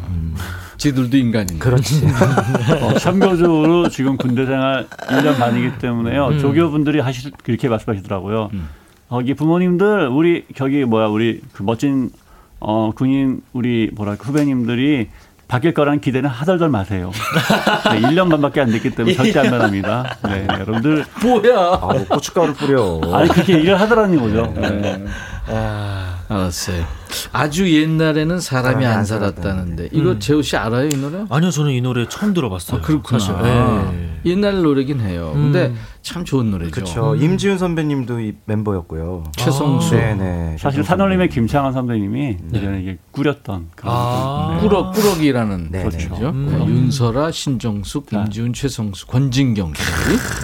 지들도 0.77 1.17
인간인데. 1.17 1.59
그렇지. 1.59 2.07
어, 2.83 2.95
참고적으로 2.99 3.89
지금 3.89 4.17
군대 4.17 4.45
생활 4.47 4.87
1년 4.89 5.39
반이기 5.39 5.79
때문에요. 5.79 6.29
음. 6.29 6.39
조교분들이 6.39 7.01
하실 7.01 7.33
그렇게 7.43 7.69
말씀하시더라고요. 7.69 8.51
음. 8.53 8.69
거기 9.09 9.35
부모님들 9.35 10.09
우리 10.09 10.45
저기 10.55 10.85
뭐야 10.85 11.07
우리 11.07 11.41
그 11.53 11.63
멋진 11.63 12.11
어 12.59 12.91
군인 12.95 13.41
우리 13.53 13.91
뭐랄까 13.95 14.25
후배님들이 14.25 15.09
바뀔 15.49 15.75
거라는 15.75 16.01
기대는 16.01 16.29
하덜덜 16.29 16.69
마세요. 16.71 17.13
네, 17.93 18.01
1년 18.01 18.29
반밖에 18.31 18.61
안 18.61 18.71
됐기 18.73 18.91
때문에 18.91 19.15
절대 19.15 19.39
안 19.39 19.51
변합니다. 19.51 20.17
네, 20.25 20.45
여러분들 20.51 21.05
뭐야? 21.23 21.57
아, 21.57 21.79
뭐 21.79 22.05
고춧가루 22.09 22.55
뿌려. 22.55 23.01
아니 23.15 23.29
그렇게 23.29 23.55
얘기를 23.55 23.81
하더라는 23.81 24.19
거죠. 24.21 24.53
네. 24.57 25.05
알았어요. 25.49 26.85
아주 27.33 27.73
옛날에는 27.73 28.41
사람이 28.41 28.85
안안 28.85 29.05
살았다는데 29.05 29.91
이거 29.93 30.19
재호 30.19 30.43
씨 30.43 30.57
알아요 30.57 30.87
이 30.87 30.97
노래? 30.97 31.25
아니요, 31.31 31.51
저는 31.51 31.73
이 31.73 31.81
노래 31.81 32.07
처음 32.09 32.35
들어봤어요. 32.35 32.81
아, 32.81 32.83
그렇구나. 32.85 33.19
사실. 33.19 33.35
네. 33.43 34.21
옛날 34.27 34.61
노래긴 34.63 35.01
해요. 35.01 35.31
근데 35.35 35.73
참 36.03 36.25
좋은 36.25 36.51
노래죠. 36.51 36.71
그렇죠. 36.73 37.15
임지훈 37.15 37.59
선배님도 37.59 38.21
이 38.21 38.35
멤버였고요. 38.45 39.25
최성수 39.37 39.91
네네. 39.95 40.57
사실 40.59 40.83
산울림의 40.83 41.29
김창완 41.29 41.73
선배님이 41.73 42.37
예전에 42.53 42.81
이게 42.83 42.99
꾸렸던 43.13 43.69
그런 43.77 43.95
아. 43.97 44.55
네. 44.57 44.61
꾸럭 44.69 44.93
꾸럭이라는 44.95 45.69
네, 45.71 45.79
그렇죠. 45.85 46.09
네. 46.19 46.27
음. 46.27 46.47
네, 46.51 46.67
윤설아, 46.67 47.31
신정숙, 47.31 48.07
네. 48.11 48.19
임지훈, 48.19 48.53
최성수, 48.53 49.07
권진경 49.07 49.73
씨. 49.75 49.83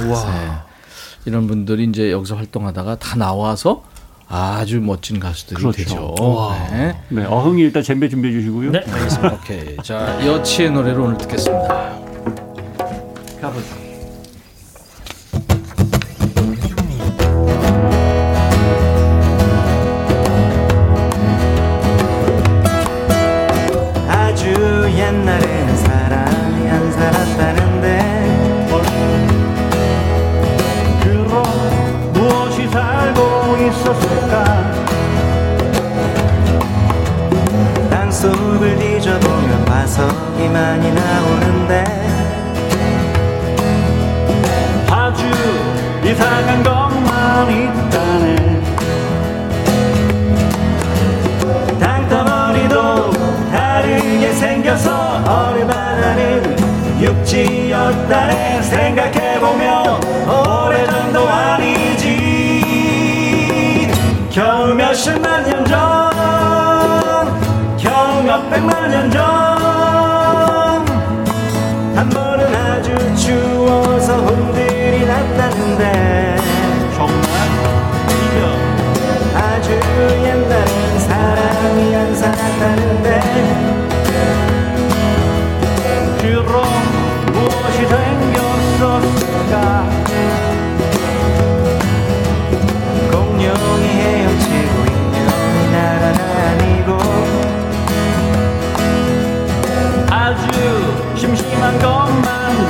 네. 0.04 0.52
이런 1.24 1.46
분들이 1.46 1.84
이제 1.84 2.10
여기서 2.12 2.36
활동하다가 2.36 2.96
다 2.96 3.16
나와서 3.16 3.84
아주 4.34 4.80
멋진 4.80 5.20
가수들이 5.20 5.56
그렇죠. 5.60 5.76
되죠. 5.76 6.14
네. 6.70 6.96
네, 7.10 7.24
어흥이 7.26 7.60
일단 7.60 7.82
잼배 7.82 8.08
준비해 8.08 8.32
주시고요. 8.32 8.70
네, 8.72 8.78
알겠습니다. 8.78 9.34
오케이. 9.34 9.76
자, 9.82 10.26
여치의 10.26 10.70
노래를 10.70 11.00
오늘 11.00 11.18
듣겠습니다. 11.18 12.00
가보죠. 13.42 13.81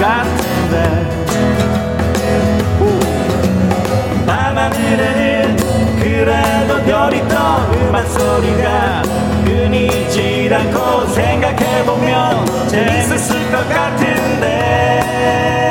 같은데. 0.03 1.07
밤하늘에는 4.27 5.57
그래도 6.01 6.83
별이 6.85 7.29
떠 7.29 7.71
음악 7.73 8.07
소리가 8.09 9.03
끊이질 9.45 10.53
않고 10.53 11.07
생각해보면 11.07 12.69
재밌었을 12.69 13.53
것 13.53 13.69
같은데 13.69 15.62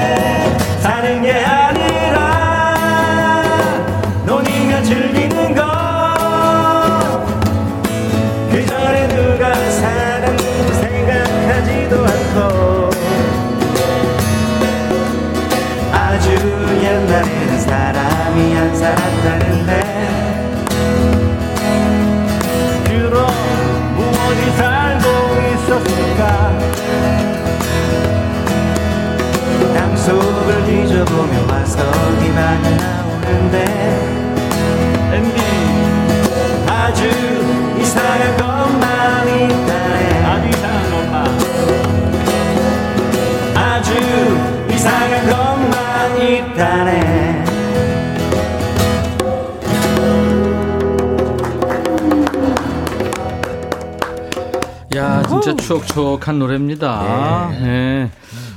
추억추억한 56.21 56.39
노래입니다. 56.39 57.49
네. 57.59 58.11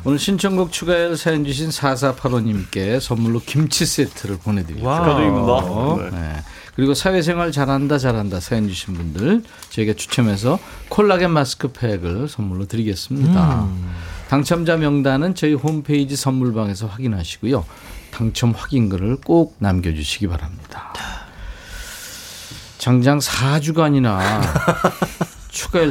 오늘 0.04 0.18
신청곡 0.18 0.70
추가열 0.70 1.16
사연 1.16 1.44
주신 1.44 1.70
4485님께 1.70 3.00
선물로 3.00 3.40
김치 3.44 3.86
세트를 3.86 4.38
보내드립니다. 4.38 4.98
축하드립니다. 4.98 6.10
네. 6.10 6.10
네. 6.10 6.42
그리고 6.76 6.94
사회생활 6.94 7.52
잘한다 7.52 7.98
잘한다 7.98 8.40
사연 8.40 8.68
주신 8.68 8.94
분들 8.94 9.42
저희가 9.70 9.94
추첨해서 9.94 10.58
콜라겐 10.88 11.30
마스크팩을 11.30 12.28
선물로 12.28 12.66
드리겠습니다. 12.66 13.66
당첨자 14.28 14.76
명단은 14.76 15.34
저희 15.34 15.54
홈페이지 15.54 16.16
선물방에서 16.16 16.86
확인하시고요. 16.86 17.64
당첨 18.10 18.52
확인글을 18.56 19.18
꼭 19.24 19.56
남겨주시기 19.58 20.28
바랍니다. 20.28 20.92
장장 22.78 23.18
4주간이나 23.18 24.20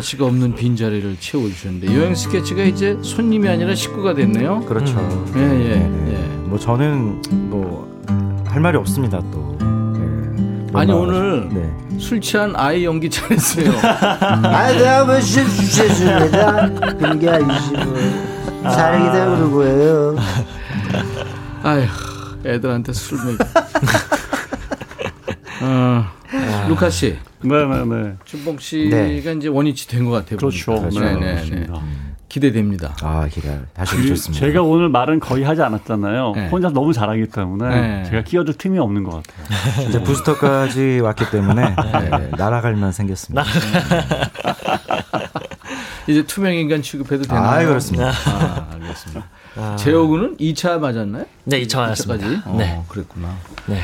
씨가 0.02 0.26
없는 0.26 0.56
빈자리를 0.56 1.18
채워주셨는데 1.20 1.96
여행 1.96 2.16
스케치가 2.16 2.64
이제 2.64 2.98
손님이 3.02 3.50
아니라 3.50 3.76
식구가 3.76 4.14
됐네요. 4.14 4.62
그렇죠 4.62 4.96
예, 5.36 5.42
예, 5.42 6.12
예. 6.12 6.18
뭐 6.48 6.58
저는 6.58 7.22
뭐 7.50 7.94
할 8.54 8.62
말이 8.62 8.78
없습니다 8.78 9.20
또 9.32 9.58
예. 9.62 10.78
아니 10.78 10.92
오늘 10.92 11.50
네. 11.50 11.98
술 11.98 12.22
취한 12.22 12.56
아이 12.56 12.86
연기 12.86 13.10
잘했어요. 13.10 13.72
아, 13.82 15.04
뭐 15.06 15.20
주셨습니다. 15.20 16.70
그게 16.70 17.30
아니시고 17.30 17.96
사랑이다 18.64 19.26
거예요. 19.52 20.16
아휴, 21.64 21.84
애들한테 22.46 22.94
술 22.94 23.18
먹이. 23.26 23.38
어, 26.74 26.76
루카 26.76 26.90
씨, 26.90 27.18
네, 27.42 27.66
네, 27.66 27.86
네. 27.86 28.14
준봉 28.26 28.58
씨가 28.60 28.96
네. 28.98 29.18
이제 29.18 29.48
원위치 29.48 29.88
된 29.88 30.06
것 30.06 30.12
같아요. 30.12 30.38
그렇죠. 30.38 30.76
보니까. 30.76 31.02
네, 31.06 31.16
네, 31.16 31.44
네, 31.50 31.56
네. 31.62 31.68
기대됩니다. 32.30 32.96
아, 33.02 33.28
기대. 33.32 33.60
다시 33.76 33.96
그 33.96 34.08
좋습니다. 34.08 34.44
제가 34.44 34.64
오늘 34.64 34.90
말은 34.90 35.20
거의 35.20 35.44
하지 35.44 35.62
않았잖아요. 35.62 36.32
네. 36.36 36.48
혼자 36.50 36.70
너무 36.70 36.92
잘하기 36.92 37.28
때문에 37.28 37.70
네. 37.70 38.04
제가 38.10 38.24
끼어들 38.24 38.56
틈이 38.56 38.80
없는 38.80 39.04
것 39.04 39.22
같아요. 39.24 39.46
이제 39.88 40.02
부스터까지 40.02 41.00
왔기 41.04 41.30
때문에 41.30 41.76
네, 41.76 42.30
날아갈만 42.36 42.92
생겼습니다. 42.92 43.44
이제 46.08 46.24
투명 46.26 46.54
인간 46.56 46.82
취급해도 46.82 47.24
되나요? 47.24 47.44
아, 47.44 47.64
그렇습니다. 47.70 48.10
아, 48.10 48.68
알겠습니다. 48.74 49.76
재호군은 49.78 50.36
2차 50.38 50.80
맞았나요? 50.80 51.26
네, 51.46 51.62
2차 51.62 51.78
맞았습니다. 51.78 52.28
2차까지? 52.28 52.48
어, 52.48 52.56
네. 52.58 52.82
그랬구나. 52.90 53.30
네. 53.68 53.80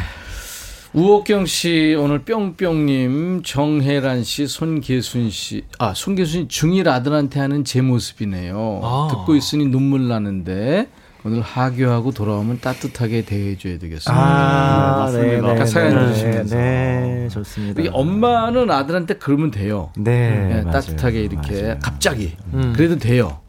우옥경 0.93 1.45
씨, 1.45 1.95
오늘 1.99 2.19
뿅뿅님, 2.19 3.43
정혜란 3.43 4.23
씨, 4.23 4.47
손계순 4.47 5.29
씨. 5.29 5.63
아, 5.77 5.93
손계순이 5.93 6.47
중1 6.47 6.87
아들한테 6.87 7.39
하는 7.39 7.63
제 7.63 7.81
모습이네요. 7.81 8.81
아. 8.83 9.07
듣고 9.11 9.35
있으니 9.35 9.67
눈물 9.67 10.07
나는데, 10.07 10.87
오늘 11.23 11.41
하교하고 11.41 12.11
돌아오면 12.11 12.61
따뜻하게 12.61 13.23
대해줘야 13.23 13.77
되겠습니다. 13.77 14.13
아, 14.15 14.99
맞습니다. 15.01 15.31
네, 15.31 15.41
네, 15.41 15.47
아까 15.51 15.65
사연 15.65 15.95
네, 16.07 16.13
주시면서. 16.13 16.55
네, 16.55 17.27
좋습니다. 17.29 17.81
이게 17.81 17.89
엄마는 17.93 18.71
아들한테 18.71 19.15
그러면 19.15 19.51
돼요. 19.51 19.91
네, 19.95 20.29
네, 20.29 20.61
맞아요. 20.61 20.71
따뜻하게 20.71 21.21
이렇게 21.21 21.61
맞아요. 21.61 21.79
갑자기 21.83 22.35
음. 22.53 22.73
그래도 22.75 22.97
돼요. 22.97 23.41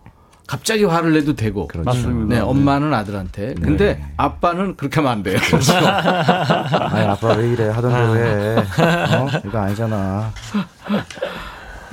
갑자기 0.50 0.82
화를 0.82 1.12
내도 1.12 1.36
되고. 1.36 1.68
그렇죠. 1.68 1.84
맞습니다. 1.88 2.34
네, 2.34 2.40
엄마는 2.40 2.92
아들한테. 2.92 3.54
근데 3.62 4.04
아빠는 4.16 4.74
그렇게 4.74 4.96
하면 4.96 5.12
안 5.12 5.22
돼요. 5.22 5.38
아니, 6.90 7.06
아빠 7.06 7.34
왜 7.34 7.52
이래? 7.52 7.68
하던 7.68 7.92
대로 7.92 8.16
해. 8.16 8.56
어? 8.58 9.28
이거 9.46 9.58
아니잖아. 9.60 10.32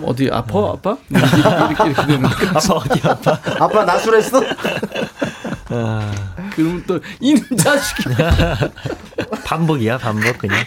어디 0.01 0.27
아파 0.31 0.71
아빠? 0.71 0.97
이렇게 1.07 1.37
이렇게, 1.37 1.85
이렇게 1.85 2.05
되는 2.07 2.21
거. 2.23 2.29
아빠 2.29 2.73
어디 2.73 3.07
아빠? 3.07 3.39
아빠 3.63 3.85
나술했어? 3.85 4.41
그러면 6.55 6.83
또 6.87 6.99
이놈 7.19 7.43
자식이. 7.57 8.09
반복이야, 9.45 9.99
반복 9.99 10.39
그냥. 10.39 10.57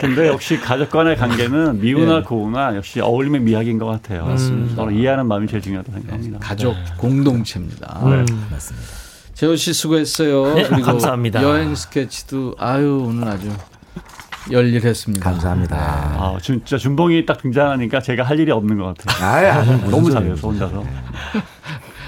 근데 0.00 0.28
역시 0.28 0.58
가족 0.60 0.90
간의 0.90 1.16
관계는 1.16 1.80
미우나 1.80 2.22
고우나 2.22 2.74
역시 2.74 3.00
어울림의 3.00 3.40
미학인 3.42 3.78
것 3.78 3.86
같아요. 3.86 4.24
맞습니다. 4.26 4.74
서로 4.76 4.90
이해하는 4.90 5.26
마음이 5.26 5.46
제일 5.46 5.62
중요하다고 5.62 5.98
생각합니다. 5.98 6.38
가족 6.40 6.74
공동체입니다. 6.96 8.00
네, 8.04 8.24
맞습니다. 8.50 8.86
재호 9.34 9.56
씨 9.56 9.72
수고했어요. 9.72 10.54
네, 10.54 10.62
그리고 10.68 10.82
감사합니다. 10.82 11.42
여행 11.42 11.74
스케치도 11.74 12.56
아유 12.58 13.04
오늘 13.06 13.28
아주 13.28 13.50
열일했습니다. 14.50 15.22
감사합니다. 15.30 15.76
아, 15.76 16.38
진짜 16.42 16.78
준봉이 16.78 17.26
딱 17.26 17.40
등장하니까 17.42 18.00
제가 18.00 18.22
할 18.24 18.40
일이 18.40 18.50
없는 18.50 18.78
것 18.78 18.96
같아요. 18.96 19.54
아니, 19.56 19.70
무슨 19.72 19.90
너무. 19.90 20.10
잘해서 20.10 20.48
혼자서. 20.48 20.84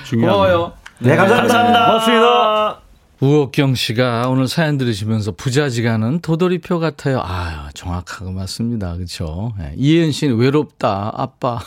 중요해요. 0.04 0.72
네, 1.00 1.14
감사합니다. 1.16 1.86
고맙습니다. 1.86 2.81
우옥경 3.22 3.76
씨가 3.76 4.28
오늘 4.28 4.48
사연 4.48 4.78
들으시면서 4.78 5.30
부자지간은 5.30 6.22
도돌이표 6.22 6.80
같아요. 6.80 7.20
아, 7.22 7.70
정확하고 7.72 8.32
맞습니다. 8.32 8.96
그렇죠? 8.96 9.54
예. 9.60 9.74
이혜연 9.76 10.10
씨는 10.10 10.38
외롭다. 10.38 11.12
아빠. 11.14 11.60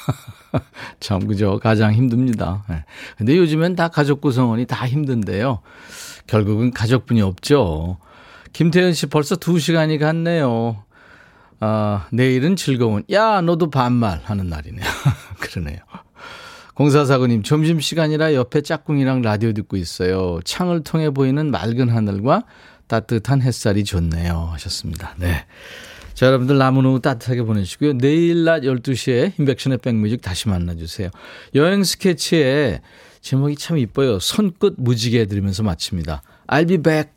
참 0.99 1.25
그죠? 1.25 1.57
가장 1.63 1.93
힘듭니다. 1.93 2.65
예. 2.71 2.83
근데 3.17 3.37
요즘엔 3.37 3.77
다 3.77 3.87
가족 3.87 4.19
구성원이 4.19 4.65
다 4.65 4.85
힘든데요. 4.85 5.61
결국은 6.27 6.71
가족분이 6.71 7.21
없죠. 7.21 7.99
김태현 8.51 8.91
씨 8.91 9.05
벌써 9.05 9.37
두 9.37 9.57
시간이 9.57 9.97
갔네요. 9.97 10.83
아, 11.61 12.07
내일은 12.11 12.57
즐거운 12.57 13.05
야, 13.13 13.39
너도 13.39 13.69
반말 13.69 14.19
하는 14.25 14.49
날이네요. 14.49 14.85
그러네요. 15.39 15.79
공사사구님, 16.75 17.43
점심시간이라 17.43 18.33
옆에 18.33 18.61
짝꿍이랑 18.61 19.21
라디오 19.21 19.53
듣고 19.53 19.77
있어요. 19.77 20.39
창을 20.43 20.83
통해 20.83 21.09
보이는 21.09 21.49
맑은 21.49 21.89
하늘과 21.89 22.43
따뜻한 22.87 23.41
햇살이 23.41 23.83
좋네요. 23.85 24.49
하셨습니다. 24.53 25.15
네. 25.17 25.45
자, 26.13 26.27
여러분들 26.27 26.57
남은 26.57 26.85
오후 26.85 26.99
따뜻하게 26.99 27.43
보내시고요. 27.43 27.97
내일 27.97 28.43
낮 28.43 28.61
12시에 28.61 29.39
인백션의 29.39 29.79
백뮤직 29.79 30.21
다시 30.21 30.49
만나주세요. 30.49 31.09
여행 31.55 31.83
스케치에 31.83 32.81
제목이 33.21 33.55
참 33.55 33.77
이뻐요. 33.77 34.19
손끝 34.19 34.75
무지개 34.77 35.25
들으면서 35.25 35.63
마칩니다. 35.63 36.21
I'll 36.47 36.67
be 36.67 36.77
back. 36.77 37.09